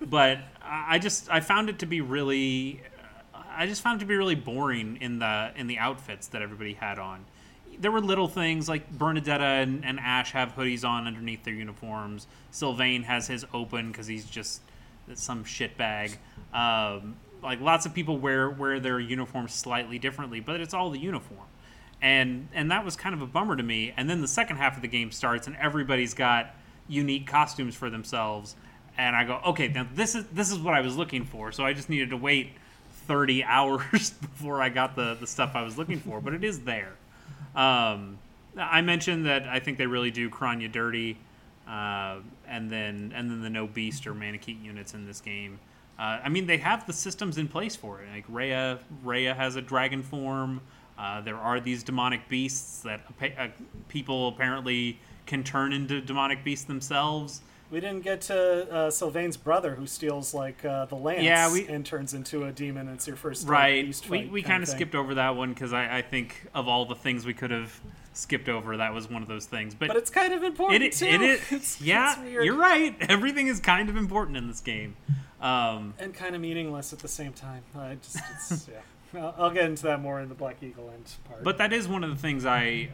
[0.00, 2.80] but I just I found it to be really,
[3.34, 6.74] I just found it to be really boring in the in the outfits that everybody
[6.74, 7.24] had on.
[7.78, 12.26] There were little things like Bernadetta and, and Ash have hoodies on underneath their uniforms.
[12.50, 14.62] Sylvain has his open because he's just
[15.14, 16.16] some shitbag.
[16.54, 20.98] Um, like lots of people wear wear their uniforms slightly differently, but it's all the
[20.98, 21.46] uniform,
[22.02, 23.94] and and that was kind of a bummer to me.
[23.96, 26.54] And then the second half of the game starts, and everybody's got
[26.88, 28.56] unique costumes for themselves,
[28.98, 31.52] and I go, okay, now this is this is what I was looking for.
[31.52, 32.50] So I just needed to wait
[33.06, 36.60] thirty hours before I got the the stuff I was looking for, but it is
[36.60, 36.92] there.
[37.54, 38.18] Um,
[38.58, 41.16] I mentioned that I think they really do Kronya dirty,
[41.68, 42.16] uh,
[42.48, 45.60] and then and then the no beast or Manakete units in this game.
[45.98, 48.08] Uh, I mean, they have the systems in place for it.
[48.12, 50.60] Like Rhea, Rhea has a dragon form.
[50.98, 53.00] Uh, there are these demonic beasts that
[53.38, 53.48] uh,
[53.88, 57.40] people apparently can turn into demonic beasts themselves.
[57.70, 61.66] We didn't get to uh, Sylvain's brother who steals like uh, the lance Yeah, we-
[61.68, 62.86] and turns into a demon.
[62.88, 63.98] It's your first Right.
[64.10, 66.94] We, we kind of skipped over that one because I, I think of all the
[66.94, 67.80] things we could have
[68.12, 69.74] skipped over, that was one of those things.
[69.74, 71.06] But, But it's kind of important it, too.
[71.06, 71.40] it is.
[71.50, 72.94] It's, yeah, it's you're right.
[73.08, 74.94] Everything is kind of important in this game.
[75.40, 77.62] Um, and kind of meaningless at the same time.
[77.74, 78.80] I just, it's, yeah.
[79.14, 81.44] I'll, get into that more in the Black Eagle end part.
[81.44, 82.88] But that is one of the things I,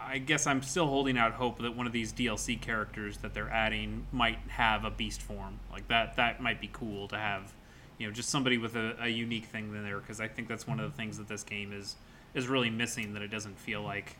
[0.00, 3.50] I guess I'm still holding out hope that one of these DLC characters that they're
[3.50, 5.58] adding might have a beast form.
[5.72, 7.52] Like that, that might be cool to have,
[7.98, 9.98] you know, just somebody with a, a unique thing in there.
[9.98, 11.96] Because I think that's one of the things that this game is
[12.34, 13.14] is really missing.
[13.14, 14.16] That it doesn't feel like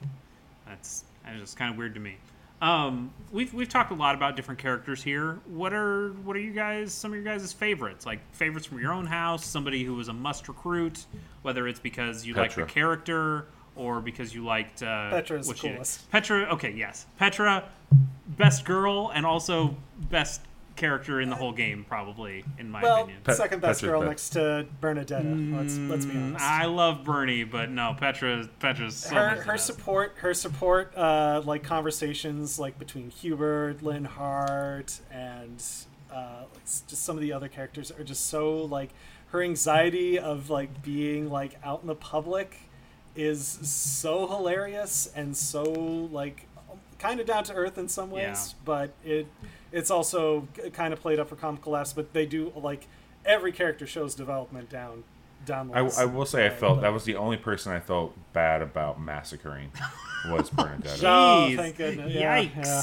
[0.67, 2.17] that's it's just kind of weird to me.
[2.63, 5.39] Um, we've we've talked a lot about different characters here.
[5.47, 8.07] What are what are you guys some of your guys' favorites?
[8.07, 11.05] Like favorites from your own house, somebody who was a must recruit,
[11.43, 15.71] whether it's because you like the character or because you liked uh, Petra's what you-
[15.73, 16.11] coolest.
[16.11, 17.65] Petra, okay, yes, Petra,
[18.27, 19.77] best girl and also
[20.11, 20.41] best
[20.77, 23.23] character in the whole game, probably in my well, opinion.
[23.25, 24.09] Pe- second best Petra's girl best.
[24.09, 25.57] next to Bernadetta.
[25.57, 26.45] let's let's be honest.
[26.45, 31.63] I love Bernie, but no, Petra, Petra's so her her support her support uh, like
[31.63, 35.63] conversations like between Hubert, Linhardt, and
[36.13, 38.91] uh, just some of the other characters are just so like
[39.29, 42.59] her anxiety of like being like out in the public
[43.17, 45.63] is so hilarious and so
[46.13, 46.47] like
[46.99, 48.63] kind of down to earth in some ways, Yeah.
[48.65, 49.27] but it
[49.77, 51.93] it's also kind of played up for comical laughs.
[51.93, 52.87] But they do like
[53.25, 55.05] every character shows development down
[55.45, 56.03] down the I.
[56.03, 59.01] I will say I felt but- that was the only person I felt bad about
[59.01, 59.71] massacring
[60.29, 61.03] was Bernadette.
[61.05, 61.57] Oh, Jeez.
[61.57, 62.13] thank goodness.
[62.13, 62.57] Yeah, Yikes.
[62.65, 62.83] yeah.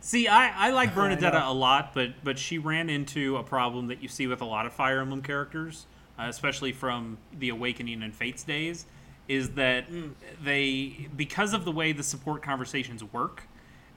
[0.00, 1.52] See, I, I like I Bernadetta know.
[1.52, 4.66] a lot, but but she ran into a problem that you see with a lot
[4.66, 5.86] of Fire Emblem characters,
[6.18, 8.86] uh, especially from the Awakening and Fates days,
[9.28, 9.84] is that
[10.42, 13.44] they because of the way the support conversations work,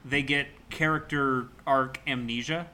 [0.08, 2.66] they get character arc amnesia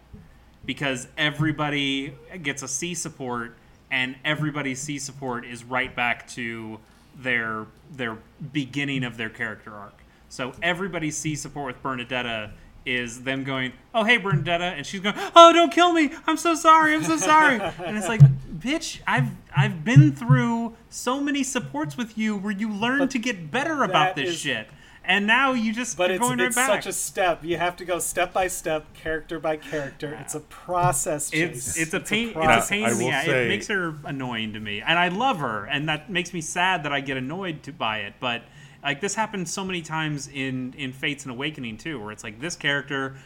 [0.64, 3.56] because everybody gets a C support
[3.90, 6.78] and everybody's C support is right back to
[7.16, 8.16] their their
[8.52, 9.94] beginning of their character arc.
[10.28, 12.52] So everybody's C support with Bernadetta
[12.84, 16.10] is them going, "Oh hey Bernadetta," and she's going, "Oh don't kill me!
[16.26, 16.94] I'm so sorry!
[16.94, 18.22] I'm so sorry!" and it's like,
[18.58, 23.18] bitch, I've I've been through so many supports with you where you learn But to
[23.18, 24.68] get better about this is- shit,
[25.04, 26.68] and now you just But you're it's, going right it's back.
[26.68, 27.44] such a step.
[27.44, 30.16] You have to go step by step, character by character.
[30.20, 31.30] It's a process.
[31.32, 32.28] It's it's a pain.
[32.28, 32.68] It's a, process.
[32.70, 35.38] pain I in the will say- It makes her annoying to me, and I love
[35.40, 38.14] her, and that makes me sad that I get annoyed to, by it.
[38.20, 38.42] But
[38.82, 42.40] like this happens so many times in in Fates and Awakening too, where it's like
[42.40, 43.16] this character,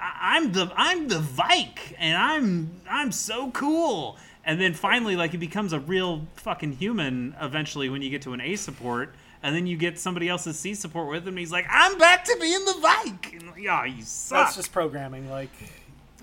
[0.00, 5.30] I- I'm the I'm the Vaike, and I'm I'm so cool, and then finally like
[5.30, 9.14] he becomes a real fucking human eventually when you get to an A support.
[9.44, 12.24] And then you get somebody else's C support with him, and he's like, "I'm back
[12.24, 14.46] to being the Vaike." And, yeah, you suck.
[14.46, 15.30] That's just programming.
[15.30, 15.50] Like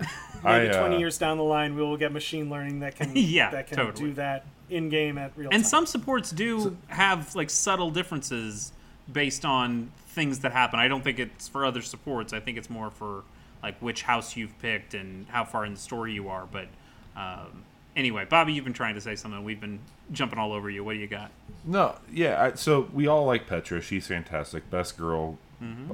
[0.44, 3.12] I, maybe uh, twenty years down the line, we will get machine learning that can
[3.14, 4.08] Yeah, that can totally.
[4.08, 5.68] do that in game at real and time.
[5.68, 8.72] some supports do have like subtle differences
[9.12, 12.70] based on things that happen i don't think it's for other supports i think it's
[12.70, 13.22] more for
[13.62, 16.68] like which house you've picked and how far in the story you are but
[17.16, 17.64] um,
[17.96, 19.78] anyway bobby you've been trying to say something we've been
[20.10, 21.30] jumping all over you what do you got
[21.64, 22.42] No, yeah.
[22.42, 23.80] I, so we all like Petra.
[23.80, 24.68] She's fantastic.
[24.70, 25.38] Best girl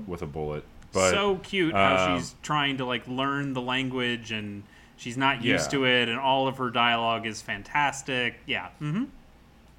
[0.07, 0.65] with a bullet.
[0.93, 4.63] But so cute how um, she's trying to like learn the language and
[4.97, 5.79] she's not used Yeah.
[5.81, 9.05] to it and all of her dialogue is fantastic yeah hmm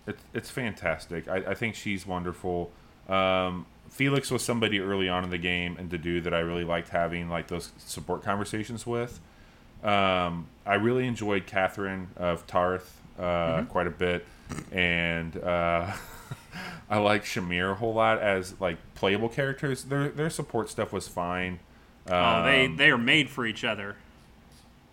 [0.06, 1.28] it's it's fantastic.
[1.28, 2.70] I, I think she's wonderful.
[3.08, 6.64] Um, Felix was somebody early on in the game and to do that I really
[6.64, 9.20] liked having like those support conversations with.
[9.84, 13.66] Um, I really enjoyed Catherine of Tarth uh, Mm-hmm.
[13.68, 14.26] quite a bit,
[14.72, 15.92] and uh,
[16.90, 19.84] I like Shamir a whole lot as like playable characters.
[19.84, 21.60] Their their support stuff was fine.
[22.08, 23.96] oh, they Um, they are made for each other.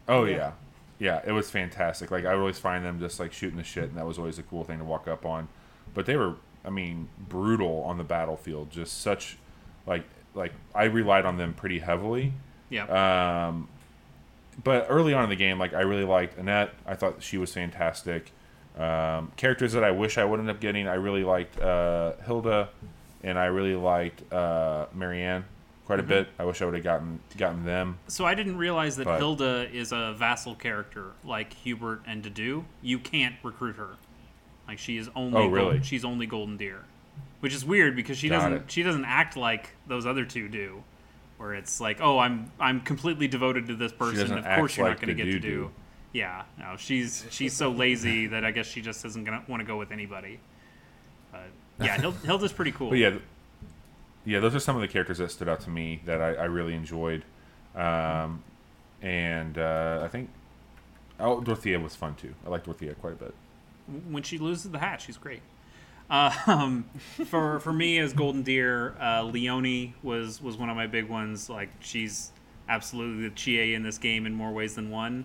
[0.08, 0.36] Oh Yeah.
[0.36, 0.52] yeah.
[0.98, 2.10] yeah, it was fantastic.
[2.10, 4.38] Like I would always find them just like shooting the shit, and that was always
[4.38, 5.48] a cool thing to walk up on.
[5.94, 6.34] But they were,
[6.64, 8.70] I mean, brutal on the battlefield.
[8.70, 9.38] Just such,
[9.86, 10.04] like,
[10.34, 12.34] like I relied on them pretty heavily.
[12.68, 13.46] Yeah.
[13.48, 13.68] Um,
[14.62, 16.74] but early on in the game, like I really liked Annette.
[16.86, 18.30] I thought she was fantastic.
[18.76, 22.68] Um, characters that I wish I would end up getting, I really liked uh, Hilda,
[23.22, 25.44] and I really liked uh, Marianne
[25.86, 26.28] quite a bit.
[26.38, 27.98] I wish I would have gotten gotten them.
[28.08, 32.64] So I didn't realize that But- Hilda is a vassal character like Hubert and Dedue.
[32.82, 33.90] You can't recruit her.
[34.68, 35.64] Like she is only Oh, really?
[35.66, 36.80] Golden, she's only Golden Deer,
[37.40, 38.62] which is weird because she Got doesn't it.
[38.66, 40.82] she doesn't act like those other two do,
[41.38, 44.36] where it's like oh I'm I'm completely devoted to this person.
[44.36, 45.70] Of course you're like not going to get to do.
[46.12, 49.66] Yeah, no, she's she's so lazy that I guess she just isn't gonna want to
[49.66, 50.40] go with anybody.
[51.32, 51.48] But
[51.84, 52.90] yeah, Hil- Hilda's pretty cool.
[52.90, 53.18] But yeah,
[54.24, 56.44] yeah, those are some of the characters that stood out to me that I, I
[56.44, 57.22] really enjoyed,
[57.74, 58.42] um,
[59.02, 60.30] and uh, I think
[61.20, 62.34] oh Dorothea was fun too.
[62.46, 63.34] I liked Dorothea quite a bit.
[64.10, 65.42] when she loses the hat, she's great.
[66.08, 66.84] Um,
[67.26, 71.50] for for me as Golden Deer, uh, Leonie was was one of my big ones.
[71.50, 72.30] Like she's
[72.68, 75.24] absolutely the Chie in this game in more ways than one,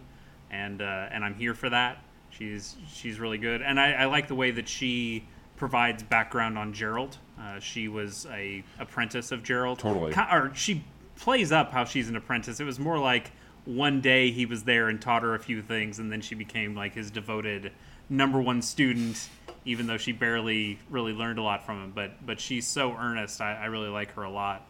[0.51, 1.97] and uh, and I'm here for that.
[2.29, 5.25] She's she's really good, and I, I like the way that she
[5.55, 7.17] provides background on Jeralt.
[7.39, 9.79] Uh, she was a apprentice of Jeralt.
[9.79, 10.13] Totally.
[10.13, 10.83] Or she
[11.15, 12.59] plays up how she's an apprentice.
[12.59, 13.31] It was more like
[13.65, 16.75] one day he was there and taught her a few things, and then she became
[16.75, 17.71] like his devoted
[18.09, 19.29] number one student,
[19.65, 21.91] even though she barely really learned a lot from him.
[21.95, 23.41] But but she's so earnest.
[23.41, 24.67] I, I really like her a lot.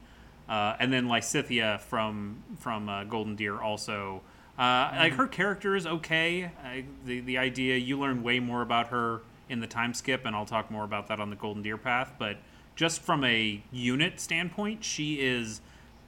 [0.50, 4.22] Uh, and then Lysithea from from uh, Golden Deer also.
[4.58, 6.52] Uh, Like her character is okay.
[6.64, 10.36] I, the the idea you learn way more about her in the time skip, and
[10.36, 12.14] I'll talk more about that on the Golden Deer path.
[12.20, 12.38] But
[12.76, 15.62] just from a unit standpoint, she is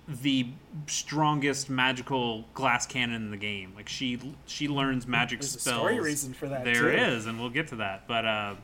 [0.07, 0.47] the
[0.87, 3.71] strongest magical glass cannon in the game.
[3.75, 5.77] Like she she learns magic There's a spells.
[5.77, 6.97] story reason for that, There too.
[6.97, 8.07] is, and we'll get to that.
[8.07, 8.55] But uh,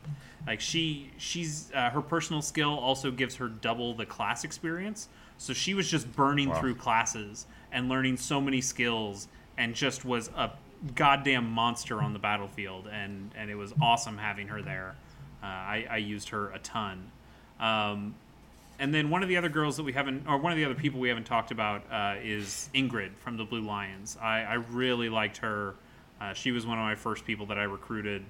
[0.46, 5.08] like she she's uh, her personal skill also gives her double the class experience.
[5.38, 6.60] So she was just burning Wow.
[6.60, 9.30] through classes and learning so many skills,
[9.60, 10.50] and just was a
[10.96, 12.88] goddamn monster on the battlefield.
[12.92, 14.96] And and it was awesome having her there.
[15.44, 17.12] Uh, I, I used her a ton.
[17.60, 18.16] Um,
[18.80, 20.76] and then one of the other girls that we haven't, or one of the other
[20.76, 24.18] people we haven't talked about, uh, is Ingrid from the Blue Lions.
[24.22, 25.76] I, I really liked her.
[26.20, 28.24] Uh, she was one of my first people that I recruited.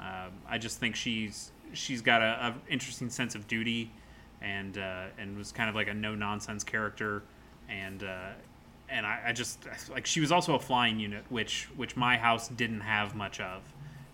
[0.00, 3.92] Um, I just think she's she's got a, a interesting sense of duty,
[4.40, 7.22] and uh, and was kind of like a no nonsense character,
[7.68, 8.30] and uh,
[8.92, 12.48] and I, I just like she was also a flying unit, which which my house
[12.48, 13.62] didn't have much of,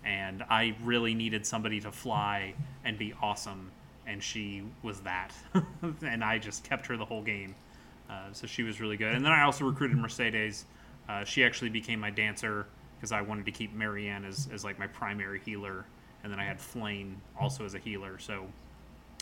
[0.03, 2.53] and I really needed somebody to fly
[2.83, 3.71] and be awesome
[4.09, 5.31] and she was that,
[6.01, 7.55] and I just kept her the whole game.
[8.09, 9.13] Uh, so she was really good.
[9.13, 10.65] And then I also recruited Mercedes.
[11.07, 12.65] Uh, she actually became my dancer
[12.97, 15.85] because I wanted to keep Marianne as, as like my primary healer,
[16.23, 18.17] and then I had Flayn also as a healer.
[18.17, 18.47] So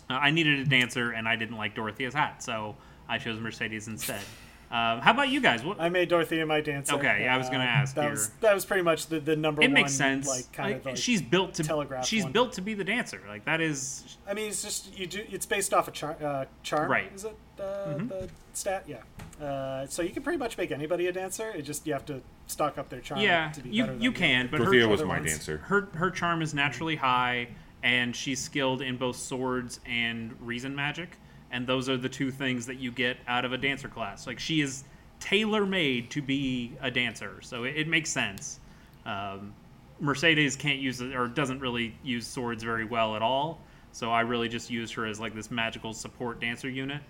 [0.09, 2.75] uh, I needed a dancer, and I didn't like Dorothea's hat, so
[3.09, 4.21] I chose Mercedes instead.
[4.69, 5.63] Um, how about you guys?
[5.63, 6.95] What, I made Dorothea my dancer.
[6.95, 8.11] Okay, yeah, I was gonna Uh, ask That here.
[8.11, 9.73] was that was pretty much the, the number it one.
[9.73, 10.27] makes sense.
[10.27, 12.33] Like kind Like, of like, she's built to telegraph she's one.
[12.33, 13.21] built to be the dancer.
[13.27, 15.23] Like that is I mean, it's just you do.
[15.29, 17.05] It's based off a char, uh, charm, Right.
[17.07, 17.15] Mm-hmm.
[17.15, 18.83] Is it uh, the stat?
[18.87, 18.97] Yeah.
[19.43, 21.49] Uh, so you can pretty much make anybody a dancer.
[21.51, 23.21] It just you have to stock up their charm.
[23.21, 23.51] yeah.
[23.51, 25.31] To be You better than you can, other- but Dorothea her, was my ones.
[25.31, 25.57] dancer.
[25.67, 27.47] her her charm is naturally high
[27.83, 31.11] and she's skilled in both swords and reason magic
[31.51, 34.27] and those are the two things that you get out of a dancer class.
[34.27, 34.83] Like she is
[35.19, 38.59] tailor made to be a dancer so it, it makes sense.
[39.05, 39.53] Um,
[39.99, 43.59] mercedes can't use or doesn't really use swords very well at all
[43.91, 47.01] so i really just used her as like this magical support dancer unit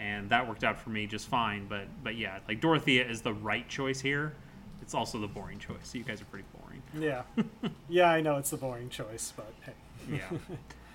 [0.00, 3.32] and that worked out for me just fine but but yeah like dorothea is the
[3.32, 4.34] right choice here.
[4.82, 5.76] It's also the boring choice.
[5.84, 6.82] So you guys are pretty boring.
[6.98, 7.22] Yeah.
[7.88, 9.72] yeah, I know it's the boring choice, but hey,
[10.10, 10.38] yeah.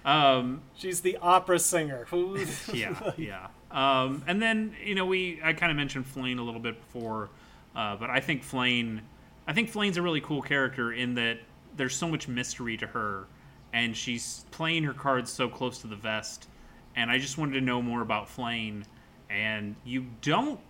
[0.07, 2.07] Um, she's the opera singer.
[2.73, 3.47] Yeah, yeah.
[3.69, 7.29] Um, and then you know we I kind of mentioned Flayn a little bit before,
[7.75, 9.01] uh, but I think Flayn,
[9.45, 11.39] I think Flayn's a really cool character in that
[11.75, 13.27] there's so much mystery to her,
[13.73, 16.47] and she's playing her cards so close to the vest,
[16.95, 18.85] and I just wanted to know more about Flayn,
[19.29, 20.61] and you don't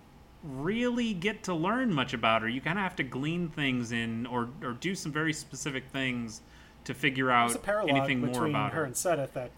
[0.44, 2.50] really get to learn much about her.
[2.50, 6.42] You kind of have to glean things in or or do some very specific things
[6.88, 8.84] to figure out There's a parallel anything more about her her.
[8.86, 9.52] and Seteth that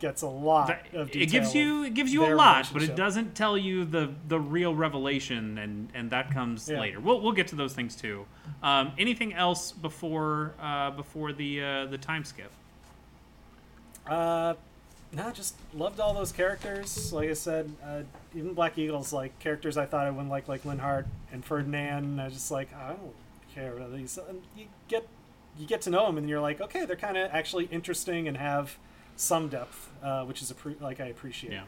[0.00, 1.22] gets a lot That- of detail.
[1.22, 4.38] it gives you it gives you a lot, but it doesn't tell you the the
[4.38, 6.80] real revelation, and and that comes Yeah.
[6.80, 7.00] later.
[7.00, 8.26] We'll we'll get to those things too.
[8.62, 12.50] Um, anything else before uh, before the uh, the time skip?
[14.06, 14.54] Uh,
[15.12, 17.12] no, just loved all those characters.
[17.12, 18.00] Like I said, uh,
[18.34, 22.20] even Black Eagles, like characters I thought I wouldn't like, like Linhart and Ferdinand.
[22.20, 23.14] I was just like, I don't
[23.54, 24.18] care about these.
[24.28, 25.06] And you get
[25.58, 28.36] you get to know them, and you're like, okay, they're kind of actually interesting and
[28.36, 28.76] have
[29.16, 31.52] some depth, uh, which is appre- like I appreciate.
[31.52, 31.64] Yeah.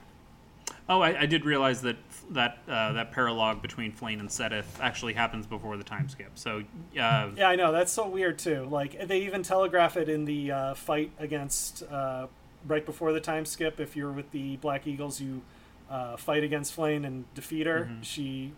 [0.88, 1.96] Oh, I, I did realize that
[2.30, 6.32] that uh, that paralogue between Flayn and Seteth actually happens before the time skip.
[6.34, 6.62] So,
[7.00, 8.66] uh, Yeah, I know that's so weird too.
[8.70, 12.26] Like they even telegraph it in the uh, fight against uh,
[12.66, 13.80] right before the time skip.
[13.80, 15.42] If you're with the Black Eagles, you
[15.90, 17.88] uh, fight against Flayn and defeat her.
[17.90, 18.02] Mm-hmm.
[18.02, 18.52] She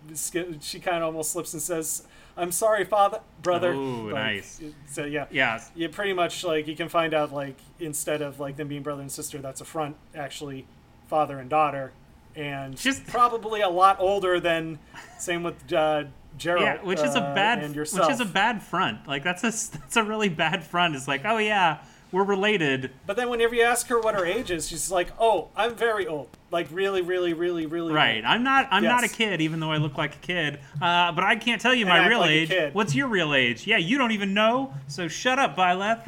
[0.60, 2.06] she kind of almost slips and says,
[2.39, 4.60] "I'm sorry, father, brother." Ooh, Like, nice.
[4.86, 8.56] So yeah, yeah, you pretty much like you can find out like instead of like
[8.56, 10.66] them being brother and sister, that's a front actually
[11.09, 11.93] father and daughter,
[12.36, 14.78] and Just- probably a lot older than
[15.19, 16.05] same with uh,
[16.39, 16.60] Jeralt.
[16.60, 19.06] yeah, which is a uh, bad and which is a bad front.
[19.09, 20.94] Like that's a that's a really bad front.
[20.94, 21.78] It's like, oh yeah,
[22.12, 22.90] we're related.
[23.06, 26.06] But then whenever you ask her what her age is, she's like, "Oh, I'm very
[26.06, 26.28] old.
[26.51, 28.16] Like really, really, really, really Right.
[28.16, 28.69] old." I'm not.
[28.70, 30.61] I'm not a kid, even though I look like a kid.
[30.81, 32.73] Uh, but I can't tell you And my real like age.
[32.75, 33.66] What's your real age?
[33.66, 34.73] Yeah, you don't even know.
[34.87, 36.05] So shut up, Byleth.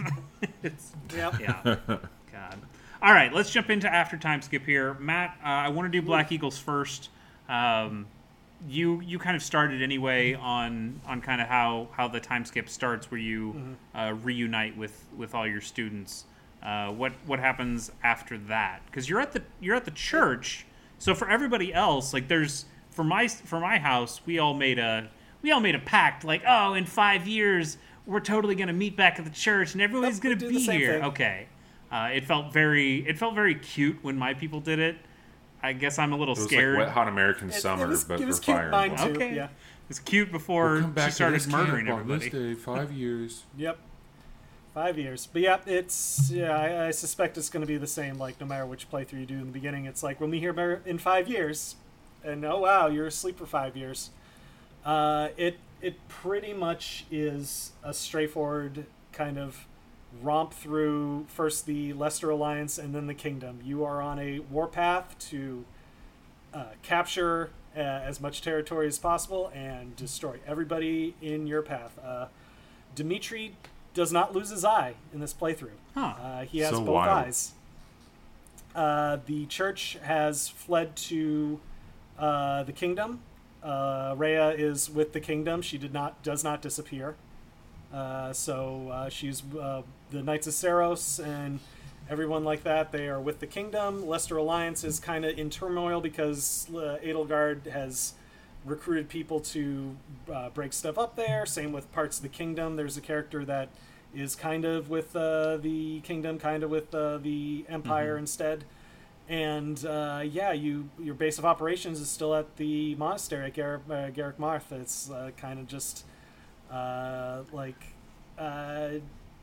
[1.14, 1.34] Yep.
[1.40, 1.62] yeah.
[2.32, 2.58] God.
[3.02, 3.32] All right.
[3.32, 5.36] Let's jump into after time skip here, Matt.
[5.42, 7.08] Uh, I want to do Black Eagles first.
[7.48, 8.06] Um,
[8.68, 12.68] you you kind of started anyway on on kind of how how the time skip
[12.68, 13.98] starts, where you Mm-hmm.
[13.98, 16.24] uh, reunite with with all your students.
[16.62, 18.82] Uh, what what happens after that?
[18.86, 20.66] Because you're at the you're at the church.
[20.98, 25.08] So for everybody else, like there's for my for my house, we all made a
[25.42, 26.24] we all made a pact.
[26.24, 30.16] Like oh, in five years we're totally gonna meet back at the church, and everybody's
[30.16, 30.92] Yep, we gonna do be here.
[30.94, 31.04] thing.
[31.04, 31.46] Okay.
[31.90, 34.96] Uh, it felt very it felt very cute when my people did it.
[35.62, 36.76] I guess I'm a little It was scared.
[36.78, 38.56] like Wet Hot American It- Summer, it was, but it was for cute.
[38.56, 39.02] Fire Mine too.
[39.14, 39.34] Okay.
[39.34, 39.48] Yeah.
[39.88, 42.54] It's cute before We'll come back she started to this murdering camp on this everybody.
[42.54, 43.44] day, five years.
[43.56, 43.78] Yep.
[44.74, 46.56] Five years, but yeah, it's yeah.
[46.56, 48.18] I, I suspect it's going to be the same.
[48.18, 50.80] Like no matter which playthrough you do in the beginning, it's like when we hear
[50.86, 51.74] in five years,
[52.22, 54.10] and oh wow, you're asleep for five years.
[54.84, 59.66] Uh, it it pretty much is a straightforward kind of
[60.22, 63.58] romp through first the Leicester Alliance and then the Kingdom.
[63.64, 65.64] You are on a warpath to
[66.52, 71.98] uh, capture uh, as much territory as possible and destroy everybody in your path.
[72.04, 72.26] Uh,
[72.94, 73.54] Dimitri
[73.94, 75.70] does not lose his eye in this playthrough.
[75.94, 76.14] Huh.
[76.22, 77.26] Uh, he has So both wild.
[77.26, 77.52] eyes.
[78.74, 81.58] Uh, the church has fled to
[82.18, 83.20] uh, the kingdom.
[83.62, 85.60] Uh, Rhea is with the kingdom.
[85.60, 87.16] She did not does not disappear.
[87.92, 91.58] Uh, so uh, she's uh, the Knights of Seiros and
[92.08, 92.92] everyone like that.
[92.92, 94.06] They are with the kingdom.
[94.06, 98.14] Leicester Alliance is kind of in turmoil because uh, Edelgard has
[98.64, 99.96] recruited people to
[100.32, 101.46] uh, break stuff up there.
[101.46, 102.76] Same with parts of the kingdom.
[102.76, 103.68] There's a character that
[104.14, 108.64] is kind of with uh, the kingdom, kind of with uh, the empire instead.
[109.28, 113.80] And uh, yeah, you your base of operations is still at the monastery at Gar-
[113.88, 114.62] uh, Garreg Mach.
[114.72, 116.04] It's uh, kind of just
[116.70, 117.94] uh, like
[118.38, 118.94] uh,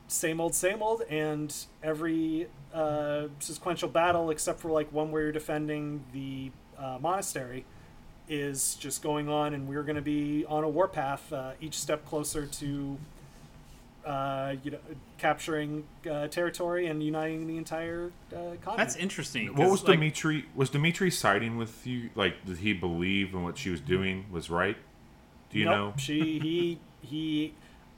[0.08, 5.32] same old, same old, and every uh, sequential battle, except for like one where you're
[5.32, 7.64] defending the uh, monastery,
[8.28, 12.04] is just going on, and we're going to be on a warpath, uh, each step
[12.04, 12.98] closer to,
[14.04, 14.78] uh, you know,
[15.16, 18.76] capturing uh, territory and uniting the entire uh, continent.
[18.76, 19.54] That's interesting.
[19.54, 20.46] What was like, Dimitri?
[20.54, 22.10] Was Dimitri siding with you?
[22.14, 24.76] Like, did he believe in what she was doing was right?
[25.50, 25.94] Do you nope, know?
[25.96, 27.54] she he he.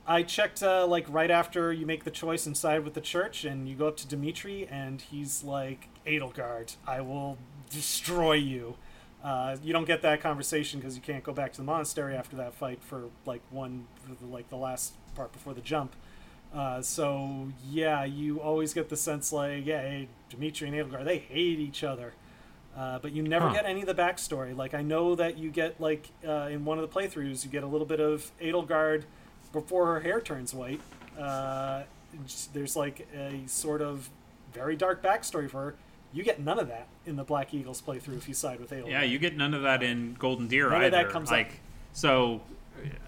[0.06, 3.44] I checked uh, like right after you make the choice and side with the church,
[3.44, 7.38] and you go up to Dimitri, and he's like, "Edelgard, I will
[7.68, 8.76] destroy you."
[9.22, 12.36] Uh, you don't get that conversation because you can't go back to the monastery after
[12.36, 13.86] that fight for like one,
[14.30, 15.94] like the last part before the jump.
[16.54, 21.18] Uh, so yeah, you always get the sense like, yeah, hey, Dimitri and Edelgard, they
[21.18, 22.14] hate each other.
[22.76, 23.54] Uh, but you never Huh.
[23.54, 24.56] get any of the backstory.
[24.56, 27.62] Like I know that you get like uh, in one of the playthroughs, you get
[27.62, 29.02] a little bit of Edelgard
[29.52, 30.80] before her hair turns white.
[31.18, 31.82] Uh,
[32.52, 34.08] there's like a sort of
[34.52, 35.74] very dark backstory for her.
[36.12, 38.90] You get none of that in the Black Eagles playthrough if you side with Edelgard.
[38.90, 40.86] Yeah, you get none of that in Golden Deer None either.
[40.86, 41.46] of that comes up.
[41.92, 42.40] so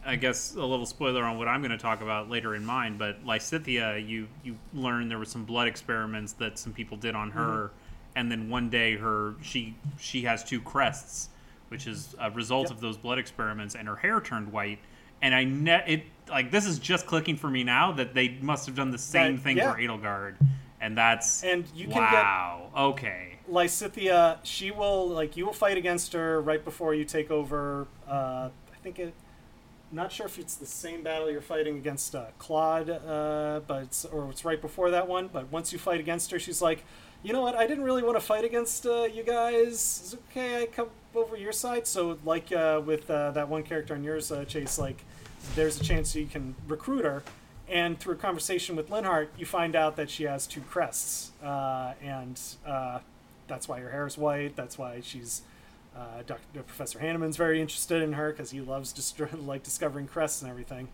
[0.05, 2.99] I guess a little spoiler on what I'm going to talk about later in mine.
[2.99, 7.31] But Lysithea, you you learn there were some blood experiments that some people did on
[7.33, 8.19] her, Mm-hmm.
[8.19, 11.29] and then one day her she she has two crests,
[11.69, 12.71] which is a result Yep.
[12.73, 14.79] of those blood experiments, and her hair turned white.
[15.23, 18.67] And I ne- it like this is just clicking for me now that they must
[18.67, 19.73] have done the same Right, thing yeah.
[19.73, 20.35] for Edelgard.
[20.83, 22.71] And that's And you can get- wow.
[22.77, 23.39] Okay.
[23.51, 27.87] Lysithea, she will like you will fight against her right before you take over.
[28.07, 29.15] Uh, I think it.
[29.95, 34.07] Not sure if it's the same battle you're fighting against uh, Claude, uh, but it's,
[34.07, 35.29] or it's right before that one.
[35.31, 36.83] But once you fight against her, she's like,
[37.23, 37.55] you know what?
[37.55, 39.75] I didn't really want to fight against uh, you guys.
[40.03, 40.63] It's okay.
[40.63, 41.87] I come over your side.
[41.87, 45.05] So like uh, with uh, that one character on yours, uh, Chase, like
[45.55, 47.23] there's a chance you can recruit her.
[47.69, 51.95] And through a conversation with Linhardt, you find out that she has two crests, uh,
[52.03, 52.99] and uh,
[53.49, 54.57] that's why her hair is white.
[54.57, 55.43] That's why she's
[55.97, 56.63] uh, Dr.
[56.67, 60.89] Professor Hanneman's very interested in her because he loves distro- like discovering crests and everything.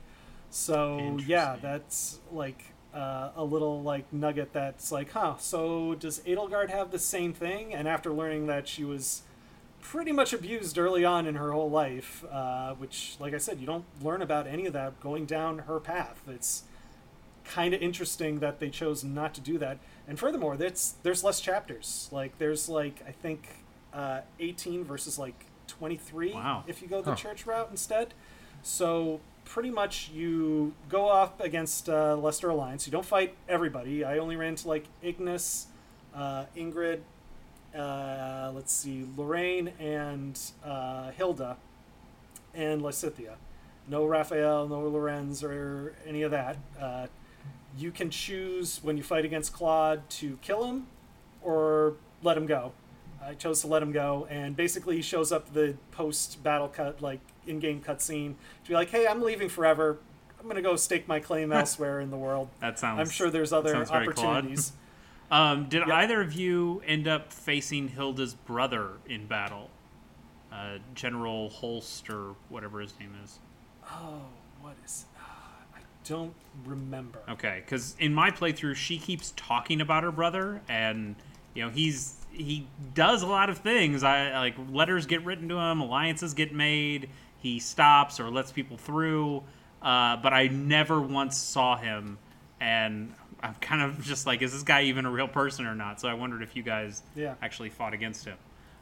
[0.50, 2.62] So yeah, that's like
[2.94, 5.36] uh, a little like nugget that's like, huh?
[5.38, 7.74] So does Edelgard have the same thing?
[7.74, 9.22] And after learning that she was
[9.80, 13.66] pretty much abused early on in her whole life, uh, which, like I said, you
[13.66, 16.20] don't learn about any of that going down her path.
[16.28, 16.64] It's
[17.44, 19.78] kind of interesting that they chose not to do that.
[20.06, 22.08] And furthermore, that's there's less chapters.
[22.12, 23.48] Like there's like I think
[23.94, 26.64] uh, 18 versus like 23 Wow.
[26.66, 27.16] if you go the Huh.
[27.16, 28.12] church route instead.
[28.62, 32.86] So pretty much you go off against uh, Leicester Alliance.
[32.86, 34.04] You don't fight everybody.
[34.04, 35.68] I only ran to like Ignatz,
[36.14, 37.00] uh, Ingrid,
[37.78, 41.56] uh, let's see, Lorraine, and uh, Hilda,
[42.54, 43.34] and Lysithea.
[43.88, 46.58] No Raphael, no Lorenz, or any of that.
[46.80, 47.06] Uh,
[47.76, 50.86] you can choose when you fight against Claude to kill him
[51.42, 52.72] or let him go.
[53.24, 57.02] I chose to let him go, and basically he shows up the post battle cut,
[57.02, 58.34] like in game cutscene,
[58.64, 59.98] to be like, "Hey, I'm leaving forever.
[60.40, 62.48] I'm gonna go stake my claim elsewhere in the world.
[62.60, 63.00] That sounds.
[63.00, 64.26] I'm sure there's other sounds very Claude.
[64.38, 64.72] opportunities."
[65.30, 65.88] Um, did Yep.
[65.88, 69.70] either of you end up facing Hilda's brother in battle?
[70.50, 73.38] Uh, General Holst or whatever his name is.
[73.90, 74.22] oh,
[74.60, 75.04] what is?
[75.74, 76.34] I don't
[76.64, 77.18] remember.
[77.28, 81.14] Okay, because in my playthrough, she keeps talking about her brother, and
[81.54, 84.02] you know he's he does a lot of things.
[84.02, 87.10] I like letters get written to him, alliances get made.
[87.38, 89.42] He stops or lets people through,
[89.82, 92.18] uh, but I never once saw him,
[92.60, 93.12] and
[93.42, 96.00] I'm kind of just like, is this guy even a real person or not?
[96.00, 97.34] So I wondered if you guys Yeah.
[97.42, 98.36] actually fought against him.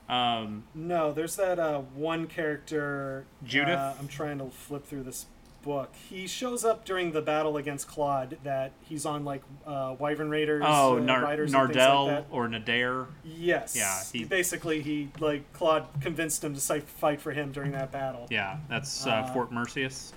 [0.08, 3.26] Um, No, there's that uh, one character.
[3.44, 3.76] Judith?
[3.78, 5.26] Uh, I'm trying to flip through this
[5.62, 5.92] book.
[6.08, 8.38] He shows up during the battle against Claude.
[8.44, 10.62] That he's on like uh, Wyvern Raiders.
[10.64, 13.06] oh, uh, Nar- Riders Nardell like or Nadir.
[13.24, 13.74] Yes.
[13.76, 18.28] Yeah, He, basically he like Claude convinced him to fight for him during that battle.
[18.30, 20.12] Yeah, that's uh, Uh, Fort Merceus.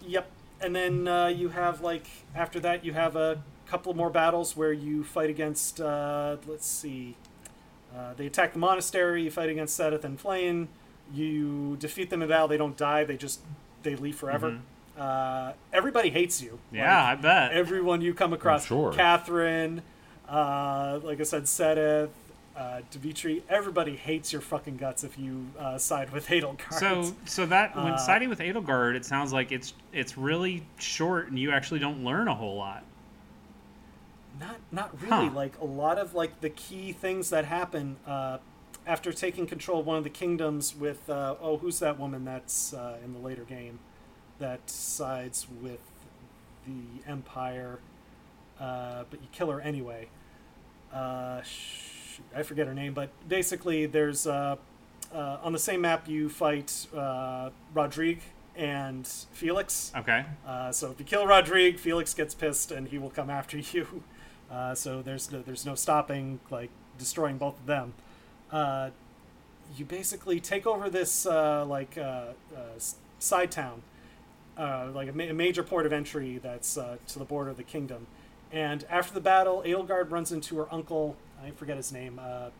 [0.00, 0.28] Yep.
[0.62, 4.72] And then uh, you have like after that you have a couple more battles where
[4.72, 5.80] you fight against.
[5.80, 7.16] Uh, let's see.
[7.94, 9.24] Uh, they attack the monastery.
[9.24, 10.68] You fight against Seth and Flayn.
[11.12, 12.48] You defeat them in battle.
[12.48, 13.04] They don't die.
[13.04, 13.40] They just
[13.82, 14.60] they leave forever.
[14.96, 16.52] Uh, everybody hates you.
[16.68, 16.76] Mm-hmm.
[16.76, 17.52] Yeah, I bet.
[17.52, 18.66] everyone you come across.
[18.66, 18.92] sure.
[18.92, 19.82] Catherine,
[20.28, 22.10] uh, like I said, Seteth,
[22.56, 23.42] uh, Dimitri.
[23.48, 26.74] Everybody hates your fucking guts if you uh, side with Edelgard.
[26.74, 31.28] So, so that when Uh, siding with Edelgard, it sounds like it's it's really short,
[31.28, 32.84] and you actually don't learn a whole lot.
[34.40, 35.28] Not not really.
[35.28, 35.34] Huh.
[35.34, 38.38] Like a lot of like the key things that happen uh,
[38.86, 42.74] after taking control of one of the kingdoms with uh, oh who's that woman that's
[42.74, 43.78] uh, in the later game
[44.38, 45.80] that sides with
[46.66, 47.78] the empire,
[48.60, 50.08] uh, but you kill her anyway.
[50.92, 51.40] Uh,
[52.12, 54.56] shoot, I forget her name, but basically there's uh,
[55.14, 58.22] uh, on the same map you fight uh, Rodrigue
[58.56, 59.92] and Felix.
[59.96, 60.24] Okay.
[60.46, 64.02] Uh, so if you kill Rodrigue, Felix gets pissed and he will come after you.
[64.50, 67.94] Uh, so there's no, there's no stopping like destroying both of them.
[68.50, 68.90] Uh,
[69.76, 72.78] you basically take over this uh, like uh, uh,
[73.18, 73.82] side town,
[74.58, 77.56] uh, like a, ma- a major port of entry that's uh, to the border of
[77.56, 78.06] the kingdom.
[78.52, 81.16] And after the battle, Edelgard runs into her uncle.
[81.42, 82.18] I forget his name.
[82.22, 82.50] Uh,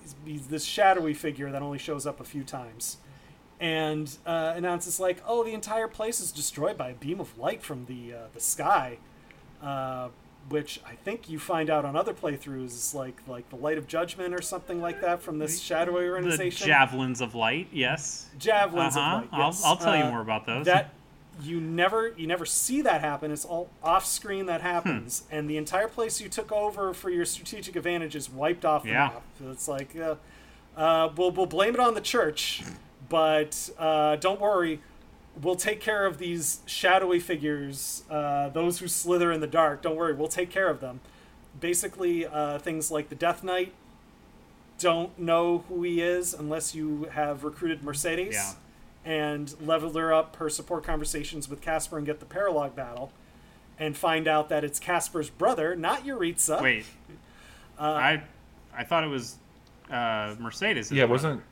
[0.00, 2.98] he's, he's this shadowy figure that only shows up a few times
[3.60, 7.62] and uh, announces like, "Oh, the entire place is destroyed by a beam of light
[7.62, 8.98] from the uh, the sky,"
[9.62, 10.08] uh,
[10.48, 13.86] which I think you find out on other playthroughs is like like the light of
[13.86, 16.66] judgment or something like that from this shadowy organization.
[16.66, 17.68] The javelins of light.
[17.72, 18.28] Yes.
[18.38, 19.18] Javelins Uh-huh.
[19.18, 19.40] of light.
[19.40, 20.66] I'll- I'll tell you Uh, more about those.
[20.66, 20.92] That
[21.40, 23.30] you never you never see that happen.
[23.32, 24.66] It's all off screen that Hmm.
[24.66, 28.82] happens, and the entire place you took over for your strategic advantage is wiped off
[28.82, 29.08] the Yeah.
[29.08, 29.22] map.
[29.50, 30.16] It's like, uh,
[30.76, 32.62] uh, we'll we'll blame it on the church,
[33.08, 34.80] but uh, don't worry.
[35.40, 39.80] We'll take care of these shadowy figures, uh, those who slither in the dark.
[39.80, 41.00] Don't worry, we'll take care of them.
[41.58, 43.72] Basically, uh, things like the Death Knight
[44.78, 48.52] don't know who he is unless you have recruited Mercedes Yeah.
[49.04, 53.12] And leveled her up her support conversations with Caspar and get the paralog battle.
[53.78, 56.62] and find out that it's Caspar's brother, not Jeritza.
[56.62, 56.84] Wait,
[57.78, 58.22] Uh, I
[58.76, 59.36] I thought it was
[59.90, 60.92] uh, Mercedes.
[60.92, 61.42] Yeah, wasn't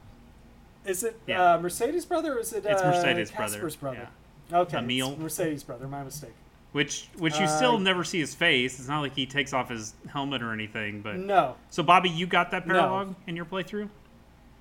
[0.84, 1.54] Is it Yeah.
[1.54, 4.08] uh, Mercedes' brother or is it It's uh, Mercedes' brother, Caspar's brother?
[4.50, 4.58] yeah.
[4.58, 5.16] Okay, it's Emil.
[5.16, 5.88] Mercedes' brother.
[5.88, 6.34] My mistake.
[6.72, 8.78] which which you Uh, still never see his face.
[8.78, 11.00] It's not like he takes off his helmet or anything.
[11.02, 12.74] But No, so Bobby, you got that No.
[12.74, 13.88] paralog in your playthrough?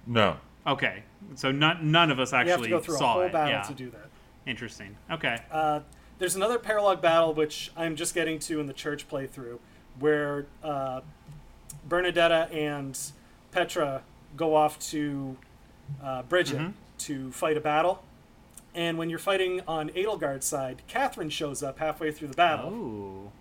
[0.08, 0.38] no.
[0.70, 1.04] Okay,
[1.36, 3.32] so none none of us actually you have to go through a saw whole it.
[3.32, 4.10] battle yeah, to do that.
[4.46, 4.96] interesting.
[5.12, 5.82] Okay, Uh,
[6.20, 9.58] there's another paralog battle which I'm just getting to in the church playthrough,
[10.00, 11.02] where uh,
[11.88, 12.98] Bernadetta and
[13.52, 14.04] Petra
[14.38, 15.38] go off to
[16.04, 16.74] uh, Brigid Mhm.
[17.00, 18.04] to fight a battle.
[18.76, 23.32] And when you're fighting on Edelgard's side, Catherine shows up halfway through the battle, oh,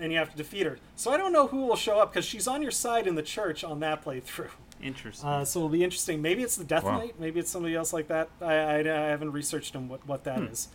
[0.00, 0.78] and you have to defeat her.
[0.94, 3.22] So I don't know who will show up because she's on your side in the
[3.22, 4.50] church on that playthrough.
[4.82, 5.28] Interesting.
[5.28, 6.20] Uh, so it'll be interesting.
[6.22, 6.98] Maybe it's the Death Wow.
[6.98, 7.14] Knight.
[7.18, 8.28] Maybe it's somebody else like that.
[8.40, 10.44] I, I, I haven't researched them what, what that Hmm.
[10.46, 10.68] is.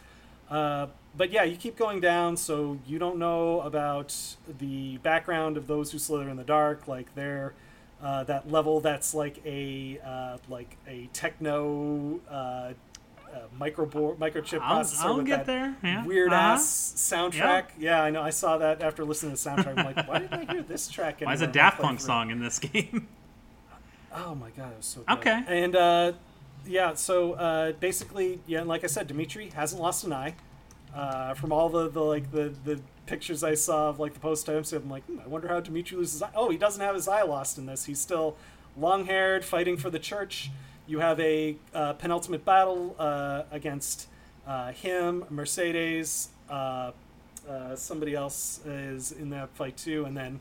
[0.50, 4.16] Uh, but yeah, you keep going down, so you don't know about
[4.60, 6.88] the background of those who slither in the dark.
[6.88, 7.54] Like they're
[8.02, 12.74] uh, that level that's like a uh, like a techno uh, uh,
[13.60, 15.76] microboard microchip I'll, processor I'll with get that there.
[15.84, 16.06] Yeah.
[16.06, 16.54] weird Uh-huh.
[16.54, 17.66] ass soundtrack.
[17.78, 18.22] Yeah, I know.
[18.22, 19.78] I saw that after listening to the soundtrack.
[19.78, 21.20] I'm like, why did I hear this track?
[21.22, 22.02] Why is a anywhere in Daft Punk playthrough?
[22.04, 23.08] song in this game?
[24.14, 25.18] Oh my god, it was so good.
[25.20, 25.44] Okay.
[25.48, 26.14] And uh,
[26.66, 30.36] yeah, so uh, basically, yeah, like I said, Dimitri hasn't lost an eye.
[30.96, 34.46] Uh, from all the, the like the, the pictures I saw of like the post
[34.46, 36.32] times, I'm like, hmm, I wonder how Dimitri loses his eye.
[36.34, 37.86] Oh, he doesn't have his eye lost in this.
[37.86, 38.36] He's still
[38.78, 40.50] long haired, fighting for the church.
[40.88, 44.08] You have a uh, penultimate battle uh, against
[44.48, 46.92] uh, him, Mercedes, uh,
[47.48, 50.40] uh, somebody else is in that fight too, and then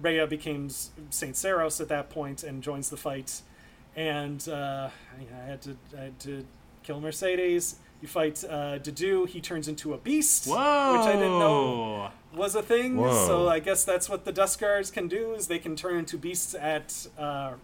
[0.00, 3.42] Rhea becomes Saint Seiros at that point and joins the fight.
[3.96, 6.44] And uh, I had to I had to
[6.82, 7.76] kill Mercedes.
[8.00, 9.26] You fight uh, Dedue.
[9.28, 10.98] He turns into a beast, Whoa!
[10.98, 12.96] which I didn't know was a thing.
[12.96, 13.26] Whoa.
[13.26, 16.54] So I guess that's what the Duscurs can do is they can turn into beasts
[16.54, 17.54] at uh,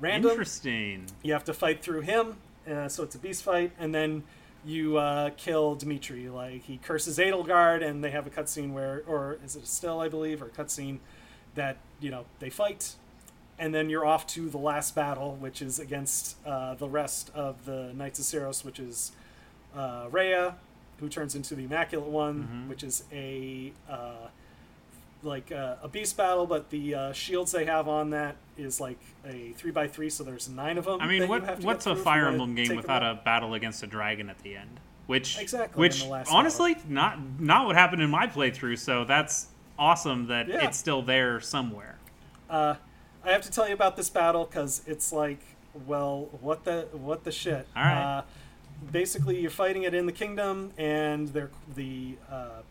[0.00, 0.30] random.
[0.30, 1.06] Interesting.
[1.22, 2.36] You have to fight through him,
[2.70, 4.22] uh, so it's a beast fight, and then
[4.64, 6.30] you uh, kill Dimitri.
[6.30, 10.00] Like he curses Edelgard, and they have a cutscene where, or is it a still,
[10.00, 10.98] I believe, or a cutscene
[11.56, 12.94] that you know they fight,
[13.58, 17.64] and then you're off to the last battle, which is against uh, the rest of
[17.66, 19.12] the Knights of Seiros, which is
[19.76, 20.54] uh, Rhea,
[21.00, 22.68] who turns into the Immaculate One, Mhm.
[22.68, 24.28] which is a uh,
[25.22, 28.98] like uh, a beast battle, but the uh, shields they have on that is like
[29.26, 31.00] a three by three, so there's nine of them.
[31.00, 34.38] I mean, what what's a Fire Emblem game without a battle against a dragon at
[34.40, 34.78] the end?
[35.06, 38.78] Which Exactly, in which the last honestly not not what happened in my playthrough.
[38.78, 40.66] So that's awesome that Yeah.
[40.66, 41.96] it's still there somewhere.
[42.48, 42.74] Uh,
[43.24, 45.40] I have to tell you about this battle because it's like,
[45.86, 47.66] well, what the what the shit.
[47.76, 48.18] All right.
[48.18, 48.22] Uh,
[48.92, 52.62] basically, you're fighting it in the kingdom, and they're the uh,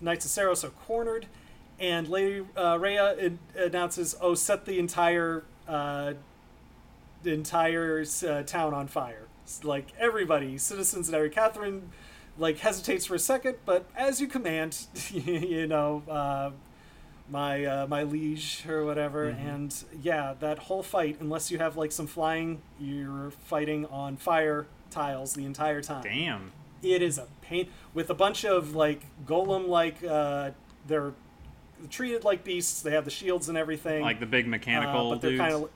[0.00, 1.26] Knights of Seiros are cornered,
[1.78, 6.14] and Lady uh, Rhea an- announces, "Oh, set the entire uh,
[7.24, 11.30] entire uh, town on fire." It's like everybody, citizens and every.
[11.30, 11.90] Catherine
[12.38, 16.02] like hesitates for a second, but as you command, you know.
[16.08, 16.50] Uh,
[17.32, 19.46] my uh, my liege or whatever Mm-hmm.
[19.48, 24.66] and yeah that whole fight unless you have like some flying you're fighting on fire
[24.90, 26.50] tiles the entire time Damn.
[26.82, 30.50] it is a pain with a bunch of like golem like uh,
[30.88, 31.12] they're
[31.88, 35.20] treated like beasts they have the shields and everything Like the big uh, mechanical but
[35.20, 35.40] they're dudes.
[35.40, 35.70] kind of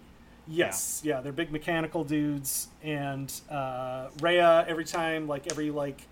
[0.48, 1.20] yes yeah.
[1.20, 6.08] they're big mechanical dudes and uh, Rhea every time like every like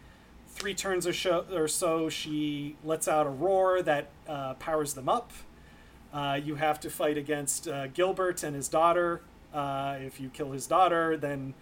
[0.53, 5.09] three turns or, show, or so she lets out a roar that uh, powers them
[5.09, 5.33] up.
[6.13, 9.23] Uh, you have to fight against uh, Gilbert and his daughter.
[9.53, 11.53] Uh, if you kill his daughter then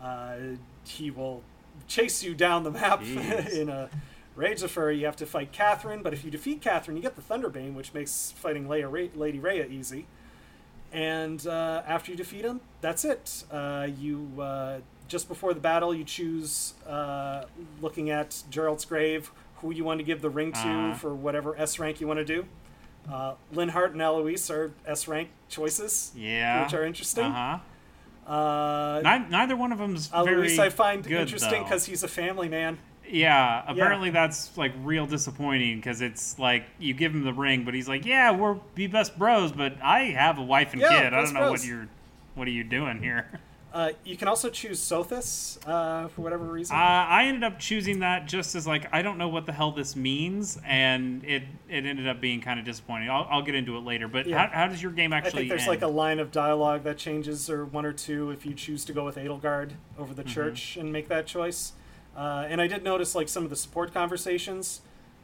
[0.00, 0.36] uh,
[0.84, 1.42] he will
[1.88, 3.02] chase you down the map
[3.52, 3.90] in a
[4.36, 7.16] rage of fury you have to fight Catherine but if you defeat Catherine you get
[7.16, 10.06] the Thunderbrand which makes fighting Leia, Lady Rhea easy.
[10.92, 13.44] And uh, after you defeat him, that's it.
[13.50, 14.78] Uh, you uh,
[15.10, 17.44] just before the battle, you choose, uh,
[17.82, 20.94] looking at Jeralt's grave, who you want to give the ring to Uh-huh.
[20.94, 22.46] for whatever S rank you want to do.
[23.10, 26.62] Uh, Linhardt and Alois are S rank choices, yeah.
[26.64, 27.24] which are interesting.
[27.26, 27.58] Uh
[28.26, 28.32] huh.
[28.32, 32.48] Uh, Neither one of them's very Alois, I find good, interesting because he's a family
[32.48, 32.78] man.
[33.08, 37.74] Yeah, apparently that's like real disappointing because it's like you give him the ring, but
[37.74, 41.14] he's like, "Yeah, we're be best bros, but I have a wife and Yeah, kid.
[41.14, 41.88] I don't know what you're,
[42.36, 43.40] what are you doing here?"
[43.72, 46.74] Uh, you can also choose Sothis uh, for whatever reason.
[46.74, 49.70] Uh, I ended up choosing that just as like I don't know what the hell
[49.70, 53.08] this means, and it it ended up being kind of disappointing.
[53.08, 54.08] I'll, I'll get into it later.
[54.08, 54.48] But Yeah.
[54.48, 55.28] how, how does your game actually?
[55.28, 55.68] I think there's end?
[55.70, 58.92] like a line of dialogue that changes, or one or two, if you choose to
[58.92, 60.14] go with Edelgard over Mm-hmm.
[60.14, 61.72] the church and make that choice.
[62.16, 64.80] Uh, and I did notice like some of the support conversations.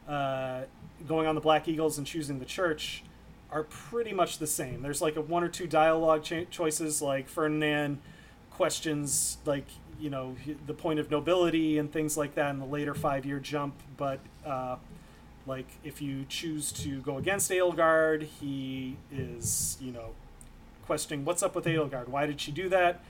[0.08, 0.62] Uh,
[1.08, 3.02] going on the Black Eagles and choosing the church
[3.50, 4.82] are pretty much the same.
[4.82, 7.98] There's like a one or two dialogue cha- choices, like Ferdinand
[8.56, 9.66] questions like
[10.00, 10.34] you know
[10.66, 14.20] the point of nobility and things like that in the later five year jump, but.
[14.44, 14.76] Uh,
[15.48, 20.10] like if you choose to go against Edelgard, he is you know
[20.86, 22.08] questioning what's up with Edelgard.
[22.08, 23.00] Why did she do that?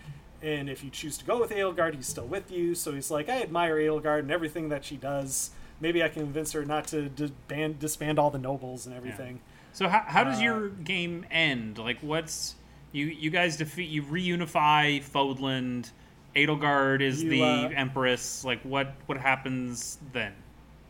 [0.43, 2.74] And if you choose to go with Edelgard, he's still with you.
[2.74, 5.51] So he's like, I admire Edelgard and everything that she does.
[5.81, 9.40] Maybe I can convince her not to disband, disband all the nobles and everything.
[9.73, 11.78] So how, how does Uh, your game end?
[11.78, 12.56] Like, what's
[12.97, 15.90] you you guys defeat you reunify Fódlan,
[16.35, 18.44] Edelgard is You, the uh, empress.
[18.44, 20.32] Like, what what happens then?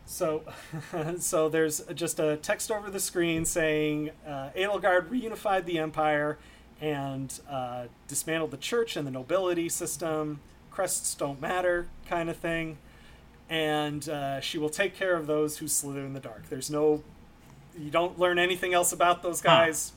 [0.05, 0.43] So,
[1.19, 6.37] so there's just a text over the screen saying uh, Edelgard reunified the empire
[6.79, 10.39] and uh, dismantled the church and the nobility system.
[10.71, 12.77] Crests don't matter, kind of thing.
[13.49, 16.47] And uh, she will take care of those who slither in the dark.
[16.49, 17.03] There's no,
[17.77, 19.93] you don't learn anything else about those guys.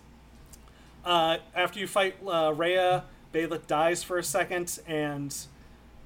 [1.05, 5.35] Uh, after you fight uh, Rhea, Balak dies for a second, and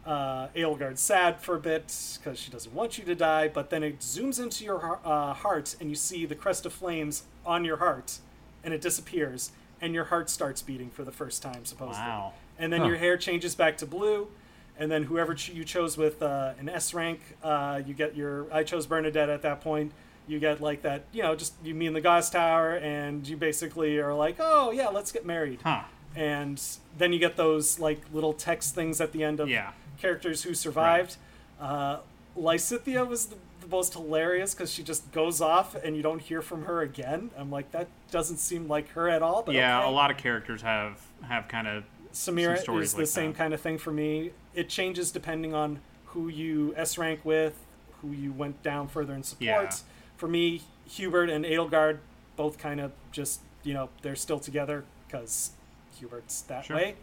[0.07, 1.87] uh, Edelgard's sad for a bit
[2.23, 5.77] because she doesn't want you to die, but then it zooms into your uh, heart
[5.81, 8.19] and you see the crest of flames on your heart,
[8.63, 12.07] and it disappears, and your heart starts beating for the first time, supposedly.
[12.09, 12.35] Wow.
[12.59, 12.89] And then Huh.
[12.89, 14.29] your hair changes back to blue,
[14.79, 18.47] and then whoever ch- you chose with uh, an S rank, uh, you get your.
[18.53, 19.93] I chose Bernadette at that point.
[20.27, 23.37] You get like that, you know, just you meet in the Goddess Tower, and you
[23.37, 25.83] basically are like, oh yeah, let's get married Huh?
[26.17, 26.63] and
[26.97, 29.73] then you get those like little text things at the end of Yeah.
[29.99, 31.17] characters who survived.
[31.61, 31.99] Uh,
[32.39, 36.41] Lysithea was the, the most hilarious because she just goes off and you don't hear
[36.43, 37.31] from her again.
[37.37, 39.43] I'm like, that doesn't seem like her at all.
[39.43, 39.89] But yeah, okay.
[39.89, 43.39] a lot of characters have have kind of Samira is the like same that.
[43.39, 44.31] kind of thing for me.
[44.55, 47.55] It changes depending on who you S rank with,
[48.03, 49.43] who you went down further in support.
[49.45, 49.71] Yeah.
[50.25, 51.99] For me, Hubert and Edelgard
[52.35, 55.51] both kind of just you know they're still together because
[56.01, 56.77] Hubert's that Sure.
[56.77, 56.95] way.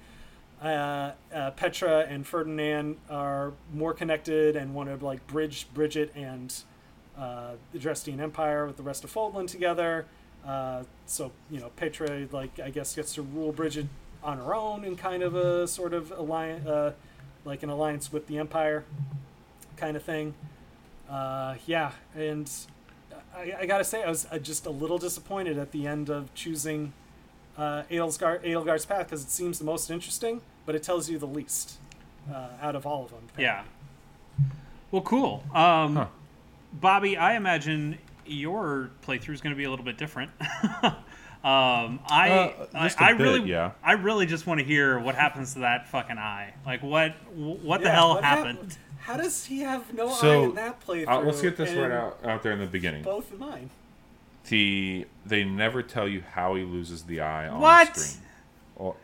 [0.60, 6.52] Uh, uh, Petra and Ferdinand are more connected and want to like bridge Brigid and
[7.16, 10.08] uh, the Dresden Empire with the rest of Fódlan together.
[10.44, 13.88] Uh, so you know, Petra like I guess gets to rule Brigid
[14.24, 16.94] on her own in kind of a sort of alliance, uh,
[17.46, 18.84] like an alliance with the Empire,
[19.78, 20.34] kind of thing.
[21.08, 22.50] Uh, yeah, and
[23.36, 26.34] I, I gotta say I was uh, just a little disappointed at the end of
[26.36, 26.94] choosing
[27.58, 31.28] uh, Edelgard, Edelgard's path because it seems the most interesting, but it tells you the
[31.28, 31.78] least
[32.32, 33.24] uh, out of all of them.
[33.38, 33.64] yeah.
[34.92, 35.44] Well, cool.
[35.54, 36.06] Um, Huh.
[36.74, 40.32] Bobby, I imagine your playthrough is going to be a little bit different.
[40.84, 43.72] um, I, Uh, just I, a I really, yeah.
[43.84, 46.54] I really just want to hear what happens to that fucking eye.
[46.66, 48.78] Like, what, what the hell what hap- happened?
[49.02, 51.08] How does he have no eye in that playthrough?
[51.08, 53.04] Uh, let's get this right out, out there in the beginning.
[53.04, 53.70] Both of mine.
[54.48, 57.96] The they never tell you how he loses the eye on What?
[57.96, 58.26] screen,
[58.76, 58.96] or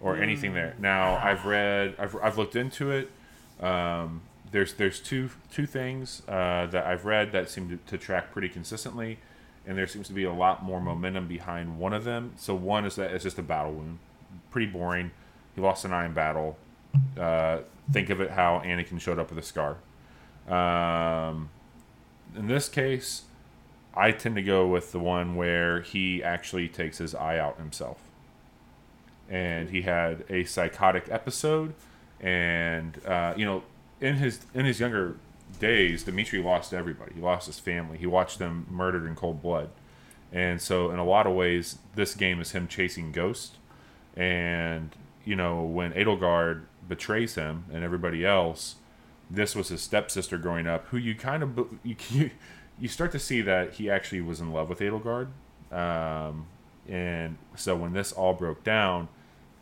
[0.00, 0.74] or anything there.
[0.78, 3.10] Now I've read, I've, I've looked into it.
[3.62, 4.22] Um,
[4.52, 8.48] there's there's two two things uh, that I've read that seem to, to track pretty
[8.48, 9.18] consistently,
[9.66, 12.32] and there seems to be a lot more momentum behind one of them.
[12.36, 13.98] So one is that it's just a battle wound,
[14.50, 15.10] pretty boring.
[15.54, 16.56] He lost an eye in battle.
[17.18, 17.58] Uh,
[17.92, 19.76] think of it how Anakin showed up with a scar.
[20.48, 21.50] Um,
[22.36, 23.22] in this case,
[23.94, 27.98] I tend to go with the one where he actually takes his eye out himself.
[29.28, 31.74] And he had a psychotic episode,
[32.20, 33.64] and uh, you know,
[34.00, 35.16] in his in his younger
[35.58, 37.14] days, Dimitri lost everybody.
[37.14, 37.98] He lost his family.
[37.98, 39.70] He watched them murdered in cold blood,
[40.32, 43.56] and so in a lot of ways, this game is him chasing ghosts.
[44.14, 44.94] And
[45.24, 48.76] you know, when Edelgard betrays him and everybody else,
[49.30, 52.30] this was his stepsister growing up, who you kind of you you,
[52.78, 55.28] you start to see that he actually was in love with Edelgard,
[55.72, 56.46] um,
[56.88, 59.08] and so when this all broke down,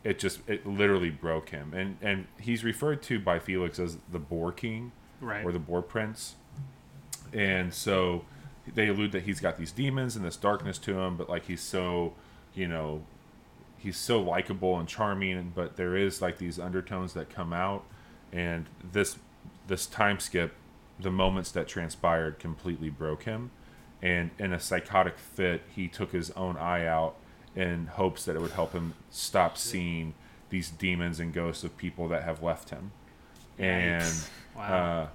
[0.03, 4.19] it just it literally broke him, and and he's referred to by Felix as the
[4.19, 4.91] Boar King,
[5.21, 5.43] Right.
[5.45, 6.35] or the Boar Prince,
[7.33, 8.25] and so
[8.73, 11.61] they allude that he's got these demons and this darkness to him, but like he's
[11.61, 12.13] so,
[12.53, 13.03] you know,
[13.85, 17.83] he's so likable and charming, but there is like these undertones that come out,
[18.33, 19.17] and this
[19.67, 20.53] this time skip,
[20.99, 23.51] the moments that transpired completely broke him,
[24.01, 27.15] and in a psychotic fit, he took his own eye out
[27.55, 30.13] in hopes that it would help him stop seeing
[30.49, 32.91] these demons and ghosts of people that have left him,
[33.57, 34.03] and
[34.55, 34.63] Wow.
[34.63, 35.07] uh,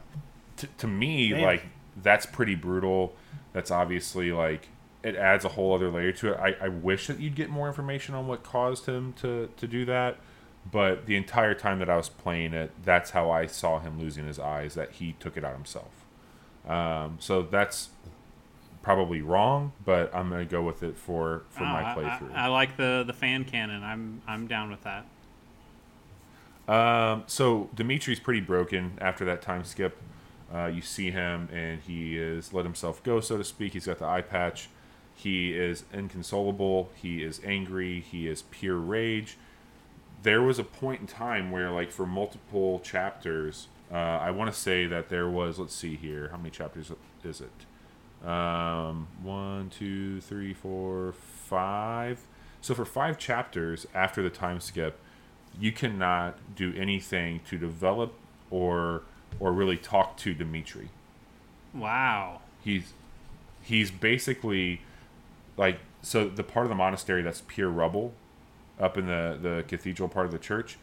[0.56, 1.42] t- to me, Damn.
[1.42, 1.64] like
[2.02, 3.14] that's pretty brutal.
[3.52, 4.68] That's obviously like
[5.02, 6.38] it adds a whole other layer to it.
[6.38, 9.84] I, I wish that you'd get more information on what caused him to to do
[9.86, 10.18] that,
[10.70, 14.26] but the entire time that I was playing it, that's how I saw him losing
[14.26, 14.74] his eyes.
[14.74, 15.90] That he took it out himself.
[16.68, 17.88] Um, so that's
[18.82, 22.34] probably wrong, but I'm gonna go with it for for Oh, my I- I- playthrough.
[22.34, 23.82] I, like the the fan canon.
[23.82, 25.06] I'm I'm down with that.
[26.68, 29.96] Um, so Dimitri's pretty broken after that time skip.
[30.52, 33.72] Uh, you see him, and he is let himself go, so to speak.
[33.72, 34.68] He's got the eye patch.
[35.22, 36.88] He is inconsolable.
[36.94, 38.00] He is angry.
[38.00, 39.36] He is pure rage.
[40.22, 44.58] There was a point in time where, like, for multiple chapters, uh, I want to
[44.58, 45.58] say that there was.
[45.58, 46.28] Let's see here.
[46.30, 46.90] How many chapters
[47.22, 48.26] is it?
[48.26, 52.20] Um, one, two, three, four, five.
[52.62, 54.98] So for five chapters after the time skip,
[55.58, 58.14] you cannot do anything to develop
[58.50, 59.02] or
[59.38, 60.88] or really talk to Dimitri.
[61.74, 62.40] Wow.
[62.62, 62.94] He's
[63.62, 64.80] he's basically
[65.56, 68.14] like so the part of the monastery that's pure rubble
[68.78, 70.78] up in the the cathedral part of the church,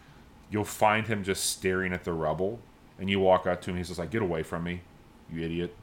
[0.50, 2.60] you'll find him just staring at the rubble
[3.00, 4.82] and you walk up to him he's just like get away from me,
[5.32, 5.76] you idiot.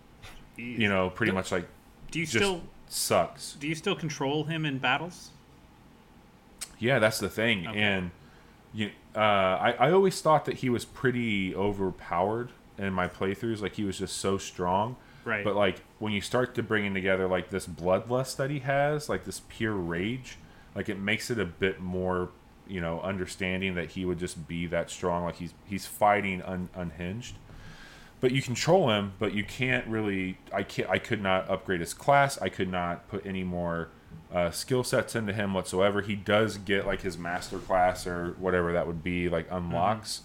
[0.59, 0.79] Jeez.
[0.79, 1.67] You know, pretty much like
[2.11, 3.55] do you just still sucks.
[3.55, 5.31] do you still control him in battles?
[6.79, 7.67] Yeah, that's the thing.
[7.67, 7.81] Okay.
[7.81, 8.11] And
[8.73, 13.61] you, uh, I, I always thought that he was pretty overpowered in my playthroughs.
[13.61, 14.97] Like he was just so strong.
[15.25, 15.45] Right.
[15.45, 19.09] But like when you start to bring bringing together like this bloodlust that he has,
[19.09, 20.39] like this pure rage,
[20.75, 22.31] like it makes it a bit more,
[22.69, 25.25] you know, understanding that he would just be that strong.
[25.25, 27.37] Like he's he's fighting un, unhinged.
[28.21, 30.39] But you control him, but you can't really.
[30.53, 30.89] I can't.
[30.91, 32.41] I could not upgrade his class.
[32.41, 33.89] I could not put any more
[34.33, 36.01] uh, skill sets into him whatsoever.
[36.01, 40.23] He does get like his master class or whatever that would be like unlocks,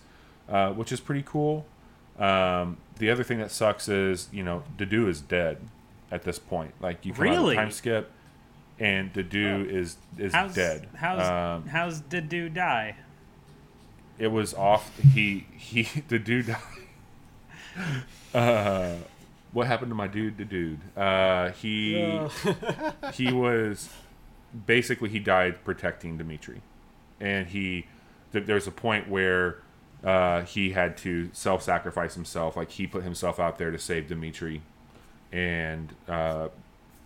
[0.47, 1.65] uh, which is pretty cool.
[2.17, 5.57] Um, the other thing that sucks is you know Dedue is dead
[6.11, 6.73] at this point.
[6.79, 7.55] Like you come out of the Really?
[7.55, 8.11] time skip,
[8.79, 10.87] and Dedue is is How's dead.
[10.95, 12.95] How's Um, how's did do die?
[14.17, 14.97] it was off.
[14.99, 16.57] He he the dude died.
[18.33, 18.95] Uh,
[19.51, 20.37] what happened to my dude?
[20.37, 20.79] The dude.
[20.97, 22.19] Uh, he
[23.13, 23.89] he was
[24.65, 26.61] basically he died protecting Dimitri,
[27.19, 27.87] and he
[28.33, 29.57] th- there's a point where
[30.03, 32.55] uh, he had to self-sacrifice himself.
[32.57, 34.61] Like he put himself out there to save Dimitri,
[35.31, 36.49] and uh,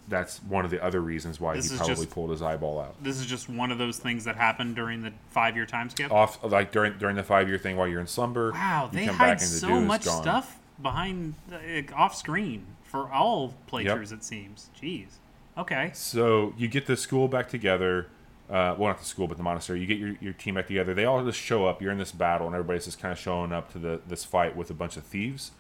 [0.08, 3.02] that's one of the other reasons why This he probably just- pulled his eyeball out.
[3.04, 6.12] This is just one of those things that happened during the five year time skip.
[6.12, 8.52] Off like during during the five year thing while you're in slumber.
[8.52, 10.22] wow, they hide back and the so much gone.
[10.22, 14.12] stuff behind like, off screen for all playthroughs.
[14.12, 14.70] It seems.
[14.80, 15.08] Jeez.
[15.58, 15.92] Okay.
[15.94, 18.08] So you get the school back together.
[18.54, 19.80] Uh, well, not the school, but the monastery.
[19.80, 20.94] You get your, your team back together.
[20.94, 21.82] They all just show up.
[21.82, 24.56] You're in this battle, and everybody's just kind of showing up to the this fight
[24.56, 25.52] with a bunch of thieves.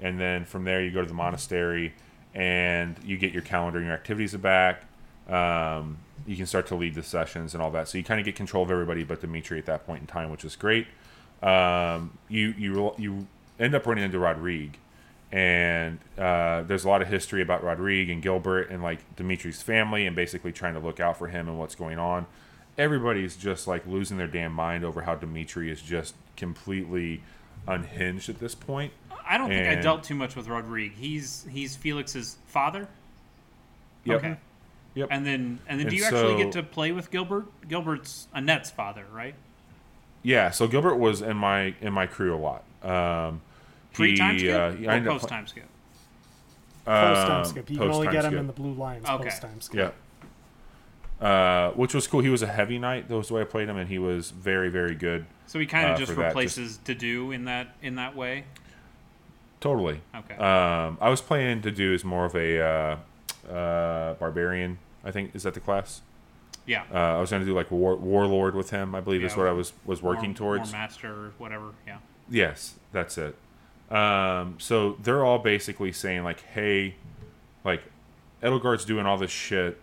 [0.00, 1.92] And then from there, you go to the monastery,
[2.34, 4.84] and you get your calendar and your activities back.
[5.28, 7.86] Um, you can start to lead the sessions and all that.
[7.86, 10.30] So you kind of get control of everybody, but Dimitri at that point in time,
[10.30, 10.86] which is great.
[11.42, 13.26] Um, you you you
[13.60, 14.78] end up running into Rodrigue,
[15.30, 20.06] and uh, there's a lot of history about Rodrigue and Gilbert and like Dimitri's family
[20.06, 22.26] and basically trying to look out for him and what's going on.
[22.78, 27.22] Everybody's just like losing their damn mind over how Dimitri is just completely
[27.66, 28.92] unhinged at this point.
[29.28, 30.94] I don't think I dealt too much with Rodrigue.
[30.94, 32.88] He's he's Felix's father.
[34.04, 34.18] Yep.
[34.18, 34.36] Okay.
[34.94, 35.08] Yep.
[35.10, 37.46] And then and then And do you actually get to play with Gilbert?
[37.68, 39.34] Gilbert's Annette's father, right?
[40.22, 42.64] Yeah, so Gilbert was in my in my crew a lot.
[42.82, 43.42] Um,
[43.92, 45.64] Pre time he, skip uh, or ended up post time skip?
[46.84, 47.70] post time um, skip.
[47.70, 48.40] You can only post-time get him skip.
[48.40, 49.24] in the blue lines Okay.
[49.24, 49.94] post time skip.
[51.20, 51.26] Yeah.
[51.26, 52.20] Uh, which was cool.
[52.20, 53.08] He was a heavy knight.
[53.08, 55.26] That was the way I played him, and he was very, very good.
[55.46, 58.44] So he kind of uh, just for that, replaces Dedue in that in that way.
[59.60, 60.00] Totally.
[60.14, 60.34] Okay.
[60.36, 64.78] Um, I was playing Dedue as more of a uh, uh, barbarian.
[65.04, 66.02] I think is that the class.
[66.66, 66.84] yeah.
[66.92, 68.94] Uh, I was going to do like war, warlord with him.
[68.94, 70.70] I believe is Yeah, what I was was working more, towards.
[70.72, 71.72] more master or whatever.
[71.86, 71.98] Yeah.
[72.30, 73.34] Yes, that's it.
[73.90, 76.96] Um, so they're all basically saying like, "Hey,
[77.64, 77.82] like
[78.42, 79.80] Edelgard's doing all this shit.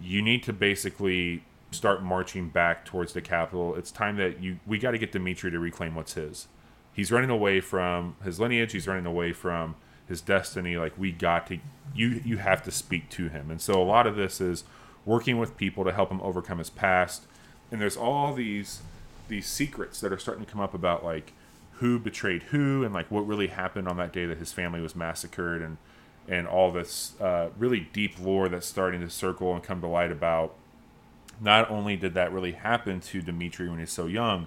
[0.00, 3.74] You need to basically start marching back towards the capital.
[3.74, 6.48] It's time that you we got to get Dimitri to reclaim what's his.
[6.92, 8.72] He's running away from his lineage.
[8.72, 9.76] He's running away from
[10.08, 10.76] his destiny.
[10.76, 11.58] Like we got to
[11.94, 13.50] you you have to speak to him.
[13.50, 14.64] And so a lot of this is
[15.04, 17.24] working with people to help him overcome his past.
[17.70, 18.80] And there's all these
[19.28, 21.32] these secrets that are starting to come up about like
[21.78, 24.94] who betrayed who and like what really happened on that day that his family was
[24.94, 25.76] massacred and
[26.28, 30.10] and all this uh, really deep lore that's starting to circle and come to light
[30.10, 30.54] about
[31.40, 34.46] not only did that really happen to Dimitri when he's so young,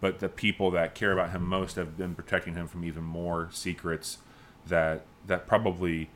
[0.00, 3.48] but the people that care about him most have been protecting him from even more
[3.52, 4.18] secrets
[4.66, 6.08] that that probably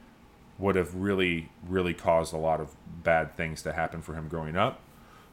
[0.59, 4.56] would have really really caused a lot of bad things to happen for him growing
[4.56, 4.80] up.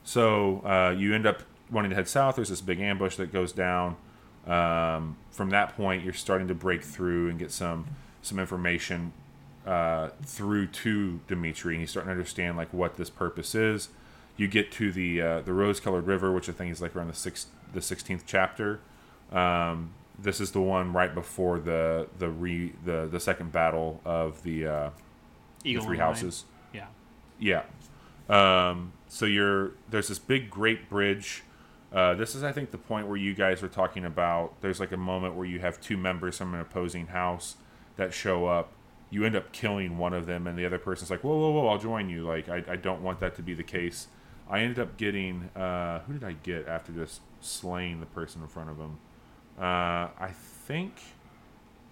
[0.04, 2.36] So uh, you end up wanting to head south.
[2.36, 3.96] There's this big ambush that goes down.
[4.50, 7.86] Um, from that point, you're starting to break through and get some
[8.22, 9.14] some information
[9.66, 13.90] uh, through to Dimitri, and he's starting to understand like what this purpose is.
[14.38, 17.14] You get to the uh, the rose-colored river, which I think is like around the
[17.14, 18.80] sixth the sixteenth chapter.
[19.32, 24.42] Um, this is the one right before the the re the the second battle of
[24.44, 24.90] the uh,
[25.64, 26.46] the three houses.
[26.74, 26.88] Yeah.
[27.40, 27.64] Yeah.
[28.30, 31.44] Um, so you're there's this big great bridge.
[31.92, 34.62] Uh, this is I think the point where you guys were talking about.
[34.62, 37.56] There's like a moment where you have two members from an opposing house
[37.98, 38.72] that show up.
[39.10, 41.68] You end up killing one of them, and the other person's like, "Whoa, whoa, whoa!
[41.68, 44.08] I'll join you." Like I, I don't want that to be the case.
[44.50, 48.48] I ended up getting uh, who did I get after just slaying the person in
[48.48, 48.98] front of him?
[49.58, 50.32] Uh, I
[50.68, 50.94] think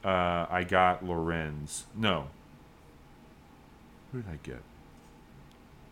[0.03, 1.85] uh, I got Lorenz.
[1.95, 2.27] No.
[4.11, 4.61] Who did I get?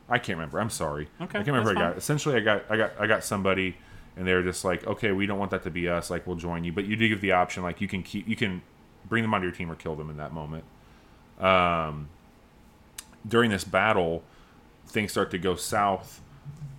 [0.07, 0.59] I can't remember.
[0.59, 1.09] I'm sorry.
[1.19, 1.71] Okay, I can't remember.
[1.71, 1.97] I got.
[1.97, 3.75] Essentially, I got I got I got somebody,
[4.17, 6.09] and they're just like, okay, we don't want that to be us.
[6.09, 7.63] Like, we'll join you, but you do give the option.
[7.63, 8.61] Like, you can keep you can
[9.07, 10.63] bring them onto your team or kill them in that moment.
[11.39, 12.09] Um,
[13.27, 14.23] during this battle,
[14.87, 16.21] things start to go south,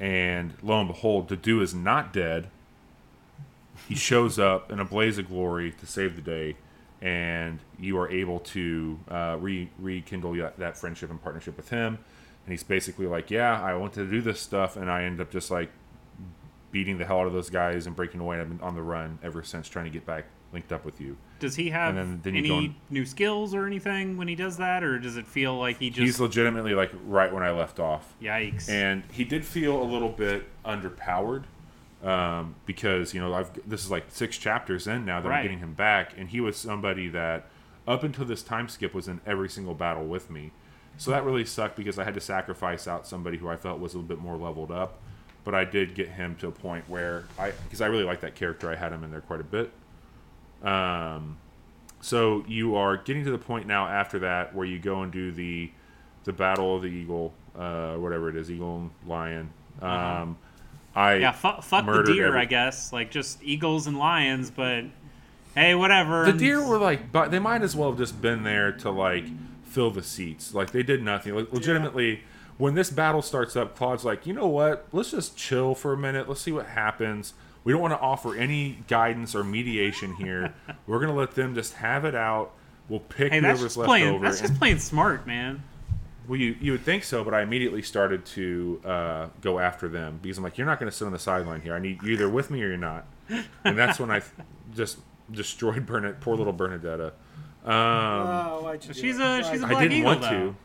[0.01, 2.49] and lo and behold, Dedue is not dead.
[3.89, 6.57] He shows up in a blaze of glory to save the day,
[7.03, 11.99] and you are able to uh, re- rekindle that, friendship and partnership with him.
[12.47, 15.31] And he's basically like, "Yeah, I wanted to do this stuff, and I end up
[15.31, 15.71] just like
[16.77, 18.39] beating the hell out of those guys and breaking away.
[18.39, 21.17] I've been on the run ever since, trying to get back linked up with you."
[21.39, 24.59] Does he have then- then any go and- new skills or anything when he does
[24.59, 27.81] that, or does it feel like he just He's legitimately like right when I left
[27.81, 28.15] off.
[28.23, 28.69] yikes?
[28.69, 31.45] and he did feel a little bit underpowered
[32.05, 35.37] um, because you know I've this is like six chapters in now that Right.
[35.39, 37.47] I'm getting him back, and he was somebody that
[37.89, 40.53] up until this time skip was in every single battle with me.
[40.99, 43.95] So that really sucked because I had to sacrifice out somebody who I felt was
[43.95, 45.01] a little bit more leveled up.
[45.47, 48.35] But I did get him to a point where I because I really like that
[48.35, 49.71] character, I had him in there quite a bit.
[50.61, 51.37] Um,
[52.01, 55.31] so you are getting to the point now after that where you go and do
[55.31, 55.71] the
[56.25, 59.51] the battle of the eagle, uh, whatever it is, eagle and lion.
[59.81, 60.37] Um,
[60.97, 62.93] I yeah, fu- fuck the deer, every- I guess.
[62.93, 64.83] Like just eagles and lions, but
[65.55, 66.25] hey, whatever.
[66.25, 69.27] The deer were like, but they might as well have just been there to like
[69.63, 70.55] fill the seats.
[70.55, 71.37] Like they did nothing.
[71.37, 72.25] Like, legitimately,
[72.59, 74.87] when this battle starts up, Claude's like, you know what?
[74.93, 76.29] Let's just chill for a minute.
[76.29, 77.35] Let's see what happens.
[77.65, 80.55] We don't want to offer any guidance or mediation here.
[80.87, 82.53] We're gonna let them just have it out.
[82.89, 84.09] We'll pick Hey, whoever's left playing.
[84.15, 84.25] over.
[84.25, 85.63] That's and- just playing smart, man.
[86.29, 90.19] Well, you you would think so, but I immediately started to uh, go after them
[90.23, 91.75] because I'm like, you're not going to sit on the sideline here.
[91.75, 93.07] I need you either with me or you're not.
[93.65, 94.33] And that's when I th-
[94.75, 94.99] just
[95.31, 97.13] destroyed Bernadette, poor little Bernadetta.
[97.65, 100.31] Um, oh, why'd you do She's a- she's a I Black didn't Eagle, want though.
[100.31, 100.57] to.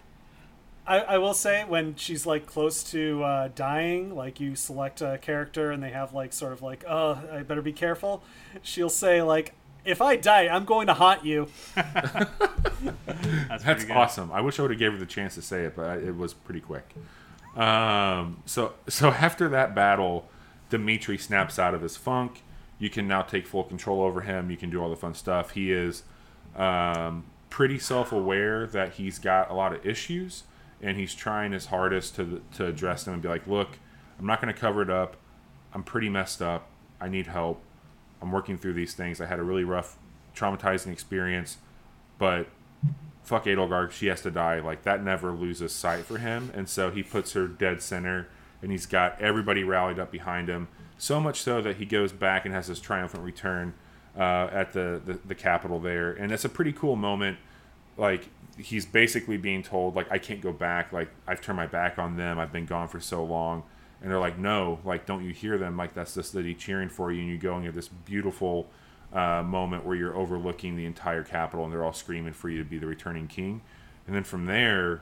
[0.85, 5.17] I, I will say when she's like close to uh, dying, like you select a
[5.19, 8.23] character and they have like sort of like, oh, I better be careful.
[8.61, 9.53] She'll say like,
[9.83, 11.47] if I die, I'm going to haunt you.
[11.75, 14.31] That's, That's awesome.
[14.31, 16.15] I wish I would have gave her the chance to say it, but I, it
[16.15, 16.95] was pretty quick.
[17.55, 20.29] Um, so so after that battle,
[20.69, 22.43] Dimitri snaps out of his funk.
[22.79, 24.49] You can now take full control over him.
[24.49, 25.51] You can do all the fun stuff.
[25.51, 26.03] He is
[26.55, 30.43] um, pretty self-aware that he's got a lot of issues,
[30.81, 33.79] and he's trying his hardest to to address them and be like, "Look,
[34.19, 35.17] I'm not going to cover it up.
[35.73, 36.67] I'm pretty messed up.
[36.99, 37.61] I need help.
[38.21, 39.19] I'm working through these things.
[39.19, 39.97] I had a really rough,
[40.35, 41.57] traumatizing experience,
[42.19, 42.47] but
[43.23, 44.59] fuck Edelgard, she has to die.
[44.59, 48.27] Like that never loses sight for him, and so he puts her dead center,
[48.61, 50.67] and he's got everybody rallied up behind him.
[50.97, 53.73] So much so that he goes back and has this triumphant return
[54.15, 57.37] uh, at the, the the capital there, and it's a pretty cool moment.
[57.97, 60.91] Like he's basically being told, like I can't go back.
[60.91, 62.39] Like I've turned my back on them.
[62.39, 63.63] I've been gone for so long,
[64.01, 65.77] and they're like, no, like don't you hear them?
[65.77, 68.67] Like that's the city cheering for you, and you go you have this beautiful
[69.13, 72.69] uh, moment where you're overlooking the entire capital and they're all screaming for you to
[72.69, 73.61] be the returning king.
[74.07, 75.01] And then from there,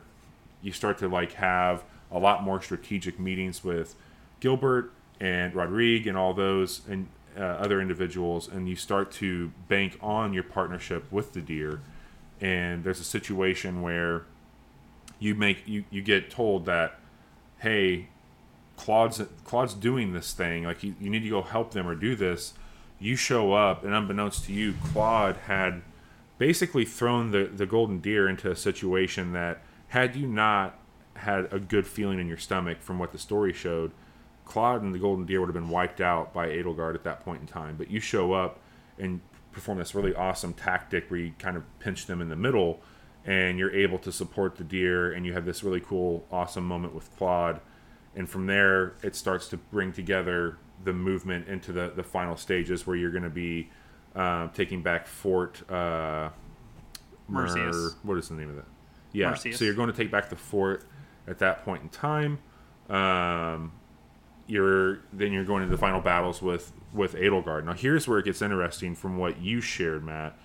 [0.61, 3.95] you start to like have a lot more strategic meetings with
[4.39, 7.07] Gilbert and Rodrigue and all those and
[7.37, 11.79] uh, other individuals, and you start to bank on your partnership with the deer.
[12.41, 14.25] And there's a situation where
[15.19, 16.99] you make you, you get told that,
[17.59, 18.09] hey,
[18.77, 20.63] Claude's Claude's doing this thing.
[20.63, 22.53] Like you, you need to go help them or do this.
[22.99, 25.81] You show up, and unbeknownst to you, Claude had
[26.37, 30.79] basically thrown the the golden deer into a situation that had you not
[31.15, 33.91] had a good feeling in your stomach from what the story showed,
[34.45, 37.41] Claude and the golden deer would have been wiped out by Edelgard at that point
[37.41, 37.75] in time.
[37.77, 38.59] But you show up
[38.97, 39.19] and
[39.59, 42.81] perform this really awesome tactic where you kind of pinch them in the middle,
[43.25, 46.93] and you're able to support the deer, and you have this really cool, awesome moment
[46.93, 47.61] with Claude
[48.15, 52.87] and from there it starts to bring together the movement into the, the final stages
[52.87, 53.69] where you're going to be
[54.15, 56.29] um, taking back Fort uh,
[57.27, 57.95] Mer- Merceus.
[58.03, 58.65] what is the name of that?
[59.11, 59.33] Yeah.
[59.33, 60.83] So you're going to take back the fort
[61.27, 62.39] at that point in time.
[62.89, 63.71] Um,
[64.47, 67.65] you're then you're going to the final battles with with Edelgard.
[67.65, 70.37] Now here's where it gets interesting from what you shared, Matt.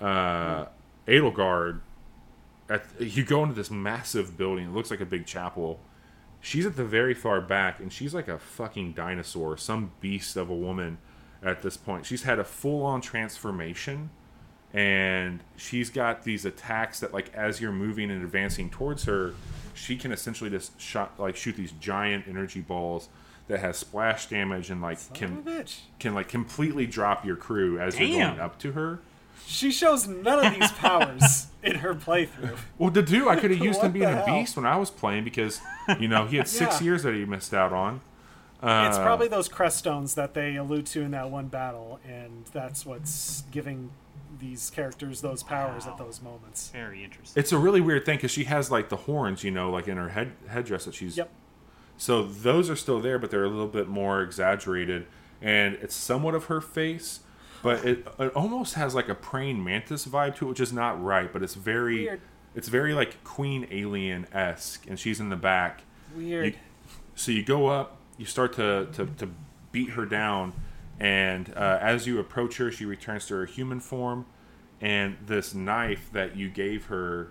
[0.00, 0.66] Uh,
[1.06, 1.80] Edelgard,
[2.68, 4.66] at you go into this massive building.
[4.66, 5.80] It looks like a big chapel.
[6.40, 10.50] She's at the very far back, and she's like a fucking dinosaur, some beast of
[10.50, 10.98] a woman.
[11.42, 14.10] At this point, she's had a full on transformation
[14.74, 19.32] and she's got these attacks that like as you're moving and advancing towards her
[19.72, 23.08] she can essentially just shot like shoot these giant energy balls
[23.48, 25.64] that has splash damage and like Son can
[25.98, 29.00] can like completely drop your crew as you're going up to her
[29.46, 32.56] She shows none of these powers in her playthrough.
[32.78, 35.24] well to do i could have used him being a beast when i was playing
[35.24, 35.60] because
[36.00, 36.84] you know he had six Yeah.
[36.86, 38.00] years that he missed out on
[38.62, 42.46] uh, it's probably those crest stones that they allude to in that one battle, and
[42.50, 43.90] that's what's giving
[44.38, 46.70] these characters those powers at those moments.
[46.70, 47.38] Very interesting.
[47.38, 49.98] it's a really weird thing because she has like the horns you know like in
[49.98, 51.28] her head headdress that she's Yep.
[51.96, 55.06] So those are still there, but they're a little bit more exaggerated,
[55.40, 57.20] and it's somewhat of her face,
[57.62, 61.02] but it, it almost has like a praying mantis vibe to it, which is not
[61.02, 61.32] right.
[61.32, 62.20] But it's very, Weird.
[62.54, 65.82] it's very like Queen Alien esque, and she's in the back.
[66.16, 66.46] Weird.
[66.46, 66.54] You-
[67.16, 69.28] so you go up, you start to to, to
[69.70, 70.52] beat her down,
[70.98, 74.26] and uh, as you approach her, she returns to her human form,
[74.80, 77.30] and this knife that you gave her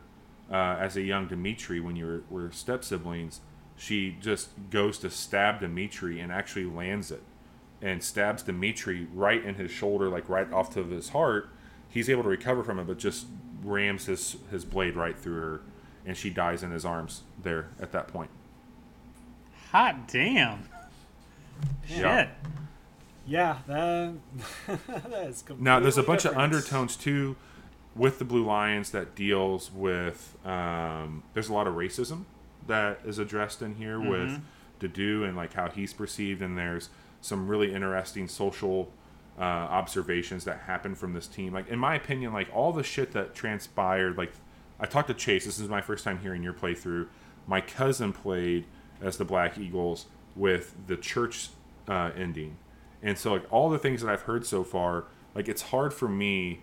[0.50, 3.42] uh, as a young Dimitri when you were, were step siblings,
[3.84, 7.22] she just goes to stab Dimitri and actually lands it,
[7.82, 11.50] and stabs Dimitri right in his shoulder, like right off to his heart.
[11.90, 13.28] He's able to recover from it, but just
[13.62, 15.62] rams his his blade right through her,
[16.06, 18.30] and she dies in his arms there at that point.
[19.72, 20.70] Hot damn.
[21.90, 22.22] Yeah.
[22.22, 22.30] Shit.
[23.28, 24.14] yeah, that,
[24.88, 27.36] that is completely Now, there's a bunch of undertones too
[27.96, 30.38] with the Blue Lions that deals with.
[30.46, 32.24] Um, there's a lot of racism
[32.68, 34.42] that is addressed in here with
[34.80, 36.90] Dedue and like how he's perceived, and there's
[37.22, 38.92] some really interesting social
[39.38, 41.54] uh, observations that happen from this team.
[41.54, 44.18] Like in my opinion, like all the shit that transpired.
[44.18, 44.34] Like
[44.80, 45.46] I talked to Chase.
[45.46, 47.08] This is my first time hearing your playthrough.
[47.48, 48.66] My cousin played
[49.02, 51.50] as the Black Eagles with the church
[51.88, 52.58] uh, ending,
[53.02, 56.08] and so like all the things that I've heard so far, like it's hard for
[56.08, 56.62] me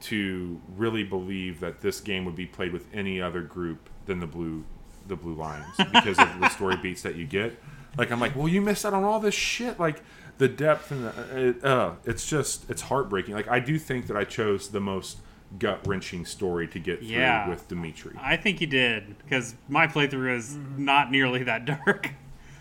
[0.00, 4.26] to really believe that this game would be played with any other group than the
[4.26, 4.64] blue
[5.10, 7.58] the blue lions because of the story beats that you get
[7.98, 10.02] like i'm like well you missed out on all this shit like
[10.38, 14.16] the depth and the, it, uh, it's just it's heartbreaking like i do think that
[14.16, 15.18] i chose the most
[15.58, 17.48] gut-wrenching story to get through Yeah.
[17.48, 22.10] with dimitri I think you did because my playthrough is not nearly that dark.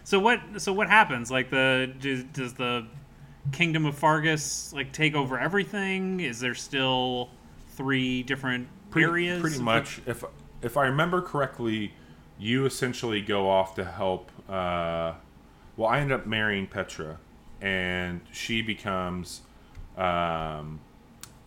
[0.04, 0.40] So what?
[0.58, 1.30] So what happens?
[1.30, 2.88] Like the does, does the
[3.52, 6.20] kingdom of Faerghus like take over everything?
[6.20, 7.30] Is there still
[7.76, 9.40] three different pretty, areas?
[9.42, 10.24] pretty much if
[10.64, 11.94] if i remember correctly
[12.40, 15.14] you essentially go off to help uh,
[15.78, 17.18] well i end up marrying petra
[17.62, 19.42] and she becomes
[19.98, 20.80] um,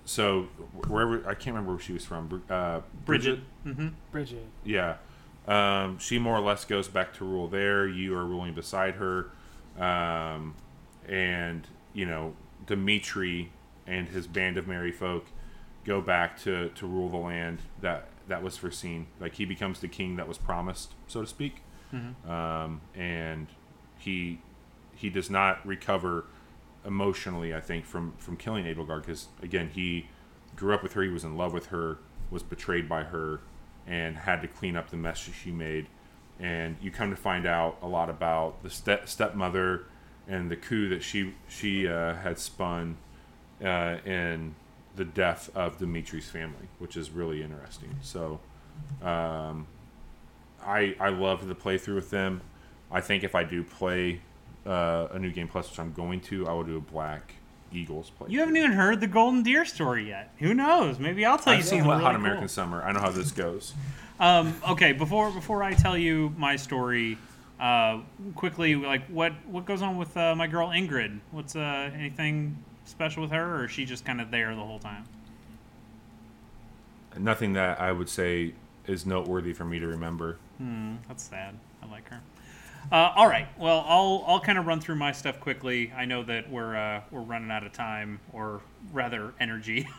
[0.05, 0.43] so
[0.89, 3.43] wherever i can't remember where she was from Br- uh, Brigid.
[3.67, 3.89] Mm-hmm.
[4.11, 4.47] Brigid.
[4.65, 4.97] yeah.
[5.47, 7.89] Um, she more or less goes back to rule there.
[7.89, 9.31] You are ruling beside her.
[9.77, 10.55] Um,
[11.09, 13.51] and, you know, Dimitri
[13.87, 15.27] and his band of merry folk
[15.85, 19.07] go back to, to rule the land that, that was foreseen.
[19.21, 21.63] Like, he becomes the king that was promised, so to speak.
[22.31, 23.49] Um, and
[23.99, 24.41] he
[24.95, 26.25] he does not recover
[26.85, 30.07] emotionally, I think, from, from killing Edelgard because, again, he
[30.57, 31.03] grew up with her.
[31.03, 31.99] He was in love with her,
[32.31, 33.41] was betrayed by her,
[33.87, 35.87] and had to clean up the mess she made.
[36.39, 39.85] And you come to find out a lot about the step stepmother
[40.29, 42.97] and the coup that she she uh, had spun
[43.63, 44.55] uh, in
[44.97, 47.97] the death of Dimitri's family, which is really interesting.
[48.03, 48.41] So,
[49.03, 49.67] um,
[50.65, 52.41] I I loved the playthrough with them.
[52.91, 54.21] I think if I do play
[54.67, 57.35] uh, a new game plus, which I'm going to, I will do a Black
[57.73, 58.29] Eagles play.
[58.31, 60.33] You haven't even heard the Golden Deer story yet.
[60.39, 60.99] Who knows?
[60.99, 62.49] Maybe I'll tell you I've seen something Hot American cool.
[62.49, 62.83] Summer.
[62.83, 63.75] I know how this goes.
[64.21, 67.19] Um, okay, before before I tell you my story,
[67.59, 68.01] uh,
[68.35, 71.19] quickly, like what what goes on with uh, my girl Ingrid?
[71.31, 74.79] What's uh, anything special with her, or is she just kind of there the whole
[74.79, 75.05] time?
[77.19, 78.55] Nothing that I would say
[78.87, 80.39] is noteworthy for me to remember.
[80.59, 81.55] Hmm, that's sad.
[81.83, 82.21] I like her.
[82.91, 83.47] Uh, all right.
[83.59, 85.93] Well, I'll I'll kind of run through my stuff quickly.
[85.97, 88.61] I know that we're uh, we're running out of time, or
[88.93, 89.89] rather, energy.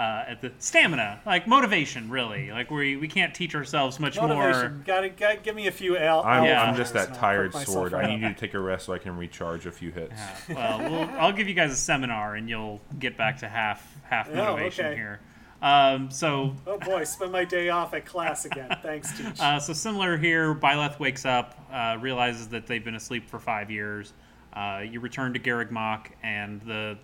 [0.00, 2.50] Uh, at the stamina, like motivation, really.
[2.50, 4.28] Like we we can't teach ourselves much more.
[4.28, 4.82] Motivation.
[4.86, 6.22] Gotta, gotta give me a few L.
[6.24, 6.62] I'm, Yeah.
[6.62, 7.92] I'm just that tired perk myself sword.
[7.94, 10.14] I need you to take a rest so I can recharge a few hits.
[10.48, 13.86] Yeah, well, we'll, I'll give you guys a seminar, and you'll get back to half
[14.04, 14.96] half Oh, motivation okay.
[14.96, 15.20] here.
[15.60, 18.74] Um, so Oh boy, spend my day off at class again.
[18.82, 19.38] Thanks, teach.
[19.38, 23.70] uh, so similar here, Byleth wakes up, uh, realizes that they've been asleep for five
[23.70, 24.14] years.
[24.54, 26.96] Uh, you return to Garreg Mach, and the,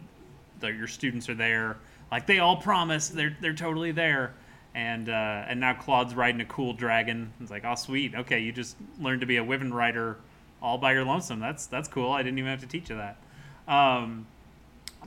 [0.60, 1.77] the your students are there,
[2.11, 3.15] like they all promised.
[3.15, 4.35] They're they're totally there,
[4.74, 7.33] and uh, and now Claude's riding a cool dragon.
[7.41, 10.19] It's like, oh sweet, okay, you just learned to be a Wyvern rider
[10.62, 11.41] all by your lonesome.
[11.41, 12.12] That's that's cool.
[12.12, 13.16] I didn't even have to teach you that.
[13.69, 14.27] Um,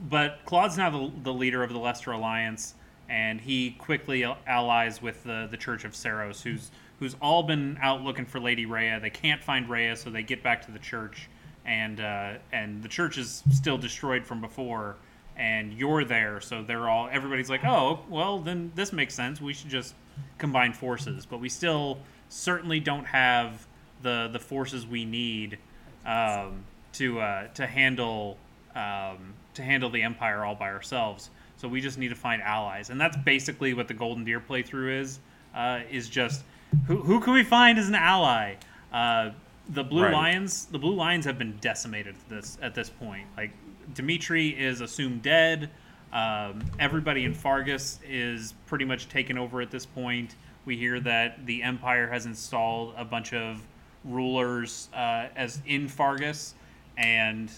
[0.10, 2.76] but Claude's now the, the leader of the Leicester Alliance,
[3.10, 8.02] and he quickly allies with the, the Church of Seiros, who's who's all been out
[8.02, 9.00] looking for Lady Rhea.
[9.00, 11.30] They can't find Rhea, so they get back to the church,
[11.66, 14.98] and uh, and the church is still destroyed from before,
[15.40, 19.42] and you're there, so they're all everybody's like, oh, well, then this makes sense.
[19.42, 19.96] We should just
[20.38, 21.98] combine forces, but we still
[22.28, 23.66] certainly don't have
[24.04, 25.58] the the forces we need
[26.06, 26.64] um,
[26.94, 28.38] to uh, to handle
[28.76, 31.30] um, to handle the empire all by ourselves.
[31.58, 35.02] So we just need to find allies, and that's basically what the Golden Deer playthrough
[35.02, 35.20] is.
[35.56, 36.44] Uh, is just
[36.86, 38.56] who who can we find as an ally?
[38.94, 39.32] Uh,
[39.70, 40.14] the Blue Right.
[40.14, 43.26] Lions, the Blue Lions have been decimated at this at this point.
[43.38, 43.52] Like
[43.94, 45.70] Dimitri is assumed dead.
[46.12, 50.36] Um, everybody in Faerghus is pretty much taken over at this point.
[50.66, 53.62] We hear that the Empire has installed a bunch of
[54.04, 56.54] rulers uh, as in Faerghus,
[56.98, 57.52] and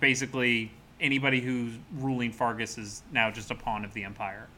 [0.00, 0.70] basically
[1.00, 4.48] anybody who's ruling Faerghus is now just a pawn of the Empire.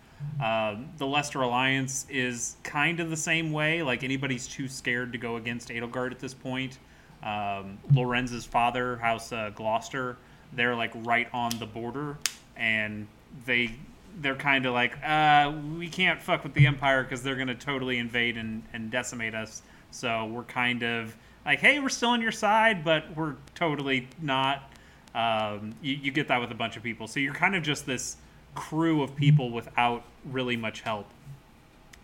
[0.43, 3.83] Um, the Leicester Alliance is kind of the same way.
[3.83, 6.79] Like anybody's too scared to go against Edelgard at this point.
[7.23, 10.17] Um, Lorenz's father, House uh, Gloucester,
[10.57, 12.19] they're like right on the border,
[12.57, 13.07] and
[13.45, 13.77] they
[14.19, 17.99] they're kind of like, uh, we can't fuck with the Empire because they're gonna totally
[17.99, 19.63] invade and, and decimate us.
[19.91, 21.15] So we're kind of
[21.45, 24.71] like, hey, we're still on your side, but we're totally not.
[25.15, 27.07] Um, you, you get that with a bunch of people.
[27.07, 28.17] So you're kind of just this
[28.55, 31.07] crew of people without really much help.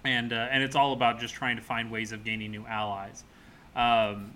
[0.05, 3.24] And, uh, and it's all about just trying to find ways of gaining new allies.
[3.74, 4.33] Um,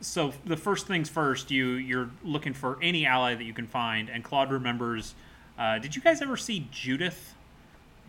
[0.00, 4.08] so the first things first, you you're looking for any ally that you can find,
[4.08, 5.14] and Claude remembers.
[5.58, 7.34] Uh, did you guys ever see Judith?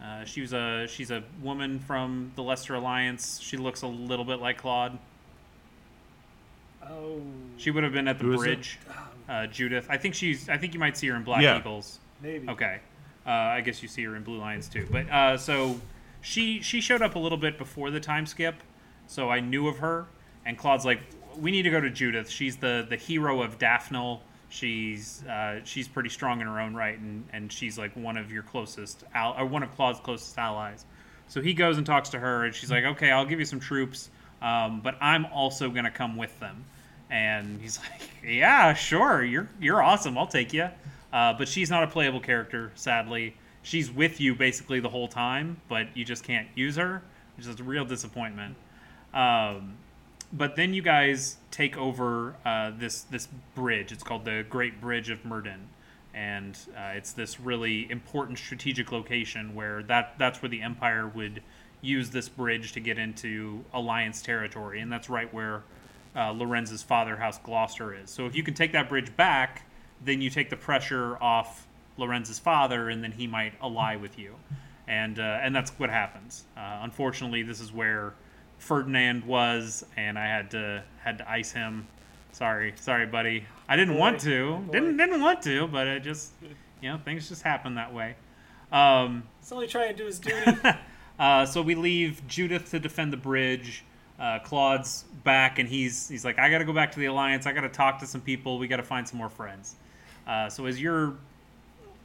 [0.03, 3.39] Uh, she was a she's a woman from the Leicester Alliance.
[3.41, 4.97] She looks a little bit like Claude.
[6.89, 7.21] oh,
[7.57, 8.79] She would have been at the Who is bridge.
[9.27, 9.87] Uh, Judith.
[9.89, 10.49] I think she's.
[10.49, 11.57] I think you might see her in Black Yeah.
[11.59, 11.99] Eagles.
[12.21, 12.47] maybe.
[12.49, 12.79] Okay.
[13.25, 14.87] Uh, I guess you see her in Blue Lions too.
[14.89, 15.79] But uh, so
[16.21, 18.55] she she showed up a little bit before the time skip,
[19.07, 20.07] so I knew of her.
[20.45, 21.01] And Claude's like,
[21.39, 22.29] we need to go to Judith.
[22.29, 24.19] She's the the hero of Daphnel.
[24.49, 28.31] She's uh, she's pretty strong in her own right, and, and she's like one of
[28.31, 30.85] your closest al- or one of Claude's closest allies.
[31.27, 33.59] So he goes and talks to her, and she's like, okay, I'll give you some
[33.59, 34.09] troops,
[34.41, 36.65] um, but I'm also gonna come with them.
[37.11, 39.23] And he's like, "Yeah, sure.
[39.23, 40.17] You're you're awesome.
[40.17, 40.69] I'll take you."
[41.13, 43.35] Uh, but she's not a playable character, sadly.
[43.61, 47.01] She's with you basically the whole time, but you just can't use her,
[47.35, 48.55] which is a real disappointment.
[49.13, 49.75] Um,
[50.31, 53.91] but then you guys take over uh, this this bridge.
[53.91, 55.67] It's called the Great Bridge of Myrddin,
[56.13, 61.41] and uh, it's this really important strategic location where that that's where the Empire would
[61.81, 65.63] use this bridge to get into Alliance territory, and that's right where
[66.15, 68.09] uh, Lorenz's father, House Gloucester, is.
[68.09, 69.63] So if you can take that bridge back,
[70.03, 74.35] then you take the pressure off Lorenz's father, and then he might ally with you,
[74.87, 76.43] and uh, and that's what happens.
[76.55, 78.13] Uh, unfortunately, this is where
[78.59, 81.87] Ferdinand was, and I had to had to ice him.
[82.31, 83.45] Sorry, sorry, buddy.
[83.67, 83.99] I didn't Boy.
[83.99, 84.71] want to, Boy.
[84.73, 86.31] didn't didn't want to, but it just
[86.81, 88.15] you know things just happen that way.
[88.71, 90.57] Um, He's only trying to do his duty.
[91.19, 93.83] uh, so we leave Judith to defend the bridge.
[94.19, 97.45] Uh, Claude's back, and he's he's like, I got to go back to the alliance.
[97.45, 98.59] I got to talk to some people.
[98.59, 99.75] We got to find some more friends.
[100.27, 101.15] Uh, so as you're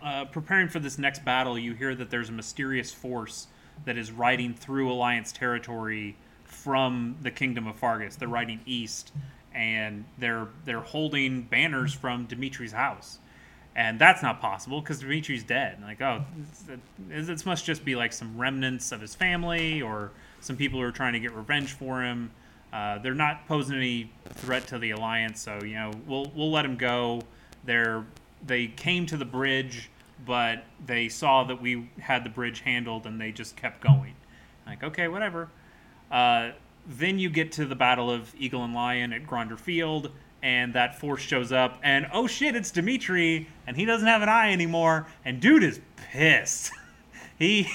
[0.02, 3.48] uh, preparing for this next battle, you hear that there's a mysterious force
[3.84, 6.16] that is riding through alliance territory
[6.64, 8.16] from the kingdom of Faerghus.
[8.16, 9.12] They're riding east,
[9.54, 13.18] and they're they're holding banners from Dimitri's house
[13.76, 15.78] and that's not possible because Dimitri's dead.
[15.82, 16.24] Like, oh,
[17.08, 20.92] this, must just be like some remnants of his family or some people who are
[20.92, 22.30] trying to get revenge for him.
[22.72, 26.62] Uh, they're not posing any threat to the alliance, so you know we'll we'll let
[26.62, 27.22] them go.
[27.64, 28.04] They're
[28.44, 29.90] they came to the bridge,
[30.24, 34.14] but they saw that we had the bridge handled, and they just kept going.
[34.66, 35.48] Like, okay, whatever.
[36.14, 36.52] Uh,
[36.86, 40.12] then you get to the Battle of Eagle and Lion at Gronder Field,
[40.42, 44.28] and that force shows up, and oh shit, it's Dimitri, and he doesn't have an
[44.28, 46.70] eye anymore, and dude is pissed.
[47.38, 47.68] he,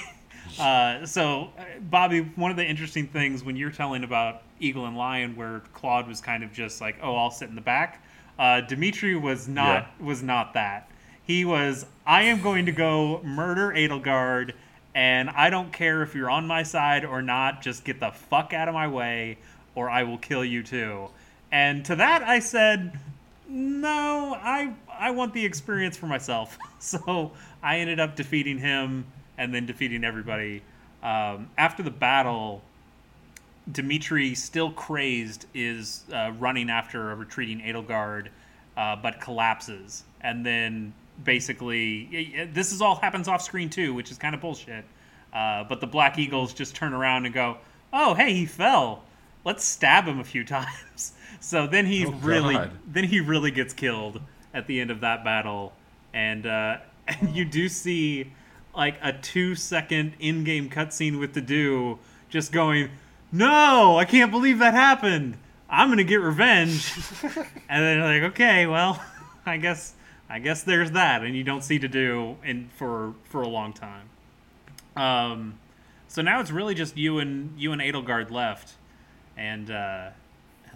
[0.58, 4.96] uh, so uh, Bobby, one of the interesting things when you're telling about Eagle and
[4.96, 8.02] Lion, where Claude was kind of just like, oh, I'll sit in the back.
[8.38, 10.90] Uh, Dimitri was not was not that.
[11.22, 14.54] He was, I am going to go murder Edelgard
[14.94, 17.62] and I don't care if you're on my side or not.
[17.62, 19.38] Just get the fuck out of my way,
[19.74, 21.08] or I will kill you too."
[21.52, 22.98] And to that, I said,
[23.48, 29.06] "No, I I want the experience for myself." so I ended up defeating him
[29.38, 30.62] and then defeating everybody.
[31.02, 32.62] Um, after the battle,
[33.72, 38.28] Dimitri, still crazed, is uh, running after a retreating Edelgard,
[38.76, 40.04] uh, but collapses.
[40.20, 40.92] And then
[41.24, 44.84] basically, this is all happens off screen too, which is kind of bullshit.
[45.32, 47.58] Uh, but the Black Eagles just turn around and go,
[47.92, 49.04] "Oh, hey, he fell.
[49.44, 52.70] Let's stab him a few times." so then he Oh, really, God.
[52.86, 54.20] then he really gets killed
[54.52, 55.72] at the end of that battle,
[56.12, 56.78] and uh,
[57.08, 58.32] and you do see
[58.74, 61.98] like a two second in game cutscene with Dedue
[62.28, 62.90] just going,
[63.32, 65.36] "No, I can't believe that happened.
[65.68, 66.92] I'm gonna get revenge."
[67.68, 69.00] and then like, okay, well,
[69.46, 69.94] I guess
[70.30, 73.72] I guess there's that, and you don't see to do in for for a long
[73.72, 74.08] time.
[74.96, 75.58] Um,
[76.06, 78.74] so now it's really just you and you and Edelgard left,
[79.36, 80.10] and uh,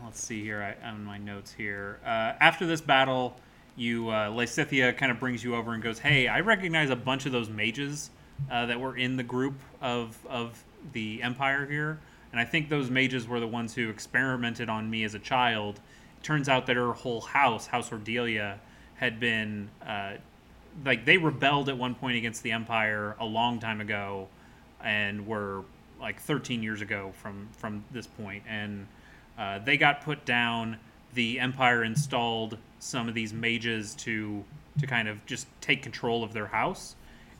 [0.04, 0.76] let's see here.
[0.82, 2.00] I on my notes here.
[2.04, 3.36] Uh, after this battle,
[3.76, 7.24] you uh, Lysithea kind of brings you over and goes, "Hey, I recognize a bunch
[7.24, 8.10] of those mages
[8.50, 12.00] uh, that were in the group of of the Empire here,
[12.32, 15.78] and I think those mages were the ones who experimented on me as a child.
[16.18, 18.58] It turns out that her whole house, House Ordelia,
[18.96, 20.14] had been uh,
[20.84, 24.28] like they rebelled at one point against the Empire a long time ago,
[24.82, 25.62] and were
[26.00, 28.86] like 13 years ago from from this point, and
[29.38, 30.78] uh, they got put down.
[31.14, 34.44] The Empire installed some of these mages to
[34.80, 36.96] to kind of just take control of their house,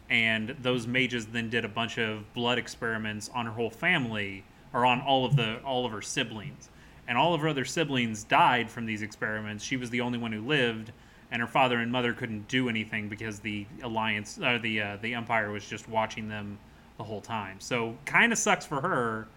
[0.09, 4.85] and those mages then did a bunch of blood experiments on her whole family or
[4.85, 6.71] on all of the all of her siblings.
[7.07, 9.63] And all of her other siblings died from these experiments.
[9.63, 10.91] She was the only one who lived
[11.35, 15.13] and her father and mother couldn't do anything because the alliance or the uh, the
[15.13, 16.59] empire was just watching them
[16.97, 17.61] the whole time.
[17.61, 19.29] So kind of sucks for her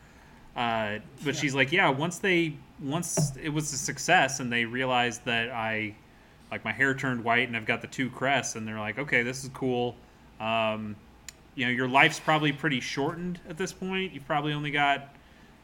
[0.57, 2.51] uh, but she's like yeah once they
[2.81, 5.93] once it was a success and they realized that i
[6.49, 9.21] like my hair turned white and i've got the two crests and they're like okay
[9.21, 9.95] this is cool.
[10.39, 10.95] Um,
[11.53, 14.13] you know your life's probably pretty shortened at this point.
[14.13, 15.15] You've probably only got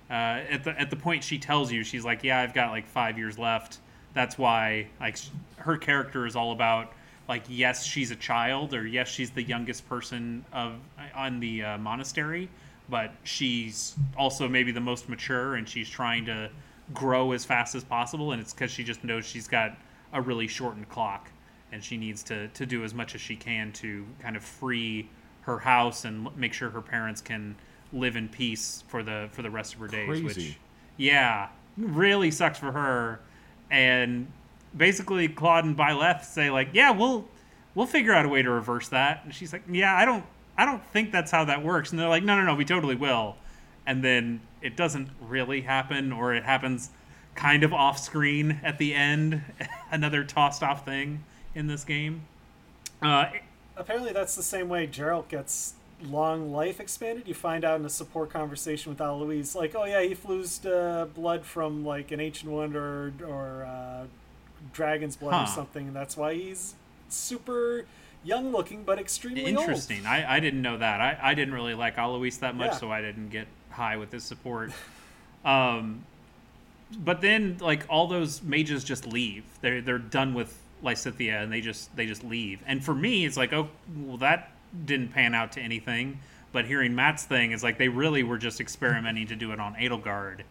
[0.10, 2.86] uh, at the at the point she tells you she's like yeah i've got like
[2.88, 3.80] five years left
[4.14, 5.18] that's why like
[5.58, 6.92] her character is all about
[7.28, 10.74] like yes she's a child or yes she's the youngest person of
[11.16, 12.50] on the uh, monastery
[12.90, 16.50] but she's also maybe the most mature and she's trying to
[16.94, 19.78] grow as fast as possible and it's because she just knows she's got
[20.12, 21.32] a really shortened clock
[21.72, 25.10] and she needs to, to do as much as she can to kind of free
[25.42, 27.56] her house and make sure her parents can
[27.92, 30.58] live in peace for the for the rest of her days which Crazy.
[30.98, 33.20] yeah really sucks for her
[33.74, 34.28] and
[34.78, 37.26] basically claude and byleth say like yeah we'll
[37.76, 39.22] we'll figure out a way to reverse that.
[39.26, 40.24] And she's like yeah i don't
[40.58, 41.92] i don't think that's how that works.
[41.92, 43.36] And they're like no no no we totally will.
[43.86, 46.92] And then it doesn't really happen or it happens
[47.36, 49.42] kind of off screen at the end
[49.92, 51.24] another tossed off thing
[51.56, 52.22] in this game.
[53.02, 53.26] Uh,
[53.76, 55.74] Apparently, that's the same way Jeralt gets
[56.10, 57.28] long life expanded.
[57.28, 61.06] You find out in a support conversation with Alois, like, oh yeah, he flused uh,
[61.14, 64.06] blood from like an ancient one or or uh,
[64.74, 66.76] dragon's blood or something, and that's why he's
[67.10, 67.86] super
[68.24, 69.60] young looking but extremely old.
[69.60, 70.06] Interesting.
[70.06, 71.02] I, I didn't know that.
[71.02, 72.78] I, I didn't really like Alois that much, Yeah.
[72.78, 74.72] so I didn't get high with his support.
[75.46, 76.06] um,
[76.98, 79.44] but then like all those mages just leave.
[79.62, 82.62] They're they're done with Lysithea and they just they just leave.
[82.68, 83.70] And for me, it's like oh
[84.06, 84.52] well that
[84.86, 86.20] didn't pan out to anything.
[86.52, 89.74] But hearing Matt's thing is like they really were just experimenting to do it on
[89.76, 90.42] Edelgard,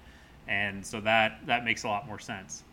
[0.49, 2.65] and so that that makes a lot more sense.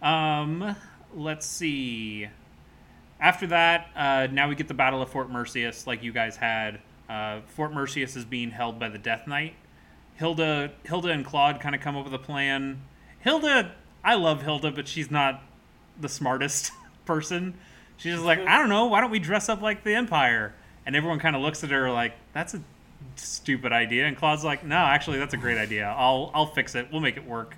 [0.00, 0.74] Um,
[1.14, 2.28] let's see
[3.22, 6.80] after that, uh, now we get the Battle of Fort Merceus, like you guys had.
[7.08, 9.54] Uh, Fort Merceus is being held by the Death Knight.
[10.14, 12.82] Hilda, Hilda and Claude kind of come up with a plan.
[13.20, 15.40] Hilda, I love Hilda, but she's not
[16.00, 16.72] the smartest
[17.04, 17.54] person.
[17.96, 20.52] She's just like, I don't know, why don't we dress up like the Empire?
[20.84, 22.62] And everyone kind of looks at her like, that's a
[23.16, 24.06] stupid idea.
[24.06, 25.94] And Claude's like, no, actually, that's a great idea.
[25.96, 26.88] I'll, I'll fix it.
[26.90, 27.56] We'll make it work.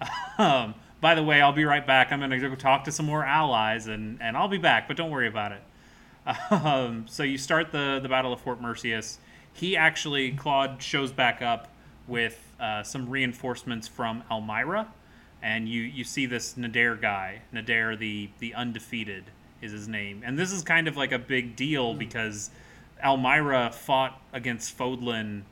[0.38, 2.12] Um, by the way, I'll be right back.
[2.12, 4.96] I'm going to go talk to some more allies, and, and I'll be back, but
[4.96, 5.62] don't worry about it.
[6.50, 9.18] Um, so you start the, the Battle of Fort Merceus.
[9.52, 11.72] He actually, Claude shows back up
[12.06, 14.88] with uh, some reinforcements from Almyra,
[15.42, 17.42] and you, you see this Nader guy.
[17.52, 19.24] Nader, the, the undefeated,
[19.60, 20.22] is his name.
[20.24, 22.50] And this is kind of like a big deal because
[23.04, 25.42] Almyra fought against Fódlan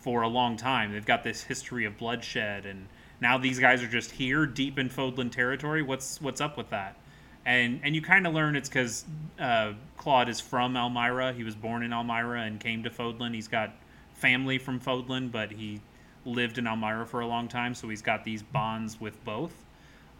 [0.00, 0.92] for a long time.
[0.92, 2.86] They've got this history of bloodshed, and
[3.20, 5.82] now these guys are just here, deep in Fódlan territory.
[5.82, 6.96] What's what's up with that?
[7.44, 9.04] and and you kind of learn it's because
[9.38, 11.34] uh, Claude is from Almyra.
[11.34, 13.34] He was born in Almyra and came to Fódlan.
[13.34, 13.72] He's got
[14.14, 15.80] family from Fódlan, but he
[16.24, 19.52] lived in Elmira for a long time, so he's got these bonds with both,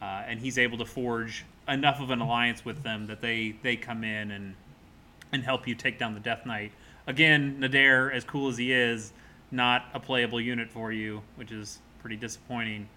[0.01, 3.77] uh, and he's able to forge enough of an alliance with them that they they
[3.77, 4.55] come in and
[5.33, 6.73] and help you take down the Death Knight.
[7.07, 9.13] Again, Nader, as cool as he is,
[9.51, 12.89] not a playable unit for you, which is pretty disappointing.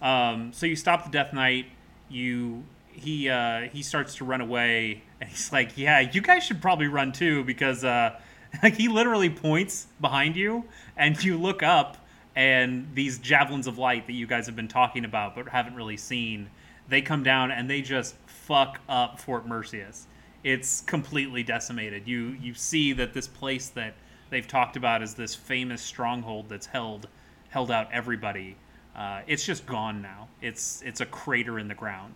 [0.00, 1.66] Um, so you stop the Death Knight.
[2.08, 6.60] You he uh, he starts to run away, and he's like, "Yeah, you guys should
[6.60, 8.18] probably run too," because uh,
[8.62, 10.64] like he literally points behind you,
[10.96, 11.96] and you look up,
[12.34, 15.96] and these javelins of light that you guys have been talking about but haven't really
[15.96, 16.50] seen,
[16.90, 20.06] they come down and they just fuck up Fort Merceus.
[20.42, 22.06] It's completely decimated.
[22.06, 23.94] You you see that this place that
[24.30, 27.08] they've talked about as this famous stronghold that's held
[27.48, 28.56] held out everybody.
[28.94, 30.28] Uh, it's just gone now.
[30.42, 32.14] It's it's a crater in the ground.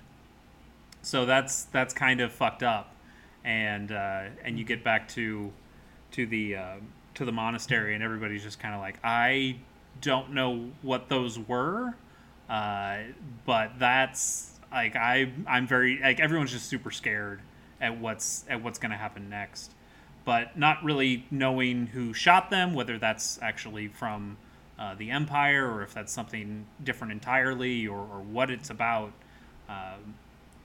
[1.02, 2.94] So that's that's kind of fucked up,
[3.44, 5.52] and uh, and you get back to
[6.12, 6.76] to the uh,
[7.14, 9.56] to the monastery, and everybody's just kind of like, I
[10.00, 11.94] don't know what those were,
[12.48, 12.98] uh,
[13.46, 17.40] but that's like I I'm very like everyone's just super scared
[17.80, 19.72] at what's at what's gonna happen next,
[20.24, 24.36] but not really knowing who shot them, whether that's actually from
[24.78, 29.12] uh, the Empire or if that's something different entirely, or, or what it's about.
[29.68, 30.16] Um,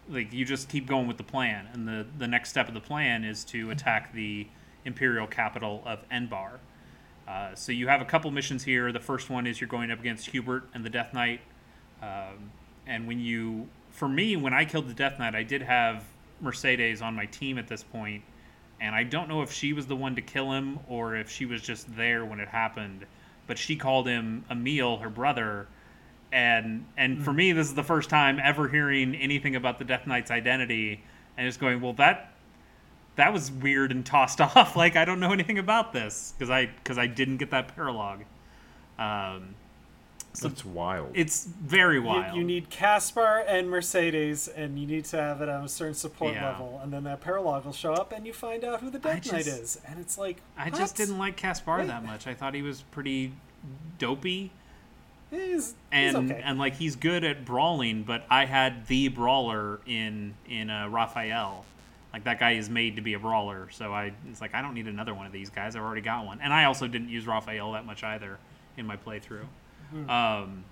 [0.09, 2.81] like you just keep going with the plan, and the the next step of the
[2.81, 4.47] plan is to attack the
[4.85, 6.59] imperial capital of Enbar.
[7.27, 8.91] Uh, so you have a couple missions here.
[8.91, 11.41] The first one is you're going up against Hubert and the Death Knight.
[12.01, 12.51] Um,
[12.87, 13.67] and when you,
[13.99, 16.05] for me, when I killed the Death Knight, I did have
[16.39, 18.23] Mercedes on my team at this point,
[18.79, 21.45] and I don't know if she was the one to kill him or if she
[21.45, 23.05] was just there when it happened.
[23.45, 25.67] But she called him Emil, her brother,
[26.31, 30.07] and and for me, this is the first time ever hearing anything about the Death
[30.07, 31.03] Knight's identity,
[31.35, 32.31] and just going, well, that
[33.17, 34.77] that was weird and tossed off.
[34.77, 38.21] like I don't know anything about this because I because I didn't get that paralog.
[38.97, 39.55] Um,
[40.41, 41.11] That's wild.
[41.13, 42.35] it's very wild.
[42.35, 46.33] you need Caspar and Mercedes, and you need to have it on a certain support
[46.33, 46.49] Yeah.
[46.51, 49.31] level, and then that paralog will show up, and you find out who the Death
[49.31, 50.75] Knight is, and it's like I what?
[50.79, 52.27] just didn't like Caspar that much.
[52.27, 53.33] I thought he was pretty
[53.97, 54.51] dopey
[55.31, 56.41] He's, he's and okay.
[56.43, 61.65] and like he's good at brawling, but I had the brawler in in uh, Raphael.
[62.11, 64.73] Like that guy is made to be a brawler, so I it's like I don't
[64.73, 65.75] need another one of these guys.
[65.75, 68.39] I've already got one, and I also didn't use Raphael that much either
[68.75, 69.45] in my playthrough.
[70.09, 70.63] Um,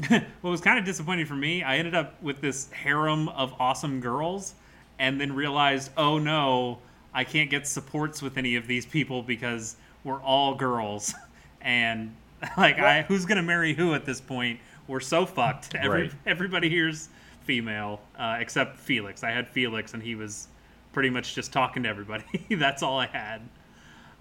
[0.40, 4.00] what was kind of disappointing for me, I ended up with this harem of awesome
[4.00, 4.54] girls,
[4.98, 6.78] and then realized, oh no,
[7.12, 11.14] I can't get supports with any of these people because we're all girls,
[11.60, 12.14] and
[12.56, 14.60] like I, who's gonna marry who at this point?
[14.86, 15.74] We're so fucked.
[15.74, 16.12] Every Right.
[16.26, 17.08] everybody here's
[17.44, 19.22] female uh, except Felix.
[19.22, 20.48] I had Felix, and he was
[20.92, 22.24] pretty much just talking to everybody.
[22.50, 23.42] That's all I had.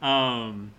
[0.02, 0.72] Um,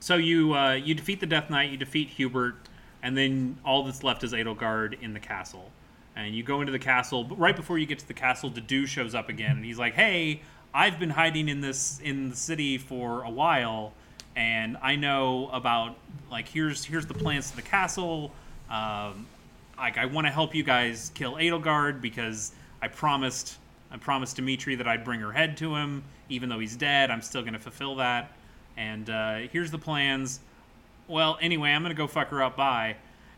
[0.00, 2.56] so you uh, you defeat the Death Knight, you defeat Hubert,
[3.02, 5.70] and then all that's left is Edelgard in the castle.
[6.16, 8.86] And you go into the castle, but right before you get to the castle, Dedue
[8.86, 10.42] shows up again, and he's like, "Hey,
[10.74, 13.92] I've been hiding in this in the city for a while,
[14.36, 15.96] and I know about
[16.30, 18.32] like here's here's the plans to the castle.
[18.70, 19.26] Um,
[19.76, 22.52] like I want to help you guys kill Edelgard because
[22.82, 23.58] I promised
[23.90, 27.10] I promised Dimitri that I'd bring her head to him, even though he's dead.
[27.10, 28.32] I'm still going to fulfill that.
[28.76, 30.40] And uh, here's the plans.
[31.08, 32.56] Well, anyway, I'm going to go fuck her up.
[32.56, 32.96] Bye.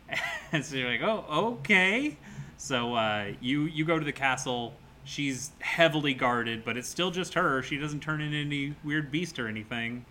[0.53, 2.17] And so you're like, oh, okay.
[2.57, 4.73] So uh, you you go to the castle.
[5.05, 7.63] She's heavily guarded, but it's still just her.
[7.63, 10.05] She doesn't turn into any weird beast or anything.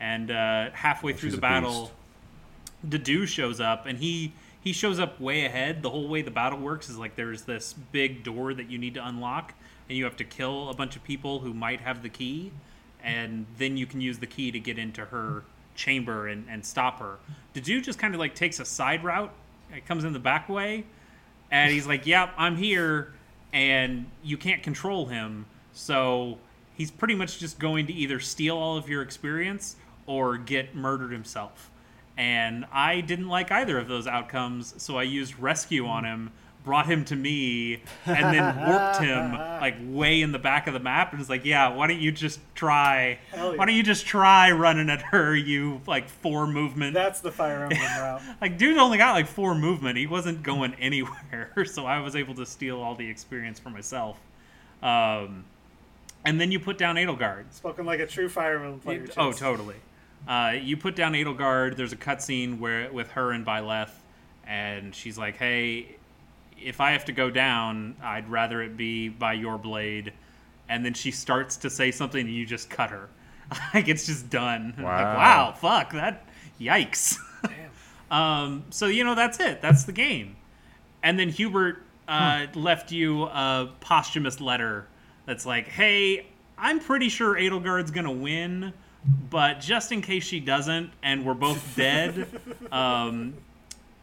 [0.00, 1.92] And uh, halfway through the battle.
[2.88, 5.82] Dedue shows up, and he he shows up way ahead.
[5.82, 8.94] The whole way the battle works is like there's this big door that you need
[8.94, 9.54] to unlock,
[9.88, 12.50] and you have to kill a bunch of people who might have the key,
[13.02, 15.44] and then you can use the key to get into her
[15.74, 17.18] chamber and, and stop her.
[17.54, 19.32] Dedue just kind of like takes a side route.
[19.74, 20.84] It comes in the back way,
[21.50, 23.14] and he's like, "Yep, I'm here,"
[23.52, 26.38] and you can't control him, so
[26.74, 29.76] he's pretty much just going to either steal all of your experience
[30.06, 31.70] or get murdered himself.
[32.16, 36.32] And I didn't like either of those outcomes, so I used rescue on him,
[36.64, 40.80] brought him to me, and then warped him like way in the back of the
[40.80, 43.18] map and was like, "Yeah, why don't you just try?
[43.32, 43.50] Yeah.
[43.56, 45.34] Why don't you just try running at her?
[45.34, 48.22] You like four movement." That's the Fire Emblem route.
[48.40, 52.34] like dude only got like four movement he wasn't going anywhere so i was able
[52.34, 54.18] to steal all the experience for myself
[54.82, 55.44] um,
[56.24, 59.06] and then you put down edelgard Spoken like a true Fire Emblem player.
[59.16, 59.76] oh totally
[60.28, 63.90] uh, you put down edelgard there's a cutscene where with her and byleth
[64.46, 65.96] and she's like hey
[66.64, 70.12] if I have to go down, I'd rather it be by your blade.
[70.68, 73.08] And then she starts to say something, and you just cut her.
[73.74, 74.74] like it's just done.
[74.78, 75.16] I'm Like Wow.
[75.16, 76.26] wow, fuck that,
[76.60, 77.18] yikes.
[78.10, 79.60] um, so you know that's it.
[79.60, 80.36] That's the game.
[81.02, 84.86] And then Hubert uh, left you a posthumous letter
[85.26, 86.26] that's like, "Hey,
[86.56, 88.72] I'm pretty sure Edelgard's gonna win,
[89.30, 92.26] but just in case she doesn't, and we're both dead,
[92.72, 93.34] um,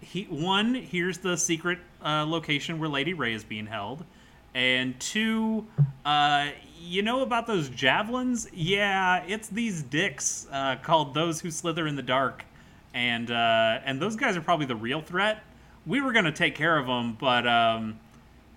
[0.02, 4.06] he one here's the secret uh, location where Lady Rhea is being held,
[4.54, 5.68] and two,
[6.06, 6.50] uh,
[6.82, 8.48] you know about those javelins?
[8.54, 12.46] Yeah, it's these dicks uh, called those who slither in the dark,
[12.94, 15.44] and uh, and those guys are probably the real threat.
[15.86, 18.00] We were gonna take care of them, but um,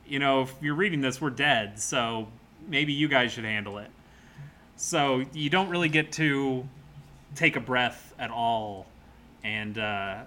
[0.07, 2.29] you know, if you're reading this, we're dead, so
[2.69, 3.91] maybe you guys should handle it.
[4.77, 6.67] So you don't really get to
[7.35, 8.87] take a breath at all,
[9.45, 10.23] and uh,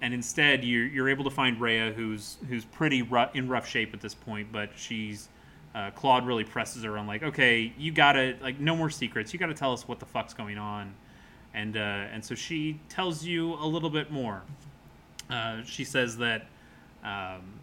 [0.00, 3.94] and instead you're you're able to find Rhea, who's who's pretty ru- in rough shape
[3.94, 5.28] at this point, but she's
[5.74, 9.32] uh, Claude really presses her on like, okay, you gotta like no more secrets.
[9.32, 10.94] You gotta tell us what the fuck's going on,
[11.54, 14.42] and uh, and so she tells you a little bit more.
[15.30, 16.46] Uh, she says that.
[17.04, 17.60] Um,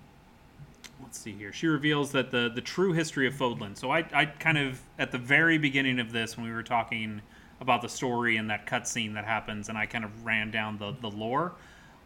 [1.03, 1.51] let's see here.
[1.51, 3.77] She reveals that the the true history of Fódlan.
[3.77, 7.21] So I I kind of at the very beginning of this when we were talking
[7.61, 10.93] about the story and that cutscene that happens, and I kind of ran down the
[11.01, 11.53] the lore.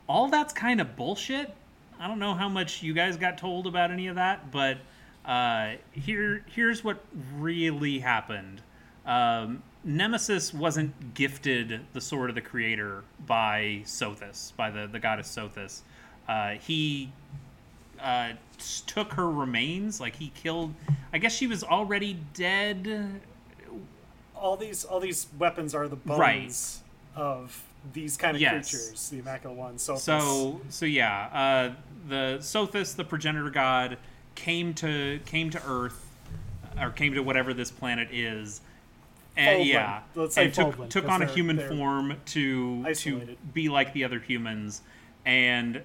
[0.10, 1.54] All that's kind of bullshit.
[2.00, 4.80] I don't know how much you guys got told about any of that, but
[5.24, 7.00] uh, here here's what
[7.38, 8.62] really happened.
[9.06, 15.34] Um, Nemesis wasn't gifted the sword of the creator by Sothis, by the, the goddess
[15.34, 15.82] Sothis.
[16.28, 17.12] Uh, he
[18.02, 18.32] uh,
[18.88, 20.00] took her remains.
[20.02, 20.74] Like he killed.
[21.14, 23.22] I guess she was already dead.
[24.36, 27.22] all these all these weapons are the bones Right.
[27.22, 28.70] of these kind of Yes.
[28.72, 29.82] creatures, the Immaculate Ones.
[29.82, 31.76] So, So so yeah, uh,
[32.08, 33.98] the Sothis, the progenitor god,
[34.36, 36.06] came to came to Earth,
[36.80, 38.62] or came to whatever this planet is.
[39.38, 39.68] And Fódlan.
[39.68, 43.94] yeah, Let's say and took, Fódlan, took on a human form to to be like
[43.94, 44.82] the other humans,
[45.26, 45.82] and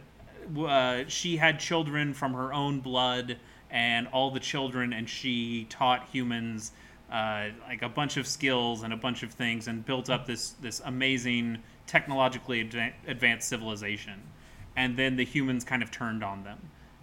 [0.58, 3.38] uh, she had children from her own blood,
[3.70, 6.72] and all the children, and she taught humans
[7.12, 10.50] uh, like a bunch of skills and a bunch of things, and built up this
[10.60, 14.22] this amazing technologically adva- advanced civilization.
[14.76, 16.58] And then the humans kind of turned on them,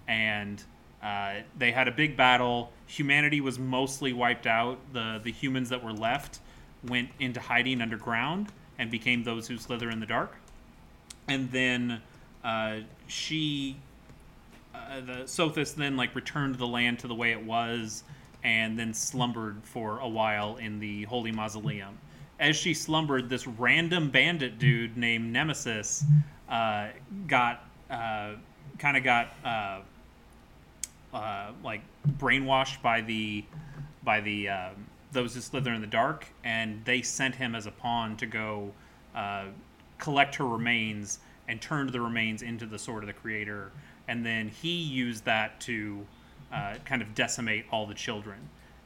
[0.08, 0.62] and
[1.02, 2.72] uh, they had a big battle.
[2.86, 4.78] Humanity was mostly wiped out.
[4.94, 6.40] The the humans that were left
[6.88, 10.36] went into hiding underground and became those who slither in the dark.
[11.28, 12.02] And then
[12.44, 12.78] uh,
[13.08, 13.78] she,
[14.74, 18.04] uh, the Sothis, then like returned the land to the way it was,
[18.44, 22.00] and then slumbered for a while in the holy mausoleum.
[22.42, 26.04] As she slumbered, this random bandit dude named Nemesis
[26.50, 26.88] uh,
[27.28, 28.32] got uh,
[28.80, 29.82] kind of got uh,
[31.14, 31.82] uh, like
[32.18, 33.46] brainwashed by the
[34.04, 37.72] by the um, those who slither in the dark, and they sent him as a
[37.72, 38.72] pawn to go
[39.14, 39.46] uh,
[40.00, 43.72] collect her remains and turned the remains into the sword of the creator,
[44.08, 46.04] and then he used that to
[46.52, 48.40] uh, kind of decimate all the children.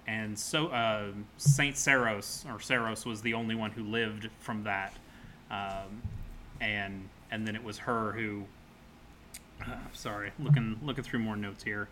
[0.08, 4.94] And so uh, Saint Seiros or Seiros was the only one who lived from that,
[5.50, 6.04] um,
[6.62, 8.46] and and then it was her who.
[9.62, 11.88] Uh, sorry, looking looking through more notes here.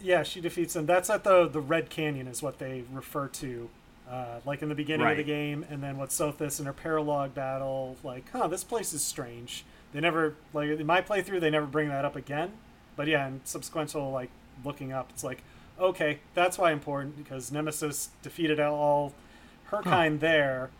[0.00, 0.86] yeah, she defeats them.
[0.86, 3.70] That's at the the Red Canyon, is what they refer to,
[4.10, 7.34] uh, like in the beginning of the game, and then what Sothis in her paralog
[7.34, 7.96] battle.
[8.04, 9.64] Like, huh, this place is strange.
[9.92, 12.52] They never like in my playthrough, they never bring that up again.
[12.94, 14.30] But yeah, in subsequential like
[14.64, 15.42] looking up, it's like,
[15.80, 19.12] okay, that's why important because Nemesis defeated all
[19.66, 20.70] her kind there,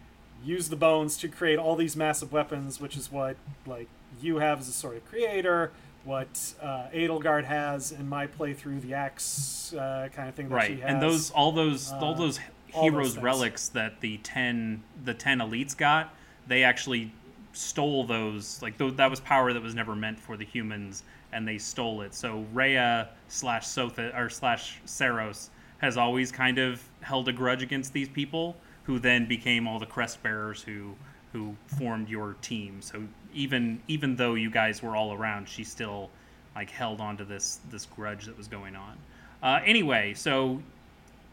[0.44, 3.88] used the bones to create all these massive weapons, which is what like
[4.20, 5.72] you have as a sort of creator.
[6.04, 10.74] What uh, Edelgard has in my playthrough, the axe uh, kind of thing that she
[10.74, 10.90] right has.
[10.92, 12.38] and those all those all uh, those
[12.72, 16.14] all heroes those relics that the 10 the 10 elites got
[16.46, 17.12] they actually
[17.52, 21.02] stole those like th- that was power that was never meant for the humans
[21.32, 25.48] and they stole it so Rhea slash Sotha or slash Seiros
[25.78, 29.86] has always kind of held a grudge against these people who then became all the
[29.86, 30.94] crest bearers who
[31.32, 33.02] who formed your team so
[33.34, 36.10] even even though you guys were all around she still
[36.54, 38.96] like held on to this this grudge that was going on
[39.42, 40.60] uh, anyway so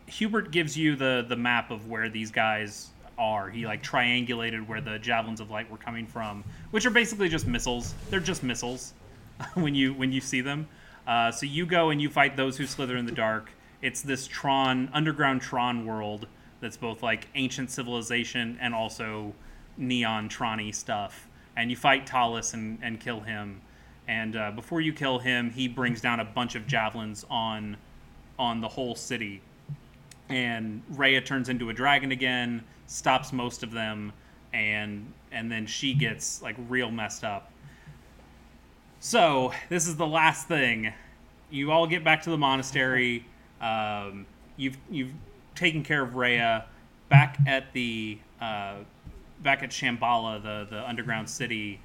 [0.07, 3.49] Hubert gives you the the map of where these guys are.
[3.49, 7.47] He like triangulated where the javelins of light were coming from, which are basically just
[7.47, 7.93] missiles.
[8.09, 8.93] They're just missiles
[9.53, 10.67] when you when you see them.
[11.05, 13.51] Uh, so you go and you fight those who slither in the dark.
[13.81, 16.27] It's this Tron underground Tron world
[16.61, 19.33] that's both like ancient civilization and also
[19.77, 21.27] neon Tronny stuff.
[21.57, 23.61] And you fight Thales and, and kill him.
[24.07, 27.77] and uh, before you kill him, he brings down a bunch of javelins on
[28.39, 29.41] on the whole city.
[30.29, 34.13] And Rhea turns into a dragon again, stops most of them,
[34.53, 37.51] and and then she gets like real messed up.
[39.05, 40.93] So this is the last thing.
[41.51, 43.25] You all get back to the monastery.
[43.59, 44.25] Um,
[44.55, 45.11] you've you've
[45.55, 46.63] taken care of Rhea.
[47.09, 48.75] Back at the uh,
[49.41, 51.81] back at Shambhala, the the underground city,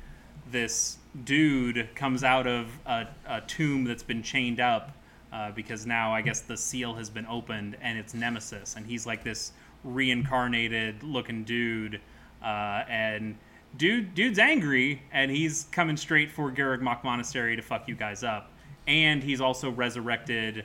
[0.53, 4.93] this dude comes out of a, a tomb that's been chained up
[5.33, 9.07] uh, because now I guess the seal has been opened and it's Nemesis, and he's
[9.07, 9.51] like this
[9.83, 12.01] reincarnated looking dude,
[12.45, 13.37] uh, and
[13.77, 18.25] dude dude's angry and he's coming straight for Garreg Mach Monastery to fuck you guys
[18.25, 18.51] up,
[18.87, 20.65] and he's also resurrected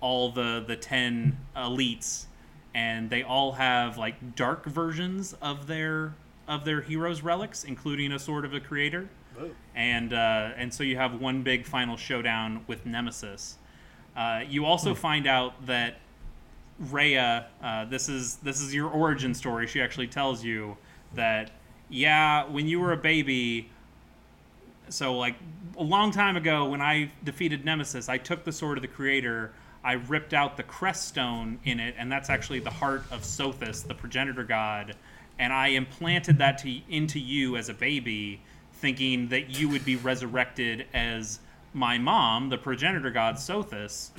[0.00, 2.26] all the the ten elites,
[2.74, 6.14] and they all have like dark versions of their
[6.48, 9.50] of their heroes relics, including a sword of the creator Whoa.
[9.74, 13.58] and uh, and so you have one big final showdown with Nemesis.
[14.16, 15.98] Uh, you also find out that
[16.78, 19.66] Rhea, uh, this is this is your origin story.
[19.66, 20.76] She actually tells you
[21.14, 21.50] that
[21.92, 23.68] yeah, when you were a baby,
[24.88, 25.36] so like
[25.76, 29.52] a long time ago when I defeated Nemesis, I took the sword of the Creator.
[29.84, 33.86] I ripped out the crest stone in it, and that's actually the heart of Sothis,
[33.86, 34.96] the progenitor god,
[35.38, 38.40] and I implanted that to, into you as a baby,
[38.74, 41.40] thinking that you would be resurrected as
[41.74, 44.10] my mom, the progenitor god Sothis,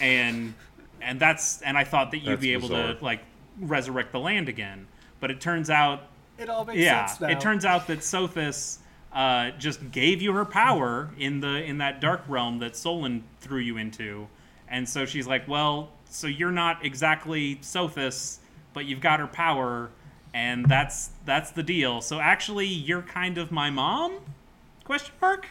[0.00, 0.54] and
[1.00, 2.94] and that's and I thought that you'd That's be able bizarre.
[2.94, 3.22] to like
[3.58, 4.86] resurrect the land again,
[5.18, 6.02] but it turns out
[6.42, 7.28] It all makes yeah, sense now.
[7.28, 8.78] it turns out that Sothis
[9.12, 13.60] uh, just gave you her power in the in that dark realm that Solon threw
[13.60, 14.26] you into,
[14.68, 18.38] and so she's like, well, so you're not exactly Sothis,
[18.74, 19.90] but you've got her power,
[20.34, 22.00] and that's that's the deal.
[22.00, 24.18] So actually, you're kind of my mom?
[24.84, 25.46] Question mark.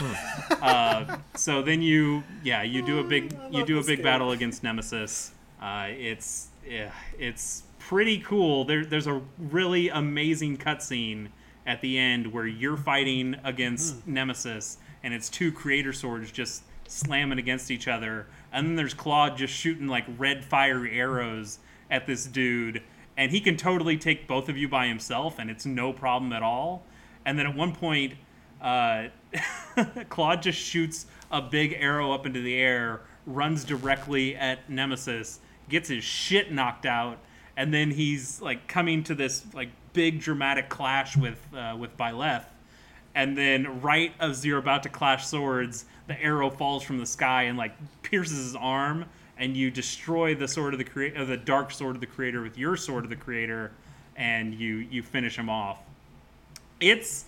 [0.62, 4.04] uh, so then you yeah you do a big you do a big game.
[4.04, 5.32] battle against Nemesis.
[5.60, 8.64] Uh, it's yeah, it's pretty cool.
[8.64, 11.28] There, there's a really amazing cutscene
[11.66, 14.14] at the end where you're fighting against Hmm.
[14.14, 19.36] Nemesis, and it's two creator swords just slamming against each other, and then there's Claude
[19.36, 21.58] just shooting like red fiery arrows
[21.90, 22.82] at this dude,
[23.16, 26.42] and he can totally take both of you by himself, and it's no problem at
[26.42, 26.84] all.
[27.24, 28.14] And then at one point,
[28.60, 29.08] uh,
[30.08, 35.88] Claude just shoots a big arrow up into the air, runs directly at Nemesis, gets
[35.88, 37.18] his shit knocked out,
[37.56, 42.44] and then he's like coming to this like big dramatic clash with uh, with Byleth.
[43.14, 47.44] And then right as you're about to clash swords, the arrow falls from the sky
[47.44, 49.06] and like pierces his arm,
[49.38, 52.58] and you destroy the sword of the creator, the dark sword of the creator with
[52.58, 53.72] your sword of the creator,
[54.16, 55.80] and you you finish him off.
[56.78, 57.24] It's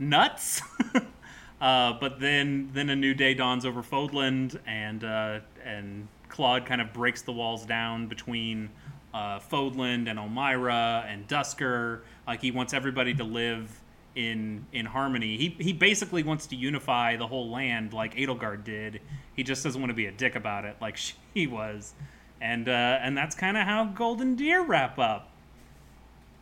[0.00, 0.62] nuts.
[1.60, 6.80] uh, but then then a new day dawns over Fódlan, and uh, and Claude kind
[6.80, 8.68] of breaks the walls down between
[9.14, 12.00] uh, Fódlan and Almyra and Duscur.
[12.26, 13.80] Like he wants everybody to live
[14.14, 15.36] in in harmony.
[15.36, 19.00] He he basically wants to unify the whole land like Edelgard did.
[19.36, 20.96] He just doesn't want to be a dick about it like
[21.34, 21.94] she was.
[22.40, 22.72] And uh,
[23.02, 25.28] and that's kind of how Golden Deer wrap up.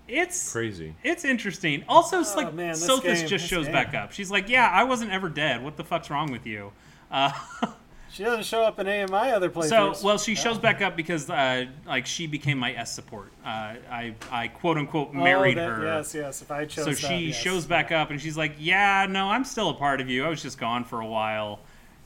[0.07, 0.95] It's Crazy.
[1.05, 1.85] it's interesting.
[1.87, 3.75] Also, it's Oh, like man, this game, just shows game.
[3.75, 4.13] back up.
[4.13, 5.63] She's like, "Yeah, I wasn't ever dead.
[5.63, 6.73] What the fuck's wrong with you?"
[7.11, 7.31] Uh,
[8.11, 9.71] She doesn't show up in any of my other places.
[9.71, 13.31] so, well, she shows back up because uh, like she became my S support.
[13.45, 15.85] Uh, I I quote unquote Oh, married that- her.
[15.85, 16.43] Yes, yes.
[16.43, 17.37] If I chose so she yes.
[17.37, 20.25] shows back up and she's like, "Yeah, no, I'm still a part of you.
[20.25, 21.61] I was just gone for a while."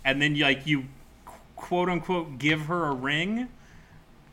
[0.05, 0.85] And then like you
[1.57, 3.49] quote unquote give her a ring,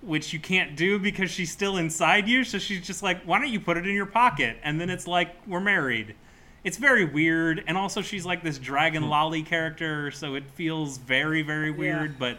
[0.01, 2.43] which you can't do because she's still inside you.
[2.43, 5.06] So she's just like, "Why don't you put it in your pocket?" And then it's
[5.07, 6.15] like, "We're married."
[6.63, 11.41] It's very weird, and also she's like this dragon lolly character, so it feels very,
[11.41, 12.19] very weird.
[12.19, 12.38] But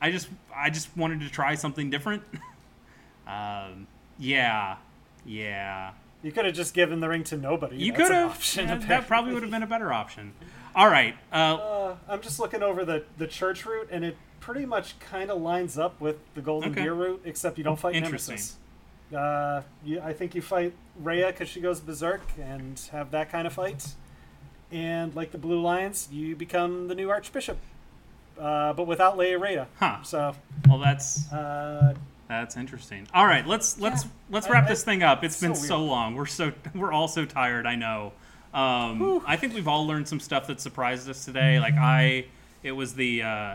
[0.00, 2.22] I just, I just wanted to try something different.
[3.26, 3.86] um,
[4.18, 4.76] yeah,
[5.24, 5.92] yeah.
[6.22, 7.76] You could have just given the ring to nobody.
[7.76, 8.32] You could have.
[8.32, 10.32] option, Yeah, that probably would have been a better option.
[10.74, 11.16] All right.
[11.32, 15.30] Uh, Uh, I'm just looking over the the church route, and it pretty much kind
[15.30, 16.82] of lines up with the Golden Okay.
[16.82, 18.34] Deer route, except you don't fight Interesting.
[18.34, 18.56] Nemesis.
[19.14, 23.46] Uh, you, I think you fight Rhea because she goes berserk and have that kind
[23.46, 23.86] of fight.
[24.70, 27.58] And like the Blue Lions, you become the new Archbishop,
[28.38, 29.66] uh, but without Leia Rhea.
[29.78, 30.02] huh.
[30.02, 30.34] So
[30.68, 31.94] Well, that's uh,
[32.28, 33.06] that's interesting.
[33.12, 33.46] All right.
[33.46, 34.10] Let's let's Yeah.
[34.30, 35.22] let's wrap I- this thing up.
[35.24, 36.14] It's it's been so long.
[36.14, 37.66] We're so we're all so tired.
[37.66, 38.12] I know.
[38.54, 41.58] Um, I think we've all learned some stuff that surprised us today.
[41.60, 42.26] Like I,
[42.62, 43.54] it was the uh,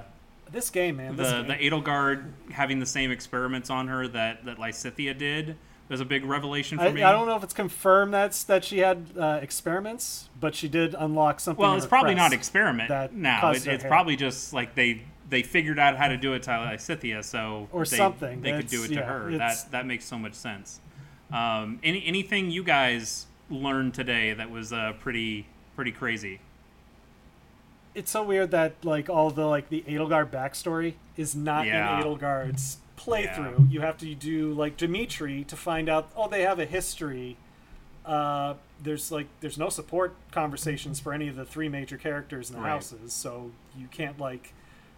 [0.51, 1.15] this game, man.
[1.15, 1.47] This the game.
[1.47, 5.57] the Edelgard having the same experiments on her that that Lysithea did
[5.89, 7.03] was a big revelation for I, me.
[7.03, 10.95] I don't know if it's confirmed that's that she had uh, experiments, but she did
[10.97, 11.61] unlock something.
[11.61, 13.51] Well, it's probably not experiment that now.
[13.51, 13.89] It, it's hair.
[13.89, 17.85] probably just like they they figured out how to do it to Lysithea, so Or
[17.85, 18.41] they, something.
[18.41, 19.37] They could do it to yeah, her.
[19.37, 20.79] That that makes so much sense.
[21.31, 26.39] Um, any anything you guys learned today that was uh, pretty pretty crazy?
[27.97, 31.97] It's so weird that like all the like the Edelgard backstory is not Yeah.
[31.97, 33.71] in Edelgard's playthrough.
[33.71, 36.11] You have to do like Dimitri to find out.
[36.15, 37.37] Oh, they have a history.
[38.05, 42.55] Uh, there's like there's no support conversations for any of the three major characters in
[42.55, 42.69] the Right.
[42.69, 44.53] houses, so you can't like.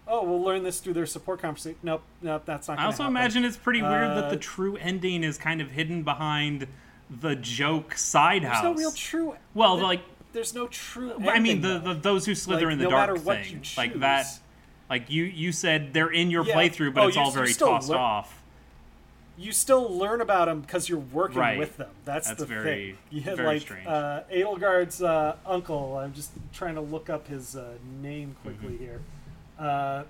[0.05, 1.77] Oh, we'll learn this through their support conversation.
[1.83, 2.79] Nope, nope, that's not.
[2.79, 3.15] I also happen.
[3.15, 6.67] imagine it's pretty weird that the Uh, true ending is kind of hidden behind
[7.09, 8.63] the joke side there's house.
[8.63, 9.35] no real true.
[9.53, 10.01] well, there- like
[10.39, 11.13] there's no true.
[11.27, 13.93] I mean, the, the those who slither Like, in the no dark thing, you like
[13.99, 14.25] that.
[14.89, 16.55] Like you you said, they're in your Yeah.
[16.55, 18.41] playthrough, but Oh, it's you- all very tossed lear- off.
[19.37, 21.59] you still learn about them because you're working Right.
[21.59, 21.89] with them.
[22.05, 22.97] That's, That's the very- thing.
[23.09, 23.85] You had very like strange.
[23.87, 25.97] uh, Edelgard's uh, uncle.
[25.97, 28.83] I'm just trying to look up his uh, name quickly Mm-hmm.
[28.83, 29.01] here.
[29.59, 30.03] Uh,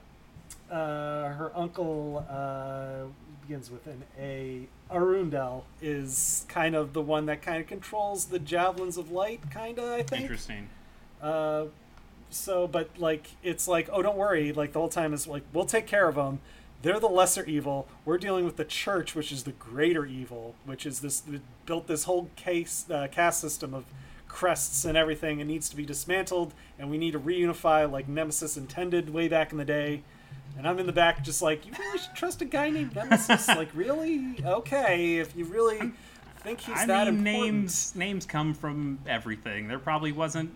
[0.71, 3.05] uh, her uncle uh,
[3.49, 4.67] begins with an A.
[4.91, 9.41] Arundel is kind of the one that kind of controls the javelins of light.
[9.49, 10.21] Kind of, I think.
[10.21, 10.69] Interesting.
[11.19, 11.65] Uh,
[12.29, 14.53] so, but like, it's like, oh, don't worry.
[14.53, 16.41] Like the whole time is like, we'll take care of them.
[16.83, 17.87] They're the lesser evil.
[18.05, 21.23] We're dealing with the church, which is the greater evil, which is this
[21.65, 23.85] built this whole case uh, caste system of
[24.27, 25.39] crests and everything.
[25.39, 29.51] It needs to be dismantled, and we need to reunify like Nemesis intended way back
[29.51, 30.03] in the day.
[30.59, 33.47] And I'm in the back, just like, you really should trust a guy named Nemesis?
[33.47, 34.35] like, really?
[34.45, 35.93] Okay, if you really
[36.41, 37.53] think he's I that mean, important.
[37.53, 39.69] names names come from everything.
[39.69, 40.51] There probably wasn't.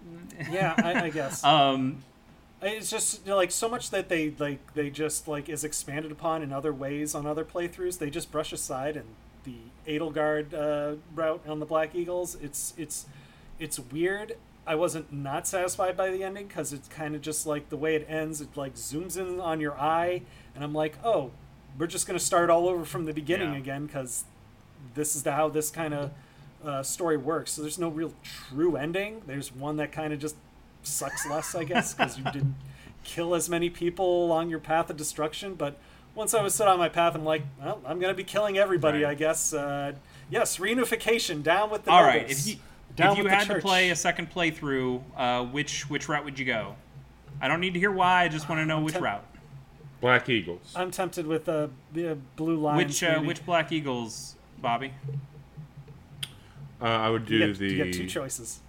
[0.52, 1.42] Yeah, I, I guess.
[1.46, 2.04] Um,
[2.62, 6.12] It's just you know, like so much that they like they just like is expanded
[6.12, 7.98] upon in other ways on other playthroughs.
[7.98, 9.06] They just brush aside and
[9.46, 9.56] the
[9.88, 12.36] Edelgard uh, route on the Black Eagles.
[12.42, 13.06] It's it's
[13.58, 14.36] it's weird.
[14.66, 17.96] I wasn't not satisfied by the ending because it's kind of just like the way
[17.96, 18.40] it ends.
[18.42, 20.22] It like zooms in on your eye,
[20.56, 21.32] and I'm like, oh,
[21.78, 23.60] we're just gonna start all over from the beginning Yeah.
[23.60, 24.24] again because
[24.96, 26.12] this is the, how this kind of
[26.66, 27.52] uh, story works.
[27.54, 29.22] So there's no real true ending.
[29.28, 30.36] There's one that kind of just
[30.84, 32.56] sucks less, I guess, because you didn't
[33.04, 35.56] kill as many people along your path of destruction.
[35.56, 35.78] But
[36.16, 38.58] once I was set on my path, I'm like, well, I'm going to be killing
[38.58, 39.12] everybody, Right.
[39.12, 39.54] I guess.
[39.54, 39.94] Uh,
[40.30, 42.56] yes, reunification, down with the all right, if you
[42.96, 46.24] Down if you with the had to play a second playthrough, uh, which which route
[46.26, 46.76] would you go?
[47.42, 48.24] I don't need to hear why.
[48.24, 49.26] I just want to know which temp- route.
[50.02, 50.74] Black Eagles.
[50.76, 52.78] I'm tempted with uh, the blue line.
[52.78, 54.94] Which uh, which Black Eagles, Bobby?
[56.82, 57.68] Uh, I would do you get, the.
[57.68, 58.60] you get two choices.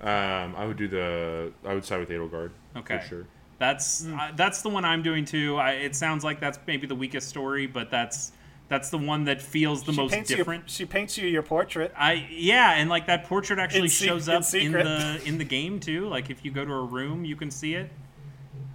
[0.00, 1.52] Um, I would do the.
[1.64, 2.50] I would side with Edelgard.
[2.76, 2.98] Okay.
[3.00, 3.26] For sure.
[3.58, 4.18] That's Hmm.
[4.18, 5.56] uh, that's the one I'm doing too.
[5.56, 8.32] I, it sounds like that's maybe the weakest story, but that's
[8.68, 10.70] that's the one that feels the she most different.
[10.70, 11.92] She paints you your portrait.
[11.96, 14.84] I yeah, and like that portrait actually In sec- shows up in, secret.
[14.84, 16.08] the in the game too.
[16.08, 17.90] Like if you go to a room, you can see it.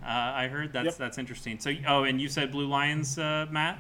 [0.04, 0.98] Uh, I heard that's Yep.
[0.98, 1.60] that's interesting.
[1.60, 3.80] So oh, and you said Blue Lions, uh, Matt.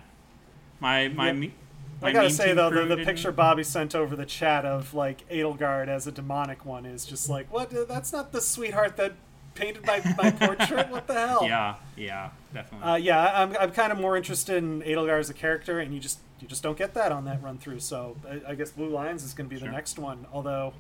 [0.80, 1.36] My my Yep.
[1.36, 1.53] me.
[2.02, 5.88] I gotta say though, the, the picture Bobby sent over the chat of like Edelgard
[5.88, 7.72] as a demonic one is just like, what?
[7.88, 9.14] That's not the sweetheart that
[9.58, 10.90] painted my, my portrait.
[10.90, 11.44] What the hell?
[11.44, 12.88] Yeah, yeah, definitely.
[12.88, 16.00] Uh, yeah, I'm, I'm kind of more interested in Edelgard as a character, and you
[16.00, 17.80] just you just don't get that on that run through.
[17.80, 19.68] So I, I guess Blue Lions is going to be Sure.
[19.68, 20.26] the next one.
[20.32, 20.74] Although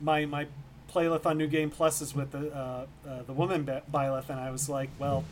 [0.00, 0.46] my my
[0.92, 4.50] playlist on New Game Plus is with the uh, uh, the woman byleth, and I
[4.50, 5.24] was like, well,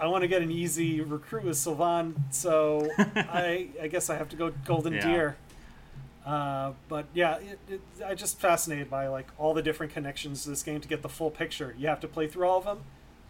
[0.00, 4.28] I want to get an easy recruit with Sylvain, so I I guess I have
[4.30, 5.06] to go Golden Yeah.
[5.06, 5.36] Deer.
[6.24, 10.50] Uh, but yeah, it, it, I just fascinated by like all the different connections to
[10.50, 11.74] this game to get the full picture.
[11.76, 12.82] You have to play through all of them,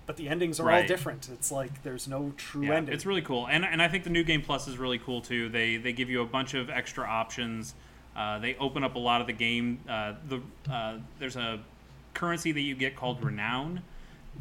[0.07, 1.29] but the endings are all different.
[1.31, 2.95] It's like there's no true yeah, ending.
[2.95, 5.49] it's really cool, and and I think the new game plus is really cool too.
[5.49, 7.75] They they give you a bunch of extra options.
[8.15, 9.81] Uh, they open up a lot of the game.
[9.89, 11.61] Uh, the uh, there's a
[12.13, 13.83] currency that you get called renown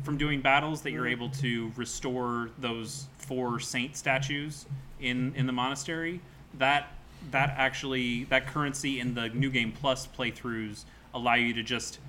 [0.04, 4.66] from doing battles that you're able to restore those four saint statues
[5.00, 6.20] in in the monastery.
[6.56, 6.92] That
[7.30, 12.00] that actually that currency in the new game plus playthroughs allow you to just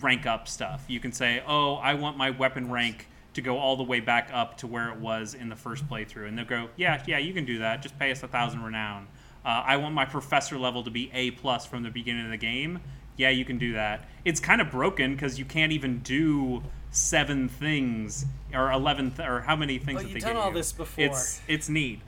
[0.00, 0.84] rank up stuff.
[0.88, 4.30] You can say, "Oh, I want my weapon rank to go all the way back
[4.32, 7.34] up to where it was in the first playthrough," and they'll go, "Yeah, yeah, you
[7.34, 7.82] can do that.
[7.82, 9.08] Just pay us a thousand renown."
[9.44, 12.38] Uh, I want my professor level to be A plus from the beginning of the
[12.38, 12.80] game.
[13.16, 14.08] Yeah, you can do that.
[14.24, 19.42] It's kind of broken because you can't even do seven things or eleven th- or
[19.42, 20.54] how many things that you've they done all you.
[20.54, 21.04] this before.
[21.04, 22.00] It's it's neat.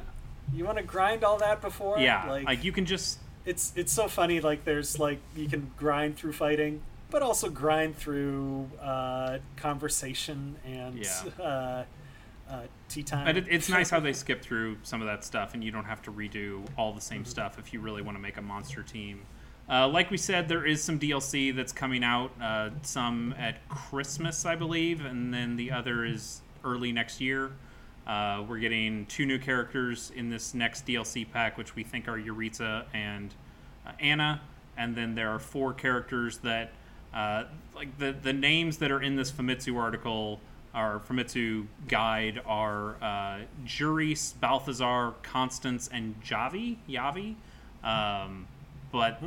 [0.55, 1.99] You want to grind all that before?
[1.99, 4.41] Yeah, like, like you can just it's it's so funny.
[4.41, 10.99] Like there's like you can grind through fighting, but also grind through uh, conversation and
[10.99, 11.23] Yeah.
[11.43, 11.85] uh,
[12.49, 13.25] uh, tea time.
[13.25, 15.85] But it, it's nice how they skip through some of that stuff, and you don't
[15.85, 18.83] have to redo all the same stuff if you really want to make a monster
[18.83, 19.23] team.
[19.69, 22.31] Uh, like we said, there is some DLC that's coming out.
[22.41, 27.51] Uh, some at Christmas, I believe, and then the other is early next year.
[28.07, 32.19] Uh, we're getting two new characters in this next DLC pack, which we think are
[32.19, 33.35] Jeritza and
[33.87, 34.41] uh, Anna,
[34.77, 36.73] and then there are four characters that,
[37.13, 37.45] uh,
[37.75, 40.41] like the the names that are in this Famitsu article,
[40.73, 46.77] our Famitsu guide are uh, Juris, Balthazar, Constance, and Javi.
[46.89, 47.35] Yavi,
[47.83, 48.47] um,
[48.93, 49.21] but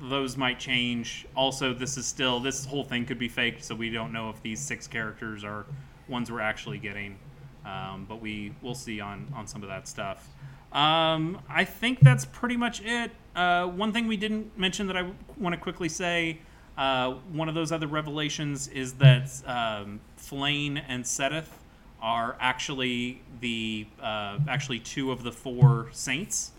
[0.00, 1.26] those might change.
[1.36, 4.42] Also, this is still this whole thing could be faked, so we don't know if
[4.42, 5.66] these six characters are
[6.08, 7.16] ones we're actually getting.
[7.64, 10.28] Um, but we we'll see on on some of that stuff.
[10.72, 13.12] Um, I think that's pretty much it.
[13.36, 16.40] Uh, one thing we didn't mention that I want to quickly say.
[16.76, 21.60] Uh, one of those other revelations is that um, Flayn and Seth
[22.02, 26.50] are actually the uh, actually two of the four saints.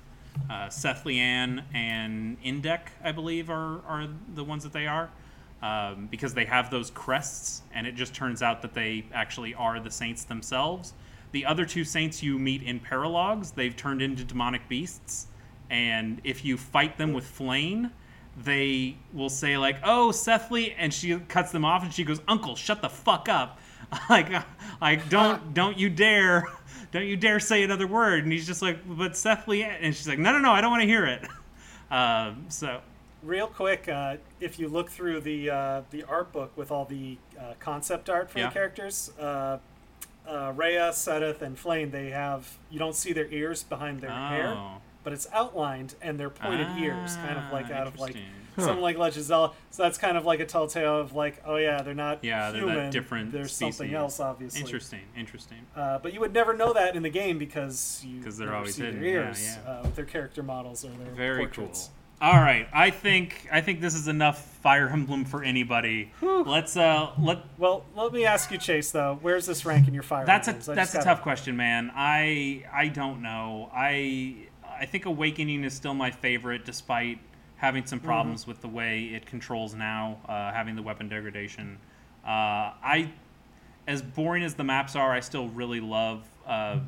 [0.50, 5.09] Uh, Cethleann and Indech, I believe, are, are the ones that they are.
[5.61, 9.80] Um, because they have those crests, and it just turns out that they actually are
[9.80, 10.93] the saints themselves.
[11.32, 15.27] The other two saints you meet in Paralogs, they've turned into demonic beasts,
[15.69, 17.92] and if you fight them with Flayn,
[18.38, 22.56] they will say like, "Oh, Cethleann," and she cuts them off, and she goes, "Uncle,
[22.56, 23.59] shut the fuck up!"
[24.09, 24.30] like,
[24.82, 26.45] like don't don't you dare,
[26.92, 28.24] don't you dare say another word.
[28.24, 30.82] And he's just like, "But Cethleann," and she's like, "No, no, no, I don't want
[30.82, 31.27] to hear it."
[31.92, 32.82] Um, so
[33.26, 37.18] Real quick, uh, if you look through the uh, the art book with all the
[37.40, 38.48] uh, concept art for Yeah.
[38.50, 39.58] the characters, uh,
[40.28, 44.50] uh, Rhea, Seteth, and Flayn, they have you don't see their ears behind their hair,
[44.56, 44.74] Oh.
[45.04, 48.32] but it's outlined and they're pointed ears, kind of like Ah, out of like interesting.
[48.60, 49.54] something like Legend of Zelda.
[49.72, 52.64] So that's kind of like a telltale of like, oh yeah, they're not Yeah, they're
[52.68, 54.62] that different There's something else, obviously.
[54.62, 55.66] Interesting, interesting.
[55.76, 58.58] Uh, but you would never know that in the game because you 'Cause they're never
[58.58, 59.72] always see hidden, their yeah, ears yeah.
[59.72, 61.86] Uh, with their character models or their Very portraits.
[61.88, 61.95] cool.
[62.22, 66.11] All right, I think I think this is enough Fire Emblem for anybody.
[66.22, 68.92] Let's uh let Well, let me ask you, Chase.
[68.92, 70.69] Though, where's this rank in your Fire that's a Emblems?
[70.69, 71.92] I that's a gotta- tough question, man.
[71.94, 73.69] I I don't know.
[73.74, 74.35] I
[74.80, 77.19] I think Awakening is still my favorite, despite
[77.58, 81.77] having some problems with the way it controls now, uh, having the weapon degradation.
[82.26, 82.30] Uh,
[82.82, 83.11] I
[83.88, 86.80] as boring as the maps are, I still really love uh,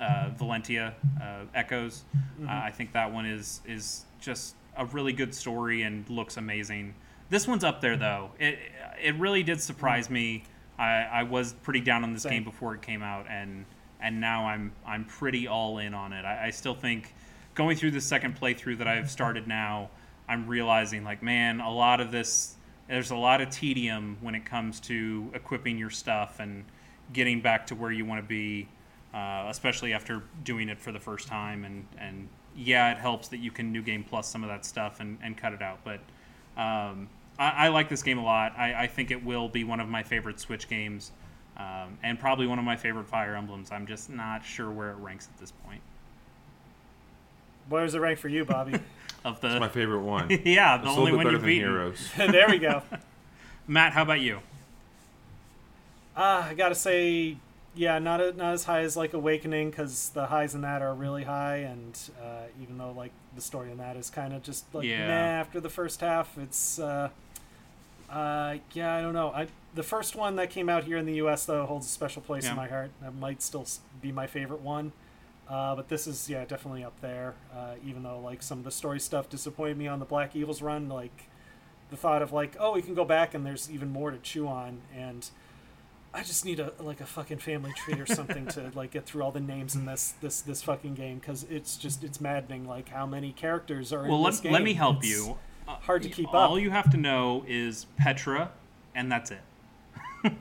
[0.00, 2.02] uh, Valentia uh, Echoes.
[2.42, 6.94] Uh, I think that one is is just a really good story and looks amazing.
[7.28, 8.30] This one's up there though.
[8.38, 8.58] It
[9.02, 10.44] it really did surprise me.
[10.78, 12.32] I, I was pretty down on this Same.
[12.32, 13.64] game before it came out, and
[14.00, 16.24] and now I'm I'm pretty all in on it.
[16.24, 17.14] I, I still think
[17.54, 19.90] going through the second playthrough that I've started now,
[20.28, 22.56] I'm realizing like man, a lot of this
[22.88, 26.64] there's a lot of tedium when it comes to equipping your stuff and
[27.12, 28.68] getting back to where you want to be,
[29.12, 31.64] uh, especially after doing it for the first time.
[31.64, 35.00] And, and yeah, it helps that you can new game plus some of that stuff
[35.00, 35.78] and, and cut it out.
[35.84, 36.00] But
[36.60, 38.54] um, I, I like this game a lot.
[38.56, 41.12] I, I think it will be one of my favorite Switch games
[41.56, 43.70] um, and probably one of my favorite Fire Emblems.
[43.72, 45.80] I'm just not sure where it ranks at this point.
[47.68, 48.78] Where's the rank for you, Bobby?
[49.24, 50.30] Of It's my favorite one.
[50.44, 51.68] yeah, the It's only one better you've than beaten.
[51.68, 52.10] Heroes.
[52.16, 52.80] there we go.
[53.66, 54.38] Matt, how about you?
[56.16, 57.36] Uh, I gotta say,
[57.76, 60.94] yeah, not a, not as high as like Awakening because the highs in that are
[60.94, 64.64] really high, and uh, even though like the story in that is kind of just
[64.74, 65.06] like Yeah.
[65.06, 67.10] meh after the first half, it's uh,
[68.10, 69.30] uh, yeah, I don't know.
[69.30, 71.44] I the first one that came out here in the U.S.
[71.44, 72.50] though holds a special place Yeah.
[72.50, 72.90] in my heart.
[73.02, 73.66] That might still
[74.00, 74.92] be my favorite one.
[75.48, 77.34] Uh, but this is yeah definitely up there.
[77.54, 80.62] Uh, even though like some of the story stuff disappointed me on the Black Eagles
[80.62, 81.24] run, like
[81.90, 84.48] the thought of like oh we can go back and there's even more to chew
[84.48, 85.28] on and
[86.16, 89.22] I just need a like a fucking family tree or something to like get through
[89.22, 92.88] all the names in this this this fucking game because it's just it's maddening like
[92.88, 94.52] how many characters are Well, in let, this game.
[94.52, 95.36] let me help It's you.
[95.68, 96.50] Uh, hard to keep All up.
[96.50, 98.50] All you have to know is Petra,
[98.94, 99.40] and that's it.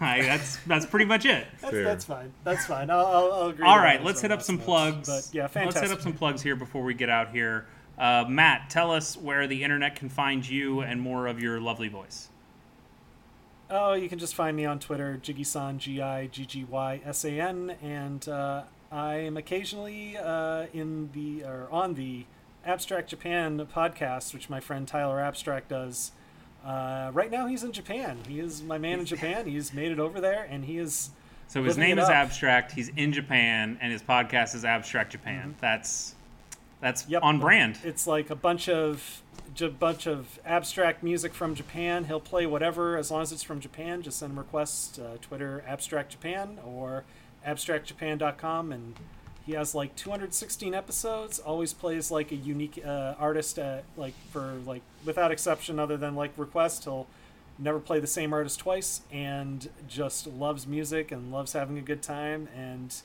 [0.00, 1.44] I, that's that's pretty much it.
[1.60, 2.32] That's, that's fine.
[2.44, 2.88] That's fine.
[2.88, 3.66] I'll, I'll, I'll agree.
[3.66, 5.08] All to right, that let's hit up some last plugs.
[5.08, 5.74] But yeah, fantastic.
[5.82, 7.66] Let's hit up some plugs here before we get out here.
[7.98, 11.88] Uh, Matt, tell us where the internet can find you and more of your lovely
[11.88, 12.28] voice.
[13.72, 20.16] Oh, you can just find me on Twitter, Jiggy-san, G-I-G-G-Y-S-A-N, and uh, I am occasionally
[20.16, 22.24] uh, in the or on the
[22.66, 26.10] Abstract Japan podcast, which my friend Tyler Abstract does.
[26.64, 28.18] Uh, right now, he's in Japan.
[28.28, 29.46] He is my man in Japan.
[29.46, 31.10] He's made it over there, and he is.
[31.46, 32.10] So his name is up.
[32.10, 32.72] Abstract.
[32.72, 35.54] He's in Japan, and his podcast is Abstract Japan.
[35.60, 36.14] That's
[36.80, 37.12] that's Mm-hmm.
[37.12, 37.22] Yep.
[37.22, 37.78] on brand.
[37.84, 39.22] It's like a bunch of
[39.62, 42.04] a bunch of abstract music from Japan.
[42.04, 44.02] He'll play whatever as long as it's from Japan.
[44.02, 44.98] Just send him requests.
[44.98, 47.04] Uh, Twitter Abstract Japan or
[47.46, 48.96] abstractjapan.com, and
[49.46, 51.38] he has like 216 episodes.
[51.38, 53.58] Always plays like a unique uh, artist.
[53.58, 57.06] At, like for like without exception, other than like request, he'll
[57.58, 62.02] never play the same artist twice, and just loves music and loves having a good
[62.02, 63.02] time and.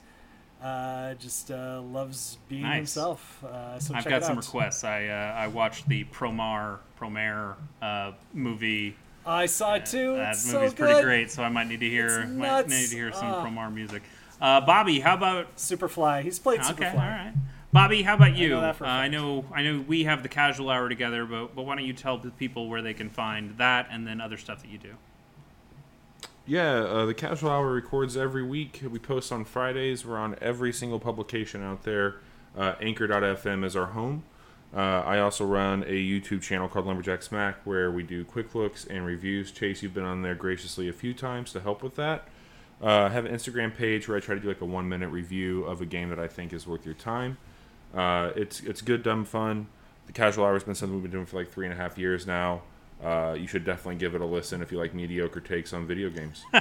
[0.66, 2.78] Uh, just uh, loves being Nice.
[2.78, 3.44] himself.
[3.44, 4.84] Uh, so I've check got it some requests.
[4.84, 7.54] I uh, I watched the Promar Promare
[7.84, 8.96] uh, movie.
[9.28, 10.16] I saw it too.
[10.16, 12.96] That It's movie's so pretty great, so I might need to hear might need to
[12.96, 13.46] hear some Ah.
[13.46, 14.02] Promar music.
[14.42, 16.24] Uh, Bobby, how about Superfly.
[16.24, 16.86] He's played okay?
[16.86, 16.94] Superfly.
[16.94, 17.34] All right.
[17.72, 18.50] Bobby, how about you?
[18.50, 21.62] know for uh, I know I know we have the casual hour together, but but
[21.64, 24.64] why don't you tell the people where they can find that and then other stuff
[24.64, 24.96] that you do?
[26.48, 28.84] Yeah, uh, the Casual Hour records every week.
[28.88, 30.06] We post on Fridays.
[30.06, 32.18] We're on every single publication out there.
[32.56, 34.24] Uh, Anchor.fm is our home.
[34.72, 38.86] Uh, I also run a YouTube channel called Lumberjack Smack where we do quick looks
[38.86, 39.52] and reviews.
[39.52, 42.28] Chase, you've been on there graciously a few times to help with that.
[42.80, 45.10] Uh, I have an Instagram page where I try to do like a one minute
[45.10, 47.38] review of a game that I think is worth your time.
[47.94, 49.68] Uh, it's it's good, dumb fun.
[50.06, 51.98] The Casual Hour has been something we've been doing for like three and a half
[51.98, 52.62] years now.
[53.04, 56.10] Uh, you should definitely give it a listen if you like mediocre takes on video
[56.10, 56.44] games.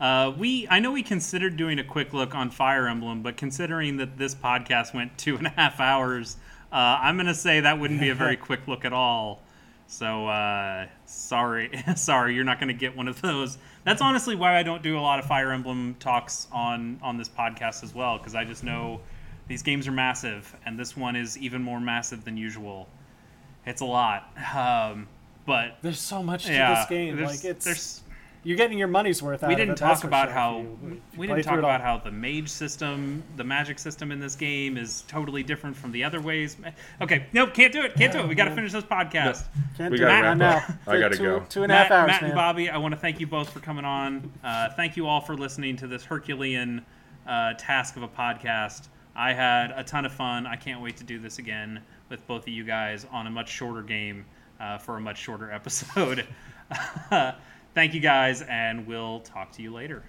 [0.00, 3.98] Uh, we I know we considered doing a quick look on Fire Emblem, but considering
[3.98, 6.38] that this podcast went two and a half hours,
[6.72, 9.42] uh, I'm gonna say that wouldn't be a very quick look at all.
[9.86, 13.58] So uh, sorry, sorry, you're not gonna get one of those.
[13.84, 17.28] That's honestly why I don't do a lot of Fire Emblem talks on on this
[17.28, 19.02] podcast as well, because I just know
[19.46, 22.88] these games are massive, and this one is even more massive than usual.
[23.66, 25.06] It's a lot, um,
[25.46, 27.16] but There's so much to yeah, this game.
[27.16, 27.98] there's- Like it's there's
[28.44, 31.00] you're getting your money's worth out we didn't it, talk about sure, how you- you
[31.16, 31.86] we didn't talk about all.
[31.86, 36.02] how the mage system, the magic system in this game is totally different from the
[36.02, 36.56] other ways.
[37.00, 37.94] Okay, nope, can't do it.
[37.94, 38.26] Can't do it.
[38.28, 39.44] We got to finish this podcast.
[39.76, 40.56] Can't We do gotta it wrap now.
[40.56, 40.64] up.
[40.88, 41.40] I gotta two, go.
[41.48, 42.30] Two and a half Matt, hours, Matt man.
[42.32, 44.32] and Bobby, I want to thank you both for coming on.
[44.42, 46.84] Uh, thank you all for listening to this Herculean
[47.28, 48.88] uh, task of a podcast.
[49.14, 50.48] I had a ton of fun.
[50.48, 53.50] I can't wait to do this again with both of you guys on a much
[53.50, 54.24] shorter game
[54.62, 56.26] uh, for a much shorter episode.
[57.74, 60.04] Thank you guys, and we'll talk to you later.